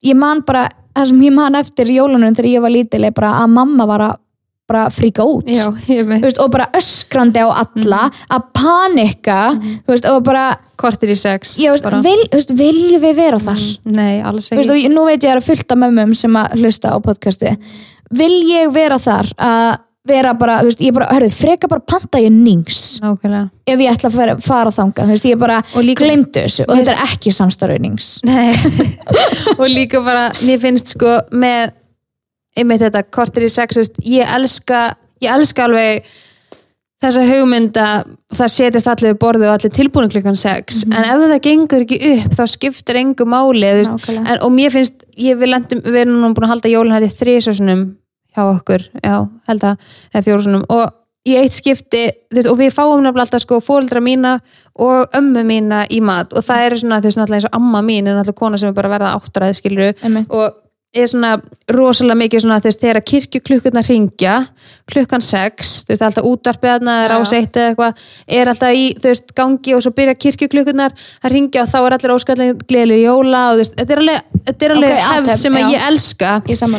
[0.05, 3.33] ég man bara það sem ég man eftir jólunum þegar ég var lítil er bara
[3.41, 4.21] að mamma var að
[4.65, 5.45] bara fríka út.
[5.45, 5.67] Já,
[6.09, 10.45] veist, og bara öskrandi á alla að panika þú veist, og bara,
[10.81, 11.53] kortir í sex
[12.01, 12.23] vil,
[12.57, 13.61] viljum við vera þar?
[13.85, 16.39] Nei, alls Þú veist, og nú veit ég að það eru fullt af mömmum sem
[16.41, 17.53] að hlusta á podcasti
[18.17, 19.29] vil ég vera þar?
[19.37, 19.69] Að
[20.05, 23.47] vera bara, þú veist, ég bara, hörðu, freka bara panta ég nings nákvæmlega.
[23.65, 26.93] ef ég ætla að fara, fara þangað, þú veist, ég bara glemdu þessu og þetta
[26.93, 28.51] er ekki samstarfið nings Nei.
[29.59, 31.73] og líka bara, mér finnst sko með
[32.55, 34.87] einmitt þetta kortir í sex, veist, ég elska
[35.23, 36.05] ég elska alveg
[37.03, 41.25] þessa hugmynd að það setjast allir við borðu og allir tilbúinu klukkan sex en ef
[41.25, 45.53] það gengur ekki upp þá skiptir engu máli veist, en, og mér finnst, ég vil
[45.57, 47.85] endum við erum nú búin að halda jólinn hætti þrísvarsunum
[48.35, 49.15] hjá okkur, já,
[49.49, 50.67] held að fjórusunum.
[50.75, 50.85] Og
[51.25, 54.35] í eitt skipti veist, og við fáum nefnilega alltaf sko fóreldra mína
[54.77, 56.35] og ömmu mína í mat.
[56.35, 58.69] Og það er svona, þú veist, náttúrulega eins og amma mín er náttúrulega kona sem
[58.69, 60.29] er bara að verða áttræði skilur Einmitt.
[60.29, 60.61] og
[60.95, 61.31] er svona
[61.75, 64.35] rosalega mikið svona þú veist, þegar kirkjuklukkurnar ringja
[64.91, 67.17] klukkan sex, þú veist, alltaf útvarpið þarna er Já.
[67.19, 68.03] áseitt eða eitthvað
[68.39, 71.97] er alltaf í, þú veist, gangi og svo byrja kirkjuklukkurnar að ringja og þá er
[71.97, 75.31] allir óskallega gleðileg jóla og þú veist, þetta er alveg, þetta er alveg Ok, hefð
[75.31, 75.65] athöfn, sem já.
[75.73, 76.31] ég elska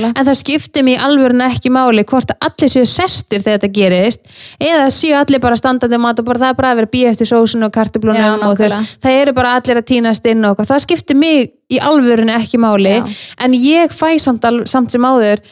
[0.07, 4.37] en það skiptir mig alveg ekki máli hvort að allir séu sestir þegar þetta gerist
[4.63, 7.31] eða séu allir bara standandi mat og bara það er bara að vera býja eftir
[7.33, 10.63] sósun og Já, kartublunum og þú veist, það eru bara allir að týnast inn og
[10.63, 13.07] það skiptir mig í alvörunni ekki máli Já.
[13.45, 15.43] en ég fæ samt, samt sem áður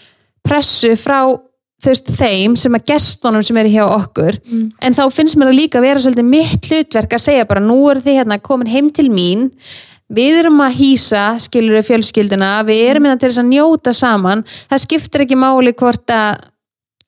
[0.44, 1.22] pressu frá
[1.84, 4.68] veist, þeim sem að gestunum sem eru hjá okkur Mm.
[4.80, 7.90] en þá finnst mér það líka að vera svolítið mitt hlutverk að segja bara nú
[7.90, 9.50] eru þið hérna komin heim til mín
[10.14, 14.44] við erum að hýsa skilur við fjölskylduna, við erum hérna til þess að njóta saman,
[14.70, 16.40] það skiptir ekki máli hvort að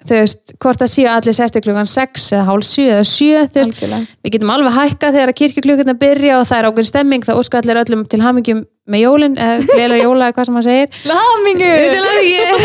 [0.07, 3.61] þú veist, hvort að séu allir sesti klukkan 6 eða hálf 7 eða 7 þú
[3.63, 4.07] veist, Algjörlega.
[4.25, 7.61] við getum alveg hækka þegar að kirkjuklukkurna byrja og það er ákveðin stemming, það óska
[7.63, 11.71] allir öllum til hamingjum með jólin, eða jóla eða hvað sem maður segir hamingju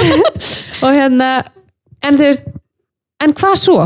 [0.85, 1.29] og hérna
[2.05, 2.43] en þú veist,
[3.25, 3.79] en hvað svo?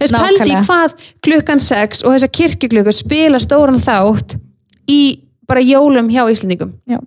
[0.00, 4.36] veist, pældi hvað klukkan 6 og þessar kirkjuklukkur spila stóran þátt
[4.90, 5.00] í
[5.50, 6.98] bara jólum hjá Íslendingum Já.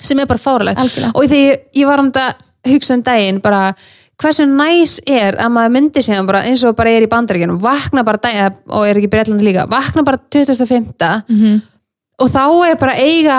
[0.00, 1.12] sem er bara fáralegt Algjörlega.
[1.14, 3.74] og þegar ég, var um þetta hugsa um daginn bara
[4.20, 8.02] hversu næs er að maður myndi síðan bara eins og bara er í bandaríkjunum vakna
[8.04, 10.90] bara daginn, og er ekki í Breitlandi líka vakna bara 2005
[11.28, 11.60] Mhm.
[12.20, 13.38] og þá er bara eiga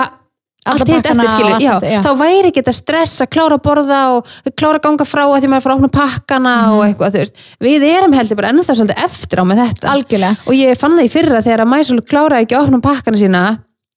[0.66, 2.00] allt hitt eftir skilur, já, já.
[2.04, 5.40] þá væri ekki þetta stress að klára að borða og klára að ganga frá að
[5.42, 6.72] því maður er að fara að opna pakkana Mhm.
[6.76, 7.36] og eitthvað, þú veist,
[7.66, 10.36] við erum heldur bara ennþá svolítið eftir á með þetta Algjörlega.
[10.46, 13.42] og ég fann það í fyrra þegar að Mæsul kláraði ekki opna pakkana sína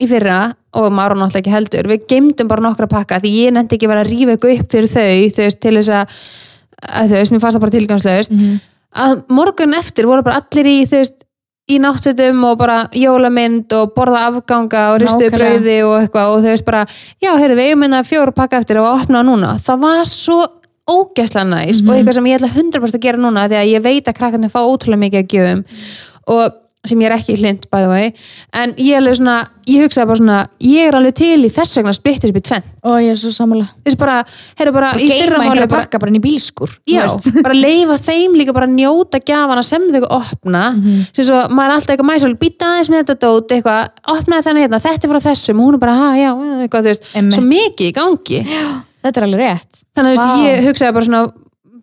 [0.01, 0.39] í fyrra
[0.75, 4.03] og Máron náttúrulega ekki heldur við geymdum bara nokkra pakka því ég nefndi ekki vera
[4.03, 6.15] að rífa eitthvað upp fyrir þau veist, til þess að,
[6.89, 8.59] að veist, mér fannst það bara tilgangslaust Mhm.
[8.95, 11.21] að morgun eftir voru bara allir í veist,
[11.65, 16.51] í náttsetum og bara jólamynd og borða afganga og ristu brauði og eitthvað og þau
[16.51, 16.83] veist bara,
[17.23, 19.55] já, heyrðu, við eigum minna fjóra pakka eftir og opna núna.
[19.65, 20.43] Það var svo
[20.85, 24.05] ógæslega næs og eitthvað sem ég ætla 100% að gera núna því að ég veit
[24.05, 25.65] að krakkarnir fá ótrúlega mikið að gjöfum.
[26.35, 28.11] Og sem ég er ekki hlind by the way
[28.53, 29.35] en ég er alveg svona,
[29.69, 32.71] ég hugsaði bara svona ég er alveg til í þess vegna splittis upp í tvenn
[32.85, 33.65] Og ég er svo sammála.
[33.81, 34.19] þess bara,
[34.59, 36.69] heyrðu bara Og í fyrra máli bara pakka bara inn í bílskur.
[36.85, 37.31] Já, veist.
[37.41, 40.61] bara leifa þeim líka bara njóta gjafana sem þau opna
[41.09, 44.61] sem svo maður er alltaf eitthvað mæsal býta aðeins með þetta dót, eitthvað, opnaði þennan
[44.67, 46.29] hérna þetta er frá þessum, og hún er bara, ha, já,
[46.67, 47.39] eitthvað þú veist, Einmitt.
[47.39, 48.43] svo mikið í gangi
[49.05, 49.81] Þetta er alveg rétt.
[49.97, 51.23] þannig að veist, ég hugsaði bara svona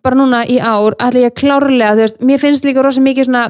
[0.03, 3.43] bara núna í ár, allir ég klárlega þú veist, mér finnst líka rosa mikið svona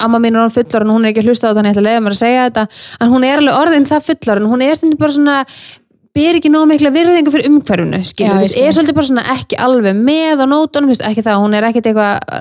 [0.00, 1.82] amma mín er hann fullorinn, hún er ekki að hlusta á þetta þannig ég ætla
[1.82, 2.66] að leiða mér að segja þetta
[3.00, 5.36] en hún er alveg orðin það fullorinn, hún er stundum bara svona
[6.14, 9.58] ber ekki nóg mikla virðingu fyrir umhverfinu Já, skilur, þú er svolítið bara svona ekki
[9.62, 12.40] alveg með á nótunum, ekki það, hún er ekkit eitthvað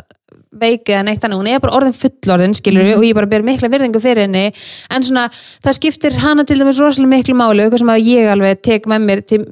[0.59, 2.97] veik eða neitt þannig, hún er bara orðin fullorðin skilur Mhm.
[2.97, 4.51] og ég bara ber mikla virðingu fyrir henni.
[4.89, 5.27] En svona,
[5.63, 9.05] það skiptir hana til dæmis rosalega miklu máli, eitthvað sem að ég alveg tek með
[9.05, 9.45] mér til,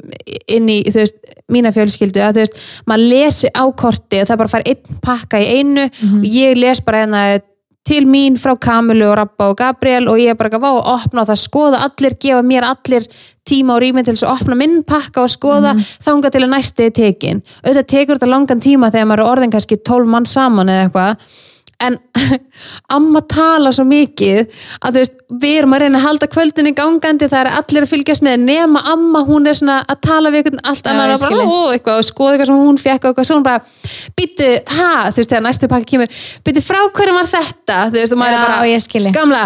[0.50, 1.16] inn í þú veist,
[1.54, 2.58] mína fjölskyldu, að þú veist
[2.90, 5.86] maður lesi á korti og það bara fær einn pakka í einu.
[6.02, 6.18] Mhm.
[6.18, 7.42] og ég les bara hérna
[7.88, 10.90] til mín frá Kamilu og Rappa og Gabriel og ég er bara að vá að
[10.98, 13.08] opna og það skoða allir, gefa mér allir
[13.48, 15.84] tíma og rými til þess að opna minn pakka og skoða Mhm.
[16.04, 19.52] þanga til að næsti er tekin auðvitað tekur þetta langan tíma þegar maður er orðin
[19.56, 21.16] kannski 12 mann saman eða eitthvað
[21.84, 21.97] en
[22.95, 24.47] amma tala svo mikið
[24.82, 27.91] að þú veist, við erum að reyna að halda kvöldinni gangandi, það er allir að
[27.91, 31.43] fylgjast með nema amma, hún er svona að tala við einhvern allt annar og bara,
[31.43, 33.61] ó, eitthvað, og skoða eitthvað sem hún fekk og eitthvað, svo hún bara,
[34.17, 34.49] býtu,
[34.80, 34.89] ha?
[35.11, 38.39] Þú veist, þegar næstu pakki kemur, býtu, frá hverjum var þetta, þú veist, og maður
[38.39, 39.43] er bara gamla,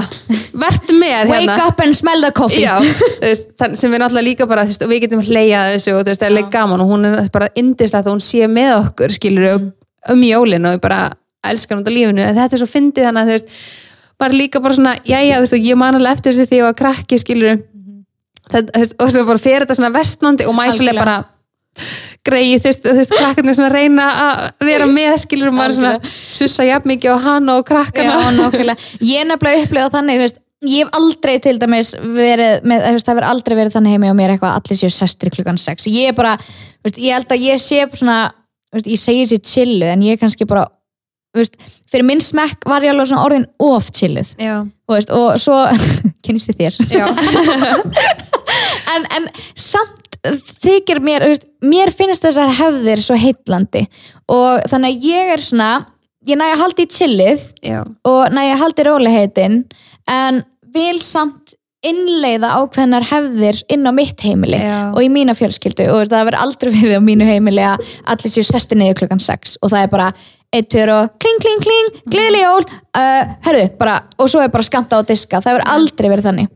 [0.63, 2.63] vertu með Wake hérna up and smell the coffee.
[2.63, 5.95] Já, þú veist, þann, sem er náttúrulega líka bara veist, og við getum hleyjað þessu
[5.97, 8.47] og þú veist, það er leik gaman og hún er bara indist að hún sé
[8.51, 9.71] með okkur skilur
[10.09, 11.09] um jólin og bara
[11.47, 12.23] elskar hún út á lífinu.
[12.25, 13.55] En þetta er svo fyndið þannig að þú veist
[14.21, 16.77] bara líka bara svona, jæja, þú veist, ég man alveg eftir þessu því ég var
[16.77, 17.61] krakki skilur
[18.51, 21.17] þetta, þú veist, og svo bara fer þetta svona vestnandi og mæsuleg bara
[22.27, 26.67] greið, þú veist, veist, krakkarnir svona reyna að vera með skilur og maður svona sussa
[26.67, 28.19] jafn mikið á hann og krakkana.
[28.35, 28.75] Já.
[29.15, 33.17] Ég nefnilega upplegað þannig, þú veist, ég hef aldrei til dæmis verið, með, veist, það
[33.17, 35.87] verið aldrei verið þannig heimi og mér eitthvað allir séu sestri klukkan sex.
[35.89, 36.35] Ég er bara,
[36.85, 38.19] veist, ég held að ég sé svona,
[38.75, 40.67] veist, ég segi sér chilluð en ég er kannski bara,
[41.37, 41.57] veist,
[41.91, 44.33] fyrir minn smekk var ég alveg svona orðin of chilluð,
[44.91, 45.59] og svo,
[46.25, 46.73] kynnist þið þér.
[48.95, 50.19] en, en samt
[50.61, 53.87] þykir mér, veist, mér finnst þessar hefðir svo heitlandi
[54.29, 55.71] og þannig að ég er svona,
[56.29, 59.57] ég næ að halda í chillið já, og næ að haldi róliheitin
[60.11, 61.55] en vil samt
[61.85, 64.91] innleiða ákveðnar hefðir inn á mitt heimili Já.
[64.93, 65.87] og í mína fjölskyldu.
[65.89, 69.57] Og það verður aldrei verið á mínu heimili að allir séu sesti niður klukkan 6
[69.61, 70.11] og það er bara
[70.51, 74.67] eitt, tveir og kling, kling, kling, gleðileg jól uh, herðu, bara, og svo er bara
[74.67, 76.51] skamta á diska það hefur aldrei verið þannig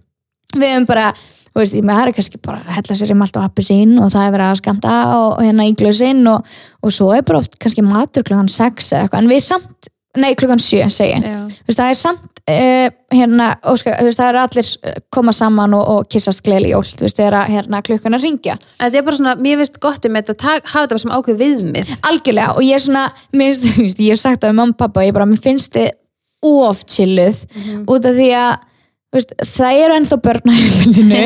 [0.56, 1.08] við hefum bara,
[1.52, 4.12] þú veist, það er kannski bara að hella sér í malt og appi sín og
[4.14, 7.60] það er verið að skamta og, hérna í glöðsinn og, og svo er bara oft
[7.62, 11.28] kannski matur klukkan 6 eða eitthvað, en við samt nei, klukkan 7 segi ég.
[11.28, 11.42] Já.
[11.52, 15.34] Þú veist, það er samt uh, hérna, óskar, þú veist, það er allir eh, koma
[15.36, 19.08] saman og, og kissast gleðileg jól þú veist, þegar hérna, klukkan að ringja Þetta er
[19.08, 21.94] bara svona, mér finnst gott um þetta hafa þetta bara sem ákveð viðmið.
[22.12, 23.06] Algjörlega og ég er svona
[23.36, 25.92] mér finnst, ég hef sagt það við mamma og pappa ég bara, mér finnst þið
[26.46, 27.44] of chilluð
[27.90, 28.56] út af því að
[29.16, 31.22] veist, það eru ennþá börn á heimilinu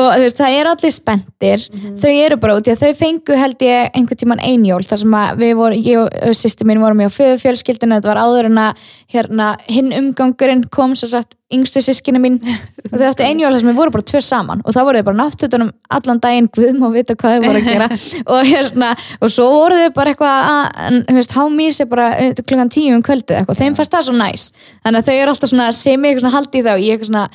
[0.00, 1.64] og veist, það eru allir spenntir.
[2.02, 5.18] Þau eru bara út í að þau fengu held ég einhvern tíman einjól þar sem
[5.40, 8.62] við vorum, ég og sýsti mín vorum í á föðu fjölskyldinu, þetta var áður en
[8.66, 12.38] að hérna, hinn umgangurinn kom svo sagt yngstu sískinu mín.
[12.90, 14.62] Og þau áttu einjól þar sem við vorum bara tvö saman.
[14.64, 17.68] Og þá voru þau bara náttútunum allan daginn guðum og vita hvað þau voru að
[17.68, 17.88] gera.
[18.34, 23.40] Og hérna, og svo voru þau bara eitthvað hámísi bara eh, klukkan tíu um kvöldið
[23.40, 24.48] eitthvað, þeim fannst það svo næs.
[24.84, 27.10] Þannig að þau eru alltaf svona sem ég eitthvað svona haldi í þá ég eitthvað
[27.12, 27.26] svona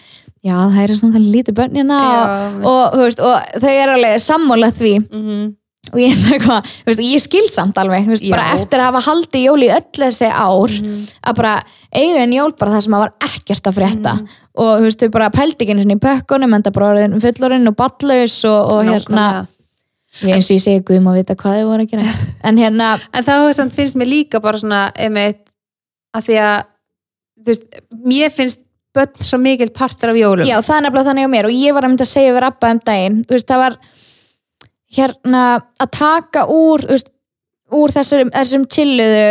[0.44, 2.22] já, það er svona það lítið börnina Já,
[2.60, 4.94] og, og, veist, og þau eru alveg sammála því
[5.92, 9.66] og ég, eitthvað, veist, ég skil samt alveg veist, bara eftir að hafa haldið jól
[9.66, 11.56] í öll þessi ár að bara
[11.94, 14.14] eiga en jól bara það sem að var ekkert að frétta.
[14.54, 17.78] Og þú veist, þau bara pældi ekki í pökkunum en það bara orðin fullorinn og
[17.78, 19.28] ballaus og, og hérna,
[20.22, 22.18] ég eins og ég segi guðum að vita hvað þau voru að gera.
[22.48, 23.28] En hérna, En
[23.58, 25.44] samt finnst mér líka bara svona einmitt,
[26.16, 26.60] að því að
[27.50, 30.46] veist, mér finnst börn svo mikil partur af jólum.
[30.48, 31.50] Já, það er nefnilega þannig á mér.
[31.50, 33.78] Og ég var að mynda að segja við rappa um daginn þú veist, það var
[34.96, 35.44] hérna
[35.82, 37.10] að taka úr veist,
[37.74, 39.26] úr þessum, þessum chilluðu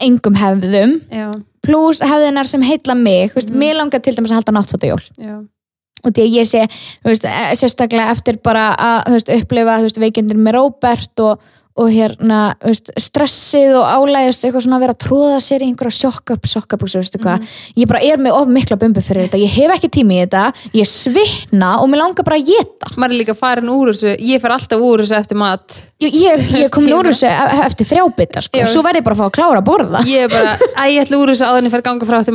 [0.00, 1.28] engum hefðum já,
[1.64, 3.58] pluss hefðinar sem heilla mig veist, Mhm.
[3.60, 5.36] mér langar til dæmis að halda náttfóttajól já.
[6.04, 6.62] og því að ég sé
[7.04, 11.40] veist, eh, sérstaklega eftir bara að upplifa veikindir með Róbert og,
[11.78, 15.94] og hérna veist, stressið og álæðist eitthvað svona að vera að tróða sér í einhverja
[16.00, 17.38] sjokk upp sjokk upp, veistu hvað,
[17.78, 20.42] ég bara er með of mikla bumbu fyrir þetta, ég hef ekki tími í þetta.
[20.76, 24.10] Ég svitna og mér langar bara að geta maður er líka farin úr þessu.
[24.18, 25.66] Ég fer alltaf úr þessu eftir mat.
[26.02, 29.14] Ég, ég, ég kom úr þessu e- eftir þrjábita sko, Já, svo verð ég bara
[29.16, 30.00] að fá að klára að borða.
[30.08, 32.34] Ég er bara, að ég ætla úr þessu áður en ég fer ganga frá eftir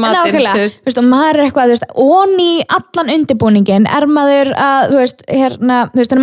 [1.02, 6.14] og maður er eitthvað, onni allan undirbúningin, er maður að, þú veist, hérna, þú veist,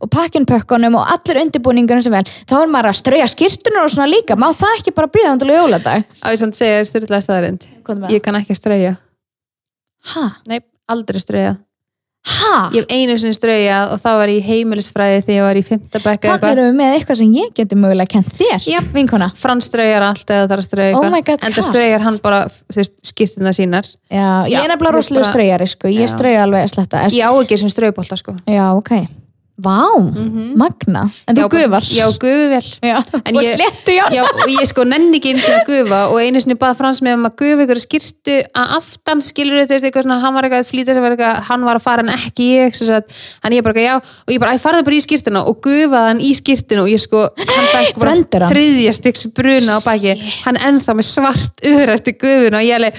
[0.00, 4.08] og, heimilið og allir undirbúningunum sem vel, þá er maður að strauja skýrtunar og svona
[4.10, 6.04] líka, má það ekki bara býða undir jóladag?
[6.22, 7.68] á ég samt segja styrlaði staðarind
[8.10, 8.96] ég kann ekki strauja
[10.14, 10.24] Ha?
[10.46, 10.60] nei,
[10.92, 11.54] aldrei strauja
[12.24, 12.70] Ha?
[12.72, 16.00] ég hef einu sinni straujað og það var í heimilisfræði þegar ég var í fymta
[16.00, 18.78] bekka Þannig erum við með eitthvað sem ég geti mögulega kent þér, Já.
[18.94, 19.28] vinkona.
[19.36, 22.16] Frans straujar allt eða það er að strauja Oh my God, en það straujar hann
[22.24, 26.46] bara þú veist, skýrtina sínar Já, ég er nefnilega rosalega bara- straujari, sko, ég strauja
[26.46, 27.02] alveg að sletta.
[27.12, 28.90] ég á ekki sem straujbólta sko Já, ok.
[29.54, 29.86] Vá,
[30.58, 31.04] magna.
[31.30, 31.84] En þú Já, gufar.
[31.86, 32.68] já, gufu vel.
[32.82, 34.08] Já, En og ég- sléttu, já.
[34.10, 36.98] Já, og ég sko nenni ekki eins og að gufa og einu sinni bað Frans
[37.00, 40.42] með um að gufa ykkur skýrtu að aftan skilur þú veist eitthvað svona, hann var
[40.48, 42.80] eitthvað að flýta sem var eitthvað, hann var að fara en ekki ég
[43.44, 46.08] hann ég bara eitthvað já og ég bara, æ, farðu bara í skýrtuna og gufaði
[46.10, 50.18] hann í skýrtuna og ég sko, hann Brendur bara þriðja styggs bruna á baki.
[50.44, 52.94] Hann ennþá með svart eftir gufuna og ég alveg,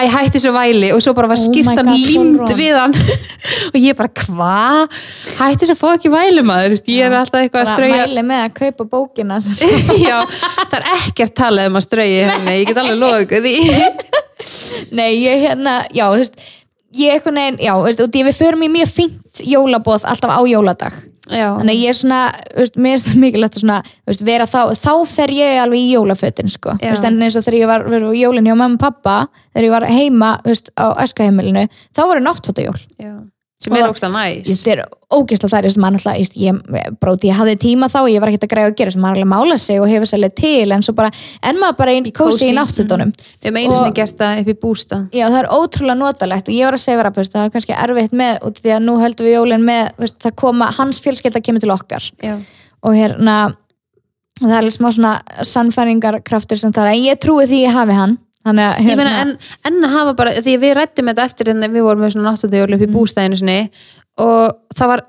[0.00, 2.56] æ, hætti svo væli og svo bara var Oh skýrtan límd Sólrún.
[2.58, 2.94] við hann
[3.72, 4.86] og ég bara, hva?
[5.38, 8.54] hætti svo fóð ekki væli maður, ég er alltaf eitthvað að strauja mæli með að
[8.60, 9.40] kaupa bókina
[10.08, 10.16] Já,
[10.70, 13.54] það er ekkert talað um að strauji henni, ég get alveg því.
[14.98, 16.42] nei, ég hérna, já, þú veist
[16.96, 20.32] ég eitthvað neginn, já, þú veist, og því við förum í mjög fínt jólabóð alltaf
[20.34, 20.96] á jóladag
[21.28, 22.20] Já, þannig að ég er svona,
[22.56, 25.90] veist, mér er það mikilvægt að svona, veist, vera þá, þá fer ég alveg í
[25.92, 29.18] jólafötin, sko, veist, en eins og þegar ég var, var jólinn hjá mamma og pappa,
[29.52, 33.12] þegar ég var heima, veist, á æskaheimilinu, þá voru náttfóttajól já.
[33.60, 34.46] Sem er Og- ógst að næs.
[34.48, 34.80] þetta er
[35.12, 36.60] ógeðslega þær, þú veist, maður alltaf, ég,
[37.00, 39.28] bróti, ég hafði tíma þá, ég var ekkert að græða að gera, sem maður alveg
[39.34, 41.10] mála sig og hefur sérlega til, en bara,
[41.42, 43.12] en maður bara einn kósi í náttfötunum.
[43.12, 45.08] Við hefum einu Og- sinni gert það upp í bústa.
[45.12, 48.12] Já, það er ótrúlega notalegt og ég var að segja vera, það er kannski erfitt
[48.16, 51.42] með út af því að nú höldum við jólinn með veist, það koma, hans fjölskylda
[51.44, 52.38] kemur til okkar Já.
[52.82, 53.54] og hérna
[54.40, 57.92] og það er smá svona sannfæringarkraftur sem það er, en ég trúi því ég hafi
[57.92, 59.32] hann að Ég meina, en,
[59.68, 62.78] en að hafa bara, því við rættum þetta eftir en við vorum með svona náttúrulega
[62.78, 63.58] upp í bústæðinu sinni
[64.18, 65.02] og það var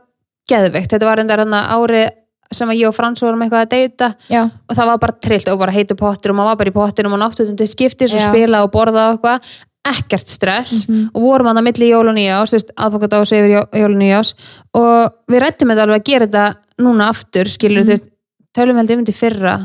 [0.51, 2.03] geðveikt, þetta var enda ári
[2.51, 5.47] sem að ég og Frans vorum eitthvað að deyta já, og það var bara trillt
[5.47, 8.19] og bara heitu pottur og maður var bara í pottinum og náttutum til skiptis og
[8.27, 9.51] spila og borða og eitthvað.
[9.81, 10.83] Ekkert stress.
[11.15, 13.97] Og vorum hann að milli jól og nýjás, aðfangat á sig yfir jó- jól og
[13.97, 14.33] nýjás
[14.77, 18.05] og við rættum þetta alveg að gera þetta núna aftur skilur þú veist,
[18.53, 19.55] tölum heldur um í fyrra.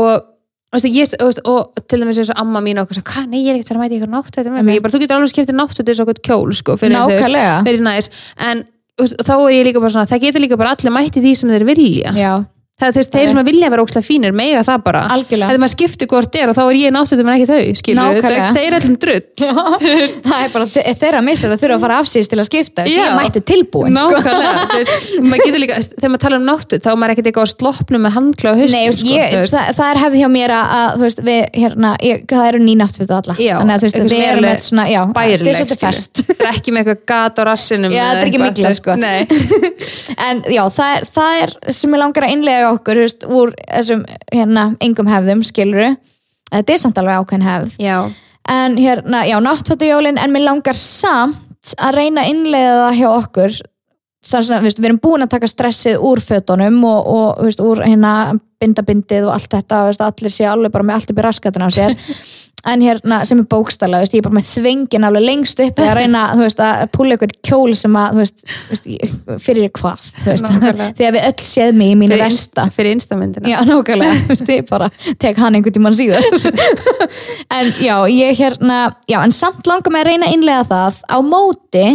[0.00, 0.22] Og
[0.74, 3.54] veist, ég, veist, og til dæmis eins og amma mín og hvað, hvað, nei, ég
[3.54, 5.58] er ekkert að mæta ykkur náttu þetta með mig, ég bara, þú getur alveg skiptið
[5.58, 7.58] náttu þetta okkur kjól, sko, fyrir, nákvæmlega.
[7.68, 8.10] Fyrir næs
[8.48, 8.64] en
[9.00, 11.54] veist, þá er ég líka bara svona, það getur líka bara allir mætti því sem
[11.54, 12.14] þeir vilja.
[12.18, 12.32] Já,
[12.74, 16.08] það er þeir sem að vilja vera ókslega fínir mega það bara, þegar maður skiptir
[16.10, 18.48] hvort er og þá er ég náttutum en ekki þau, skilur Nákvæmlega.
[18.56, 19.20] þeir er allum drull.
[20.24, 22.84] Það er bara þe- þeirra missar að þurfa að fara afsýðist til að skipta.
[22.90, 22.96] Já.
[22.98, 24.18] ég mætti tilbúin sko.
[24.18, 27.28] nákvæmlega, þú veist, maður getur líka þegar maður tala um náttu, þá er maður ekkert
[27.30, 30.28] eitthvað á sloppnum með handkla á haustum Nei, sko, ég, það, það er hefði hjá
[30.34, 33.34] mér að, að þú veist, við, hérna, ég, það eru nýnátt fyrir alla.
[33.38, 35.22] Já, þannig að þú veist, eitthvað við sem er erum alveg með svona, já, þetta
[35.24, 35.84] er svolítið skilur.
[35.84, 36.14] fest
[36.44, 38.64] Það er ekki með eitthvað gat á rassinum Já, eða þetta er ekki eitthvað, miklað,
[38.64, 38.92] þú veist, sko.
[39.04, 39.20] Nei,
[40.28, 43.54] en já, það er, það er sem ég langar að innlega okkur, þú veist, úr
[43.68, 45.92] þessum, hérna, engum hefðum, skiluru
[46.54, 47.76] þetta er samt alveg ákveðin hefð.
[47.82, 47.98] Já,
[48.54, 53.60] en hérna, já, náttfættujólin en mér langar samt að reyna að innlega það hjá okkur.
[54.24, 58.12] Þar sem, við, erum búin að taka stressið úr fötunum og, og veist, úr hérna
[58.64, 61.76] bindabindið og allt þetta veist, allir sé alveg bara með allt upp í raskatina á
[61.76, 61.96] sér.
[62.64, 65.90] En hérna, sem er bókstala veist, ég er bara með þvengin alveg lengst upp að
[65.98, 68.46] reyna, veist, að púla ykkur kjól sem að, veist,
[69.44, 70.06] fyrir hvað,
[70.96, 72.64] því að við öll séð mig í mínu fyrir, versta.
[72.64, 73.52] inst, fyrir instamyndina.
[73.52, 74.88] Já, nákvæmlega, ég bara
[75.20, 76.24] tek hann einhvern tímann síðar.
[77.54, 78.78] En já, ég hérna
[79.10, 81.86] já, en samt langar mig að reyna að innlega það á móti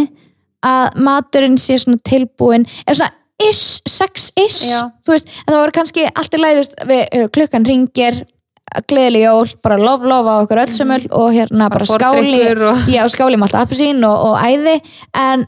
[0.66, 3.16] að maturinn sé svona tilbúin eða svona
[3.48, 4.60] ish, sex ish
[5.06, 6.42] þú veist, en það voru kannski allt í
[6.90, 8.20] við, uh, klukkan ringir
[8.86, 12.84] gleðileg jól, bara lof lof á okkur öll sömul og hérna bara, Bara skáli og-
[12.88, 14.76] já, skáli um alltaf appelsín og, og æði
[15.18, 15.46] en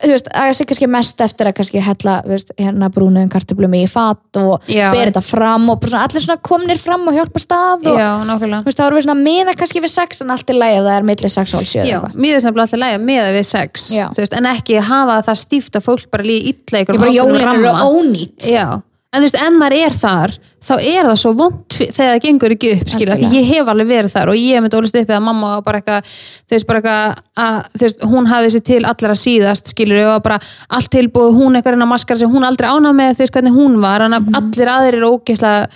[0.00, 3.74] þú veist, það sé kannski mest eftir að kannski hella, þú veist, hérna brúnuðum kartöflum
[3.76, 7.42] í fat og bera þetta fram og bara svona, allir svona komnir fram og hjálpa
[7.42, 8.62] stað og já, nákvæmlega.
[8.62, 10.86] þú veist, þá erum við svona miða kannski við sex en allt í lagi ef
[10.88, 13.28] það er milli sex og hálf sjö eða Já, mér er snabbt alltaf lægja með
[13.36, 14.06] við sex Já.
[14.16, 17.02] þú veist, en ekki hafa það stíft að fólk bara líði illa í ég einhverjum
[17.02, 17.84] bara ákveðnum jólin eru ramma.
[17.92, 18.66] ónýtt Já,
[19.12, 22.52] en þú veist, ef maður er þar þá er það svo vond þegar það gengur
[22.54, 25.22] ekki upp, skilja, ég hef alveg verið þar og ég hef með dólist upp eða
[25.26, 26.12] mamma bara eitthvað,
[26.46, 30.38] þú veist, bara eitthvað að, veist, hún hafði sér til allra síðast skilur, og bara
[30.70, 33.80] allt tilbúið hún eitthvað reyna maskara sem hún aldrei ána með þú veist hvernig hún
[33.82, 34.34] var, en Mhm.
[34.38, 35.66] allir aðrir eru ógeðslega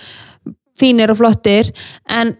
[0.79, 1.71] fínir og flottir
[2.09, 2.35] en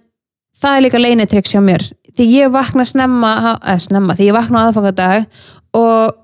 [0.61, 1.83] það er líka leinitryggs hjá mér
[2.17, 5.27] því ég vakna snemma, eða snemma því ég vakna aðfangadag
[5.77, 6.15] og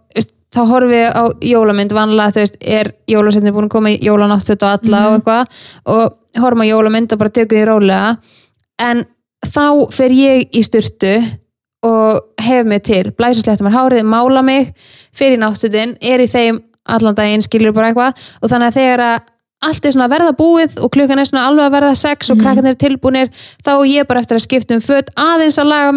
[0.54, 4.66] þá horfi ég á jólamynd vanlega, þú veist, er jólasetni búin að koma í jólanáttföt
[4.66, 5.64] og alla og eitthvað
[5.94, 8.12] og horfum á jólamynd og bara tökum því rólega
[8.84, 9.06] en
[9.44, 11.16] þá fer ég í styrtu
[11.84, 14.72] og hef mig til, blæsa slettum mér hárið, mála mig
[15.16, 19.30] fyrir náttfötin, er í þeim allan daginn, skilur bara eitthvað og þannig að þegar að
[19.68, 22.41] allt er svona að verða búið og klukkan er svona alveg að verða sex og
[22.41, 23.31] krakkarnir er tilbúinir
[23.65, 25.94] þá er ég bara eftir að skipta um föt aðeins að laga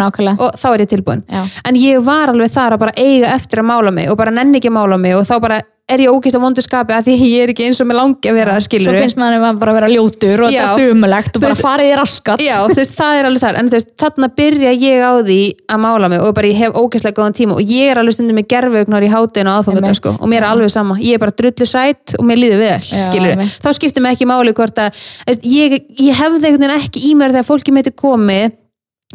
[0.00, 0.36] nákvæmlega.
[0.38, 1.42] og þá er ég tilbúin Já.
[1.68, 4.60] en ég var alveg þar að bara eiga eftir að mála mig og bara nenni
[4.60, 5.60] ekki að mála mig og þá bara
[5.90, 8.30] er ég ógist á vondu skapi að því ég er ekki eins og mig langi
[8.30, 10.60] að vera skilur svo finnst maður bara að vera ljótur og Já.
[10.62, 12.44] þetta er umulegt og bara farið í raskat.
[12.44, 15.40] Já, veist, það er alveg þar en veist, þarna byrja ég á því
[15.74, 18.38] að mála mig og bara ég hef ógeðslega góðan tíma og ég er alveg stundum
[18.38, 20.98] með gerfugnar í hátinu og aðfangat sko, og mér er alveg sama.
[21.02, 23.58] Ég er bara drullu sætt og mér líður vel Já, skilur, einmitt.
[23.58, 27.48] þá skiptir mig ekki máli hvort að veist, ég, ég hefði ekki í mér þegar
[27.50, 28.54] fólki mitt er komið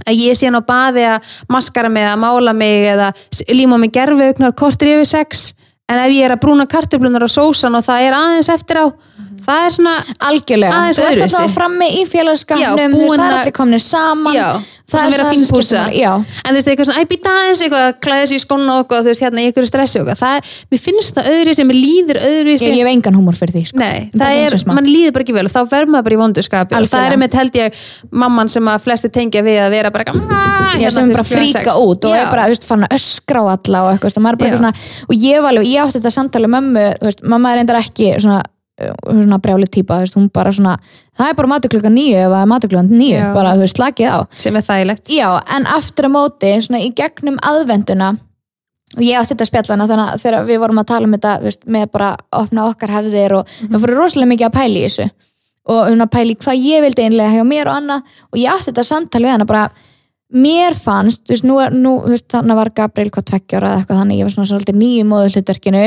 [0.05, 3.11] að ég sé hann á baði að maskara mig eða mála mig eða
[3.49, 5.47] líma mig gerfugnar kortir yfir sex
[5.87, 8.85] en ef ég er að brúna kartöflunar og sósan og það er aðeins eftir á
[9.47, 9.93] það er svona
[10.27, 11.37] algjörlega, Aðeins þú ert öðruvísi.
[11.37, 14.33] alltaf frammi í félagskapnum þú veist, það er að- allir komnir saman.
[14.35, 14.47] Já,
[14.87, 16.01] það er er vera það sem skiptir máli.
[16.01, 18.71] já, en þú veist, eitthvað svona, æ, býta aðeins eitthvað að klæða sér í skóna
[18.75, 20.41] og eitthvað, þú veist, hérna einhverju stressi og eitthvað, það er,
[20.71, 23.63] mér finnst það öðru sem mér líður öðru ég, ég hef engan húmor fyrir því
[23.67, 23.77] sko.
[23.79, 26.15] Nei, Það það er er, mann líður bara ekki vel og þá verður maður bara
[26.17, 27.73] í vonduskapi og það er með held ég
[28.11, 30.45] mamman sem að flesti tengja við að vera bara eitthvað,
[30.77, 33.39] Já, hérna, sem er bara fríka út og er bara, þú veist, fann að öskra
[33.39, 34.73] á alla og eitthvað, og er eitthvað svona
[35.17, 38.41] ég var alveg, ég átti þetta samtali mömmu þú veist, mamma er endar ekki svona
[38.77, 40.75] svona brjáli típa, þú veist, hún bara svona
[41.17, 44.13] það er bara matur klukkan nýju það er matur klukkan nýju bara, þú veist, slakið
[44.13, 44.17] á.
[44.37, 45.11] Sem er þægilegt.
[45.17, 48.13] Já, en aftur á móti, svona í gegnum aðvenduna
[48.95, 51.65] og ég átti þetta spjallana þannig að þegar við vorum að tala um þetta veist,
[51.65, 55.09] með bara að opna okkar hefðir og við fórum rosalega mikið að pæla í þessu.
[55.67, 58.53] Og um að pæla í hvað ég vildi einlega hjá mér og annað og ég
[58.53, 59.65] átti þetta samtal við hana bara
[60.37, 64.21] mér fannst, þú veist, nú, nú veist, þannig var Gabriel hvað tveggjóra eða eitthvað þannig,
[64.21, 65.83] ég var svona svolítið nýju móðu hlutverkinu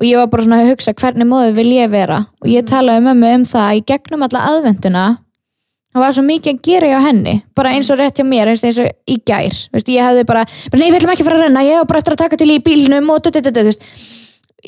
[0.00, 3.04] og ég var bara svona að hugsa hvernig móðu vil ég vera og ég talaði
[3.04, 5.04] með mömmu um það að í gegnum alla aðvenduna
[5.90, 8.78] það var svo mikið að gera hjá henni bara eins og rétt hjá mér, eins,
[8.78, 11.46] og í gær veist, ég hefði bara, bara nei við ætlum ekki að fara að
[11.48, 13.88] renna ég hef bara eftir að taka til í bílnum og dutt, dutt, dutt.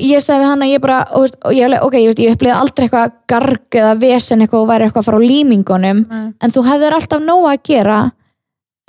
[0.02, 3.14] ég sagði hann að ég bara og, og ég, ok, ég, ég upplýði aldrei eitthvað
[3.30, 6.26] garg eða vesen eitthvað og væri eitthvað að fara á límingunum Nei.
[6.42, 8.00] en þú hefðir alltaf nóg að gera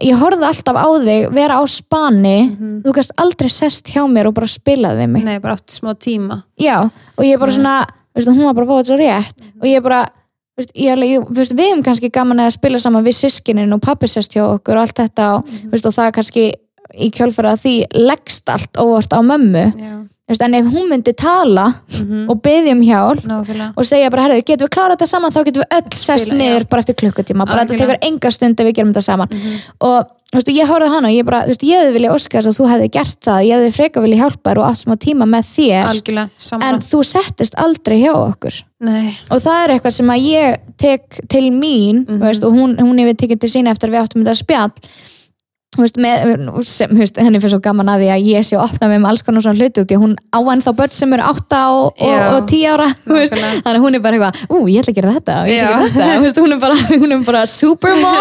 [0.01, 2.37] ég horfði alltaf á þig vera á spani.
[2.85, 5.27] Þú gæst aldrei sest hjá mér og bara spilaði við mig.
[5.27, 6.43] Nei, bara átt smá tíma.
[6.59, 7.77] Já, og ég bara svona
[8.15, 9.47] veist, hún var bara bóðið svo rétt.
[9.61, 10.03] Og ég bara
[10.57, 13.81] veist, ég, alveg, ég, veist, við hefum kannski gaman að spila saman við sískinin og
[13.83, 16.47] pappi sest hjá okkur og allt þetta og, veist, og það kannski
[16.93, 19.65] í kjölfæra því leggst allt óvart á mömmu.
[19.79, 19.93] Já,
[20.33, 21.67] veist, en ef hún myndi tala
[22.27, 23.23] og byggja um hjálp
[23.77, 25.31] og segja bara, herðu, getum við klárað þetta saman?
[25.31, 28.67] Þá getum við öll sest niður bara eftir klukkutíma, bara þetta tekur enga stund ef
[28.69, 29.27] við gerum þetta saman.
[29.31, 29.55] Mhm.
[29.81, 32.39] og þú veist, ég horfði hana og ég bara, þú veist, ég hefði vilja óska
[32.41, 34.95] þess að þú hefði gert það, ég hefði freka vilja hjálpa þér og átt smá
[34.97, 35.85] tíma með þér
[36.57, 38.57] en þú settist aldrei hjá okkur.
[38.81, 42.17] Nei, og það er eitthvað sem að ég tek til mín Mhm.
[42.17, 44.71] þú veist, og hún, hún hefur tekið til sína eftir við áttum þetta spjall
[45.79, 46.23] veist, með,
[46.67, 49.23] sem, veist, henni fyrir svo gaman að því að ég sé að opna með alls
[49.25, 51.87] konar svona hluti út í að hún á enn þá börn sem eru 8 og,
[51.93, 52.23] og, Já.
[52.35, 55.15] og 10 ára veist, þannig að hún er bara eitthvað, ú, ég ætla að gera
[55.17, 58.15] þetta og ég ætla að gera þetta, hún er bara, hún er bara supermom.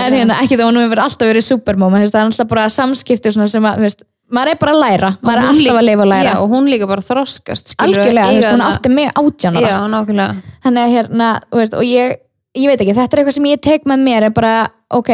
[0.00, 3.68] En hérna, ekki þá hún hefur alltaf verið supermom það er alltaf bara samskipti sem
[3.68, 3.84] að,
[4.30, 5.12] maður er bara að læra.
[5.24, 6.32] Maður er alltaf líka- að lifa og læra.
[6.32, 10.28] Já, og hún líka bara þroskast algjörlega, hún átti mig nákvæmlega.
[10.64, 12.18] Þannig að hérna, og ég
[12.58, 14.54] ég veit ekki, þetta er eitthvað sem ég tek með mér er bara,
[14.90, 15.10] ok,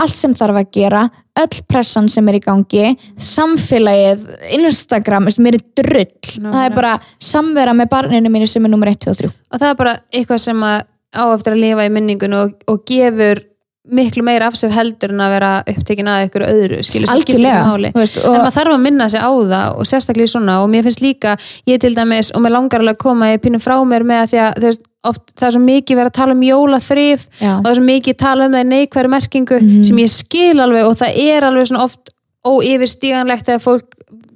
[0.00, 1.04] allt sem þarf að gera
[1.38, 4.26] öll pressan sem er í gangi samfélagið,
[4.58, 6.06] Instagram mér er drull,
[6.42, 6.92] það er bara
[7.22, 9.96] samvera með barninu mínu sem er nummer 1, 2 og 3 og það er bara
[10.12, 13.42] eitthvað sem á eftir að lifa í minningun og, og gefur
[13.84, 17.50] miklu meira af sér heldur en að vera upptekin að ykkur öðru skilur sem skiptir
[17.50, 17.90] ekki máli.
[17.92, 20.86] veist, en maður þarf að minna sig á það og sérstaklega í svona og mér
[20.86, 21.34] finnst líka,
[21.68, 24.32] ég til dæmis og mér langar alveg að koma ég pínu frá mér með að
[24.32, 27.52] því að þú veist, oft, það er svo mikið verið að tala um jólaþrif já,
[27.58, 29.84] og það er svo mikið tala um það í neikværi merkingu Mhm.
[29.84, 32.10] sem ég skil alveg og það er alveg svona oft
[32.44, 33.94] óyfirstíganlegt þegar fólk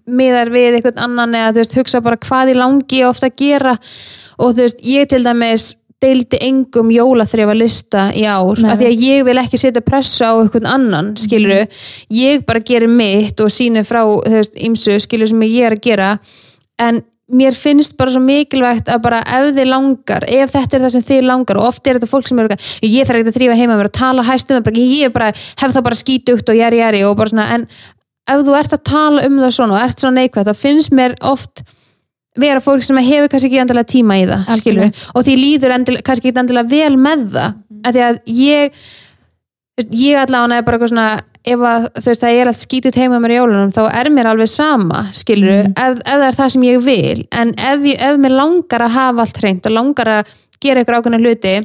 [0.08, 3.74] miðar við einhvern annan eða þú veist, hugsa bara hvað í langi ofta að gera.
[4.40, 5.66] Og þú veist, ég til dæmis
[6.00, 8.70] deildi engum jólaþrefa lista í ár Nei.
[8.70, 11.66] af því að ég vil ekki setja pressu á einhvern annan, skiluru
[12.14, 15.82] ég bara gerir mitt og sínu frá þú veist, ímsu, skiluru sem ég er að
[15.82, 16.10] gera.
[16.78, 20.92] En mér finnst bara svo mikilvægt að bara ef þið langar ef þetta er það
[20.94, 22.56] sem þið langar og oft er þetta fólk sem eru
[22.88, 25.30] ég þarf ekki að þrýfa heima mér og tala hæst um það, bara, ég bara,
[25.32, 27.66] hef það bara skítugt og jæri jæri og bara svona en
[28.28, 31.16] ef þú ert að tala um það svona og ert svona neikvægt þá finnst mér
[31.20, 31.64] oft
[32.38, 36.06] vera fólk sem hefur kannski ekki endilega tíma í það skilur, og því líður endilega,
[36.08, 38.82] kannski ekki endilega vel með það af því að ég
[39.94, 41.08] ég allavega er bara eitthvað svona
[41.54, 44.30] ef að, þú veist, það er allt skítið heima mér í jólunum þá er mér
[44.32, 47.24] alveg sama skilur, ef, ef það er það sem ég vil.
[47.32, 50.98] En ef, ég, ef mér langar að hafa allt hreint og langar að gera ykkur
[50.98, 51.56] ákveðna hluti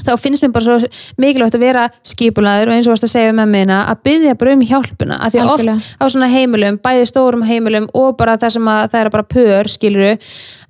[0.00, 0.90] þá finnst mér bara svo
[1.20, 4.54] mikilvægt að vera skipulaður og eins og varst að segja með minna að byggja bara
[4.56, 5.96] um hjálpuna af því að oft Algjörlega.
[6.00, 9.72] á svona heimilum, bæði stórum heimilum og bara það sem að það er bara pör
[9.72, 10.14] skiluru,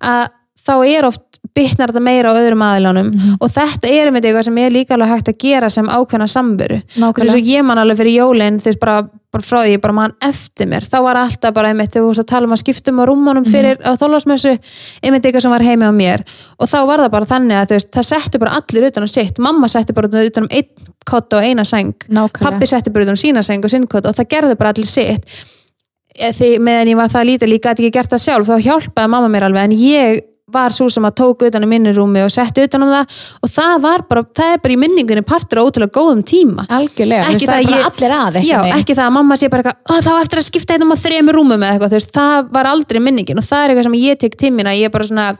[0.02, 0.24] að
[0.62, 3.36] þá er oft bitnar þetta meira á öðrum aðilánum Mhm.
[3.40, 6.82] og þetta er einmitt eitthvað sem er líka alveg hægt að gera sem ákveðna samveru.
[6.96, 9.02] Þess að ég man alveg fyrir jólin þú veist bara,
[9.32, 10.80] bara frá því, ég bara man eftir mér.
[10.88, 13.44] Þá var alltaf bara einmitt, þegar þú veist að tala um að skiptum á rúmunum
[13.46, 13.52] Mhm.
[13.52, 14.58] fyrir á þólasmessu
[15.02, 16.20] einmitt eitthvað sem var heimi á mér.
[16.58, 19.38] Og þá var það bara þannig að veist, það setti bara allir utan á sitt,
[19.38, 20.64] mamma setti bara utan um einn
[21.04, 22.40] kott og eina sæng nákvæmlega.
[22.50, 24.86] Pappi setti bara utan um sína sæng og sinn kott og það gerði bara allir
[24.86, 25.24] sitt.
[26.18, 29.08] Eh, því meðan ég var það lítið líka að ekki gert það sjálf þá hjálpaði
[29.08, 29.64] mamma mér alveg.
[29.64, 30.20] En ég
[30.52, 33.18] var svo sem að tók utan um minni rúmi og setti utan um það.
[33.42, 36.66] Og það var bara, það er bara í minningunni partur á ótrúlega góðum tíma.
[36.68, 39.48] Algjörlega, Ekki það það er bara ég- allir að Já, ekki það að mamma sé
[39.50, 41.98] bara eitthvað "Ó, þá á eftir að skipta hérna á þremur rúmum eða eitthvað, þú
[42.00, 43.38] veist, það var aldrei minningin.
[43.38, 45.38] Og það er eitthvað sem ég tek til mín að ég er bara svona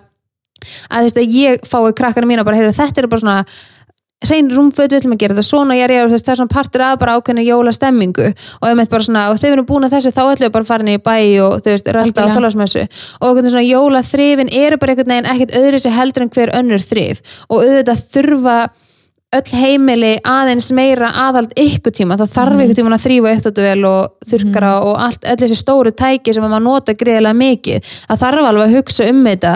[0.91, 3.45] að þú veist að ég fái krakkana mína bara, heyrðu, þetta er bara svona
[4.27, 6.85] hrein rúmföt, við ætlum að gera þetta svona ég er, veist, það er svona partur
[6.87, 10.13] af bara ákveðna jólastemmingu og ef bara svona, og þegar við erum búin að þessu
[10.13, 11.17] þá ætlum við bara að fara niður í bæ
[11.47, 12.85] og þú veist, rölda á þólasmessu
[13.21, 16.85] og veginn svona jólaþrifin eru bara einhvern veginn ekkert öðru sér heldur en hver önnur
[16.85, 17.23] þrif.
[17.49, 18.57] Og auðvitað þurfa
[19.33, 24.29] öll heimili aðeins meira aðhald ykkur tíma, þá þarf ykkur tíma að þrýfa upptötuvel og
[24.29, 27.81] þurrkara og allt, öll þessi stóru tæki sem maður nota greiðlega mikið,
[28.11, 29.53] það þarf alveg að hugsa um þetta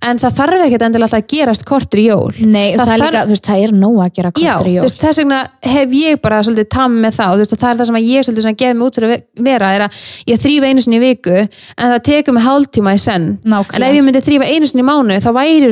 [0.00, 2.32] en það þarf ekkert endilega alltaf að gerast kortur í jól.
[2.40, 4.80] Nei, það, Það þarf- líka, veist, það er nóg að gera Já, kortur jól.
[4.86, 5.40] veist, þess vegna
[5.74, 8.76] hef ég bara svolítið tam með þú veist, það er það sem ég svolítið gefið
[8.80, 9.92] mig út fyrir að ve- vera er að
[10.32, 11.52] ég þrýfa einu sinni í viku en
[11.92, 13.26] það tekur mig hálftíma í senn.
[13.44, 13.76] Nákvæmlega.
[13.76, 15.68] en ef ég myndi þrýfa einu sinni í mánu þá væri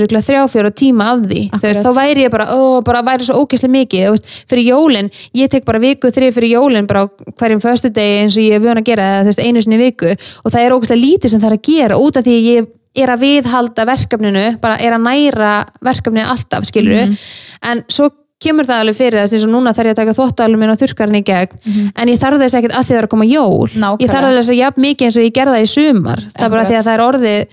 [3.39, 7.07] ógeðslega mikið veist, fyrir jólin, ég tek bara viku þrýf fyrir jólin bara
[7.39, 10.63] hverjum föstudegi eins og ég er vön að gera það, einu sinni viku og það
[10.67, 13.21] er ógeðslega lítið sem það er að gera út af því að ég er að
[13.23, 15.53] viðhalda verkefninu bara er að næra
[15.87, 17.15] verkefninu alltaf skilur Mhm.
[17.63, 20.71] en svo kemur það alveg fyrir þess og núna þarf ég að taka þvóttælum minn
[20.71, 23.27] á þurrkarinn í gegn en ég þarf þess ekkert að því það er að koma
[23.27, 23.67] jól.
[23.75, 23.99] Nákvæmlega.
[24.05, 26.53] ég þarf þess að jafn mikið eins og ég gerði það í sumar það er
[26.55, 27.47] bara því að það er orðið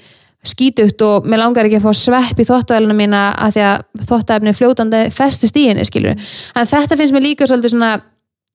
[0.49, 4.57] skítugt og mér langar ekki að fá svepp í þvóttæluna mína að því að þvóttæfni
[4.57, 7.95] fljótandi festist í henni skilur en þetta finnst mér líka svolítið svona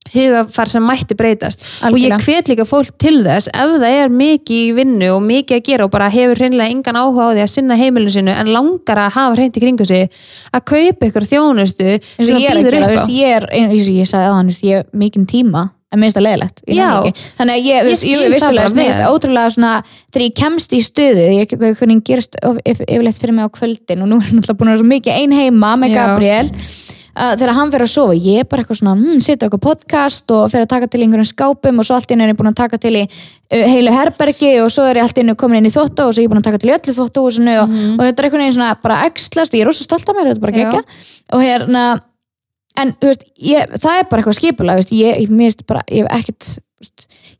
[0.09, 1.61] hugafar sem mætti breytast.
[1.61, 2.17] Og Algjörlega.
[2.17, 5.67] ég hvet líka fólk til þess ef það er mikið í vinnu og mikið að
[5.67, 9.03] gera og bara hefur hreinlega engan áhuga á því að sinna heimilinu sinu en langar
[9.05, 10.09] að hafa hreint í kringu sig
[10.51, 13.11] að kaupa ykkur þjónustu sem og ég er að býður upp á.
[13.13, 16.25] ég er eins og ég sagði að hann, ég hef mikinn tíma en minnst það
[16.27, 16.89] leðilegt Já.
[17.39, 18.85] þannig að ég, Ég ég, ég það vissulega vel.
[19.01, 19.73] það ótrúlega svona
[20.13, 24.01] þegar ég kemst í stuði ég, hvernig gerist of- yf- yfirleitt fyrir mig á kvöldin
[24.05, 25.95] og nú er náttúrulega búin að vera svo mikið ein heima með.
[25.97, 29.59] Gabriel uh, þegar hann fer að sofa, ég er bara eitthvað svona hm, setja okkur
[29.65, 32.51] podcast og fer að taka til einhverjum skápum og svo allt einu er ég búin
[32.53, 35.67] að taka til í uh, heilu herbergi og svo er ég allt einu komin inn
[35.67, 38.05] í þvótta og svo er ég búin að taka til í öllu þvóttahúsinu og, og
[38.07, 42.10] ég stolt af mér, þetta er bara
[42.79, 46.51] en veist, ég, það er bara eitthvað skipulag veist, ég, ég, ég hef ekkert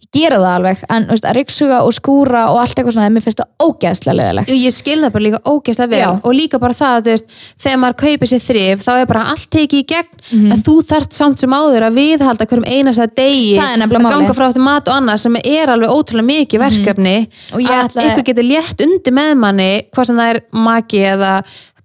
[0.01, 3.23] ég gera það alveg en veist, að ryksuga og skúra og allt eitthvað svona mér
[3.23, 6.01] finnst það ógeðslega leðilegt ég skil það bara líka ógeðslega vel.
[6.01, 6.09] Já.
[6.19, 9.47] og líka bara það, þú veist, þegar maður kaupir sér þrif, þá er bara allt
[9.55, 10.19] tekið í gegn.
[10.31, 10.51] Mhm.
[10.51, 14.35] að þú þarft samt sem áður að viðhalda hverjum einasta degi Það er að ganga
[14.37, 17.15] frá eftir mat og annað sem er alveg ótrúlega mikið verkefni
[17.55, 21.33] Og ég að ykkur getur létt undir með manni hvað sem það er maki eða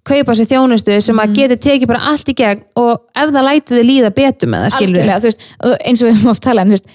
[0.07, 1.23] kaupa sér þjónustu sem Mhm.
[1.25, 4.63] að getur tekið bara allt í gegn og ef það lætur þið líða betur með
[4.65, 6.89] það skilur algjörlega, þú veist, og eins og við höfum oft talað um, þú veist,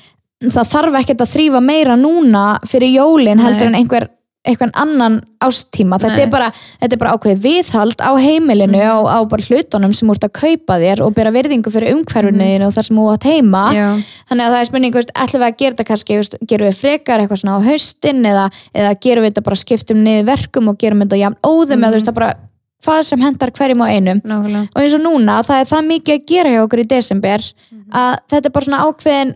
[0.57, 4.09] það þarf ekkert að þrýfa meira núna fyrir jólin heldur en einhver
[4.43, 8.91] einhvern annan ástíma, þetta er bara þetta er bara ákveðið viðhald á heimilinu Mhm.
[8.91, 12.75] á, á bara hlutunum sem úr að kaupa þér og bera virðingu fyrir umhverfinu og
[12.75, 13.77] þar sem þú átt heima Mhm.
[13.79, 14.03] Já.
[14.33, 17.39] þannig að það er spurning, ætlum við að gera þetta kannski, gerum við frekar eitthvað
[17.39, 21.19] svona á haustin eða, eða gerum við þetta bara skiptum niður verkum og gerum þetta
[21.23, 22.35] jafn óðum eða þú veist, það bara
[22.83, 24.23] hvað sem hendar hverjum á einum.
[24.27, 24.69] Nákvæmlega.
[24.75, 27.45] og eins og núna, það er það mikið að gera hjá okkur í desember
[27.93, 29.35] að þetta er bara svona ákveðin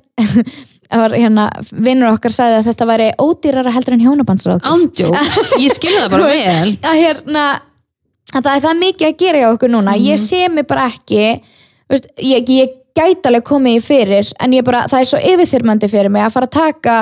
[1.21, 4.67] hérna, vinnur okkar sagði að þetta væri ódýrara heldur en hjónabandsráð.
[4.71, 6.75] Ándjóks, ég skil það bara vel.
[6.83, 7.45] að hérna
[8.35, 9.95] að það er það mikið að gera hjá okkur núna.
[10.03, 11.23] Ég sé mig bara ekki
[11.91, 15.91] veist, ég, ég gæti alveg komið í fyrir en ég bara, það er svo yfirþyrmandi
[15.93, 16.97] fyrir mig að fara að taka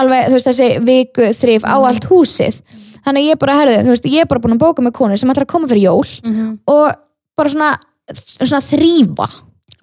[0.00, 2.56] alveg, veist, þessi viku þrif á allt húsið
[3.06, 5.30] þannig ég bara, herðu, þú veist, ég er bara búin að bóka með konu sem
[5.32, 6.04] ætlar að koma fyrir jól
[6.70, 6.90] og
[7.38, 7.70] bara svona,
[8.14, 9.30] svona þrýfa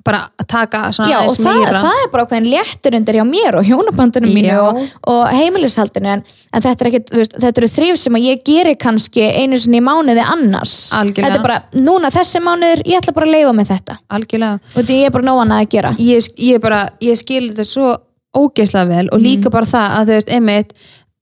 [0.07, 3.17] bara að taka svona Já, og aðeins það, meira það er bara ákveðin léttur undir
[3.17, 4.79] hjá mér og hjónabandinu mínu og,
[5.11, 8.43] og heimilishaldinu en, en þetta, er ekkit, þú veist, þetta eru þrif sem að ég
[8.47, 10.75] geri kannski einu sinni í mánuði annars.
[10.97, 11.27] Algjörlega.
[11.27, 13.99] þetta er bara, núna þessi mánuður ég ætla bara að leifa með þetta.
[14.17, 14.73] Algjörlega.
[14.73, 15.93] Og því ég er bara nógan að gera.
[15.99, 17.93] Ég, ég, bara, ég skil þetta svo
[18.37, 20.75] ógeðslega vel og líka bara það að þú veist, einmitt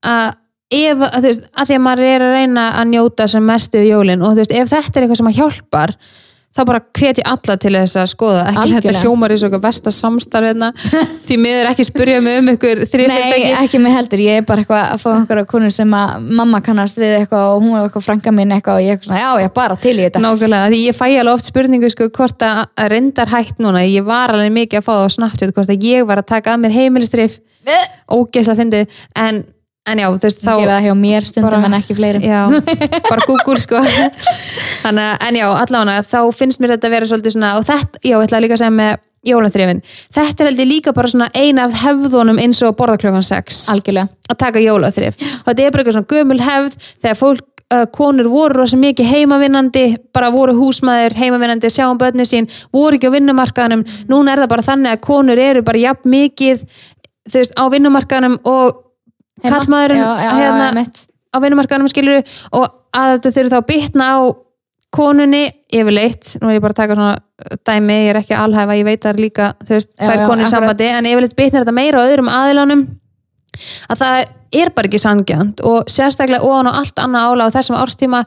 [0.06, 0.34] að
[0.72, 3.82] ef, að, þú veist, að því að maður er að reyna að njóta sem mestu
[3.82, 5.98] við jólin og þú veist, ef þetta er eitthvað sem að hjálpar
[6.56, 8.44] þá bara hvet ég alla til þess að skoða.
[8.48, 8.82] Ekki Algjörlega.
[8.86, 10.70] þetta hljómar í svo eitthvað versta samstarf hérna,
[11.28, 14.62] því miður ekki spurja mig um ykkur Nei, þrifyrirtæki ekki mig heldur, ég er bara
[14.64, 18.06] eitthvað að fá einhverja konur sem að mamma kannast við eitthvað og hún er eitthvað
[18.06, 20.22] frænka mín eitthvað og ég er svona, já, ég er bara til í þetta.
[20.24, 24.32] Nákvæmlega, því ég fæ alveg oft spurningu sko, hvort að reyndar hægt núna ég var
[24.32, 26.78] alveg mikið að fá það á snabbt hvort að ég var að taka að mér
[26.78, 27.36] heimilistrif
[28.08, 29.44] ógeðslega fyndið en,
[29.86, 32.20] en já, þú veist, þá gera þá það hjá mér stundum bara- en ekki fleiri
[32.26, 32.40] já,
[33.10, 33.80] bara Google sko.
[34.82, 38.00] Þannig að, en já, allavega þá finnst mér þetta að vera svolítið svona og þetta,
[38.02, 38.94] já, ég ætla líka að segja með
[39.26, 39.80] jólaþrifin.
[40.14, 43.64] Þetta er heldur líka bara svona eina af hefðunum eins og að borða klokkan 6
[43.74, 44.06] algjörlega.
[44.30, 45.16] Að taka jólaþrif.
[45.40, 47.42] Og þetta er bara eitthvað svona gömul hefð þegar fólk,
[47.74, 49.84] uh, konur voru rosa mikið heimavinnandi,
[50.14, 53.82] bara voru húsmaður heimavinnandi, sjáum börni sín voru ekki á vinnumarkaðanum,
[54.12, 56.62] núna er það bara þannig að konur eru bara jafn mikið
[57.26, 58.82] þú veist, á vinnumarkaðanum og?
[59.44, 60.02] Kallmaðurinn
[60.40, 60.86] hérna,
[61.32, 62.22] á vinnumarkaðanum skilur
[62.56, 64.18] og að þetta þurfi þá að bitna á
[64.96, 65.44] konunni
[65.74, 66.36] yfirleitt.
[66.40, 69.12] Nú er ég bara að taka svona dæmi ég er ekki alhæfa, ég veit það
[69.12, 72.84] er líka þú veist, tvær konur sambandi en yfirleitt bitnar þetta meira á öðrum aðilánum
[73.92, 74.20] að það
[74.56, 78.22] er bara ekki sangjant og sérstaklega ofan á allt annað ála á þessum árstíma.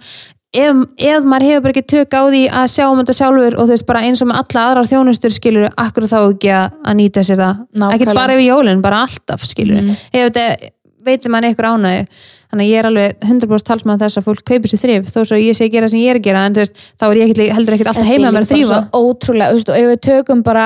[0.49, 3.67] Ef, ef maður hefur bara ekki tök á því að sjá um þetta sjálfur og
[3.67, 7.21] þú veist bara eins og með alla aðrar þjónustur skilur, akkur þá ekki að, nýta
[7.25, 7.59] sér það?
[7.69, 7.97] Nákvæmlega.
[7.99, 9.99] ekki bara yfir jólinn, bara alltaf skilur mm.
[10.09, 10.71] ef þetta
[11.05, 12.05] veitir mann eitthvað ánægju.
[12.49, 15.11] Þannig að ég er alveg 100% talsmaður þess að fólk kaupir sér þrif.
[15.13, 17.05] Þó svo ég sé að gera sem ég er að gera en þú veist, þá
[17.09, 19.77] er ég ekki, heldur ekkert alltaf heima að líka bara þrýfa ótrúlega, þú veist, og
[19.77, 20.65] ef við tökum bara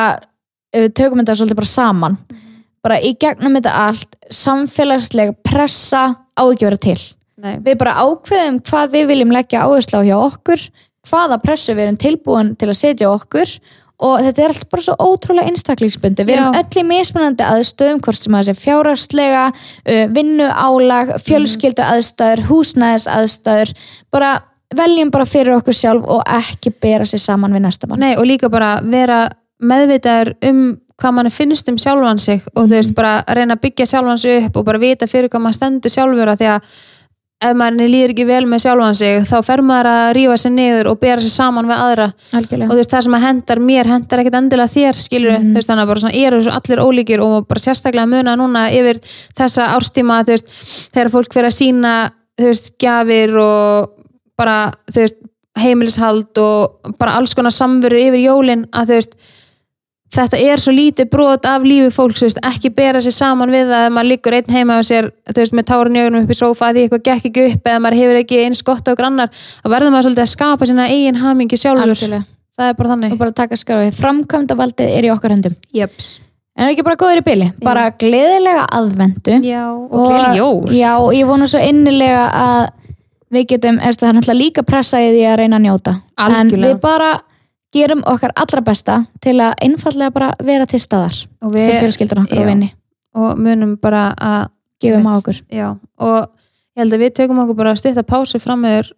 [0.73, 2.17] ef við tökum þetta svolítið bara saman
[2.83, 7.01] bara í gegnum þetta allt samfélagslega pressa á ekki að vera til.
[7.43, 7.57] Nei.
[7.59, 10.61] við bara ákveðum hvað við viljum leggja áherslu á hjá okkur
[11.09, 13.49] hvaða pressu við erum tilbúin til að setja okkur
[14.03, 18.19] og þetta er alltaf bara svo ótrúlega einstaklingsbundi við erum öll í mismunandi aðstöðum hvort
[18.19, 23.73] sem það sé fjárhagslega uh, vinnuálag, fjölskyldu aðstæður húsnæðis aðstæður
[24.13, 24.33] bara
[24.73, 28.01] veljum bara fyrir okkur sjálf og ekki bera sér saman við næsta mann.
[28.01, 29.27] Nei, og líka bara vera
[29.63, 30.63] meðvitaður um
[30.99, 34.47] hvað mann finnst um sjálfan sig og þú veist bara reyna að byggja sjálfan sig
[34.47, 36.73] upp og bara vita fyrir hvað maður stendur sjálfur að því að
[37.47, 40.89] ef maður líður ekki vel með sjálfan sig þá fer maður að rífa sig niður
[40.91, 42.07] og bera sig saman við aðra.
[42.13, 45.57] Og algjörlega þú veist það sem að hendar mér hendar ekkert endilega þér skilur þú
[45.57, 49.01] veist þannig að bara svona eru svo allir ólíkir og bara sérstaklega muna núna yfir
[49.37, 50.55] þessa árstíma þú veist
[50.95, 51.93] þegar fólk fyrir að sína
[52.39, 53.93] þú veist gjafir og
[54.39, 54.57] bara
[54.89, 55.21] þú veist
[55.59, 59.17] heimilishald og bara alls konar samveru yfir jólin að þú veist
[60.13, 63.93] þetta er svo lítið brot af lífi fólks, veist, ekki bera sér saman við ef
[63.93, 67.05] maður liggur einn heima á sér þú veist, með augunum upp í sófa því eitthvað
[67.07, 70.25] gekk ekki upp eða maður hefur ekki eins gott á grannar þá verður maður svolítið
[70.25, 71.89] að skapa sína eigin hamingju sjálfur.
[71.89, 72.27] Algjörlega.
[72.53, 73.15] Það er bara þannig.
[73.15, 75.57] Og bara taka skarfið, framkvæmda valdið er í okkar höndum.
[75.73, 76.19] Jöps.
[76.53, 80.73] en ekki bara góður í byli, bara gleðilega aðvendu Já, og gleðileg jól.
[80.77, 82.67] Já, og ég vona svo innilega að
[83.33, 85.95] við getum, það er náttúrulega líka pressa í því að reyna að njóta.
[86.21, 86.67] En Algjörlega.
[86.67, 87.09] við bara
[87.73, 92.23] gerum okkar allra besta til að einfallega bara vera til staðar og til við fjölskyldur
[92.23, 92.43] okkar já.
[92.43, 92.71] og vinni
[93.13, 94.41] og munum bara að
[94.83, 95.39] gefum á okkur.
[95.53, 95.67] já,
[96.01, 96.19] og
[96.73, 98.91] ég held að við tökum okkur bara að styrta pásu fram meður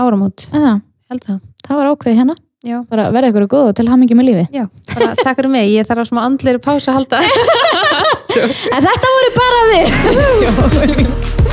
[0.00, 0.48] áramót.
[0.50, 0.80] Það,
[1.12, 1.38] það.
[1.66, 2.36] Það var ákveðið hérna.
[2.64, 2.78] Já.
[2.88, 4.62] bara verða ykkur góð og til hamingi með lífi Já,
[4.94, 7.20] bara takk fyrir mig, ég þarf að smá andlir pásu að halda.
[8.74, 11.34] En þetta voru bara við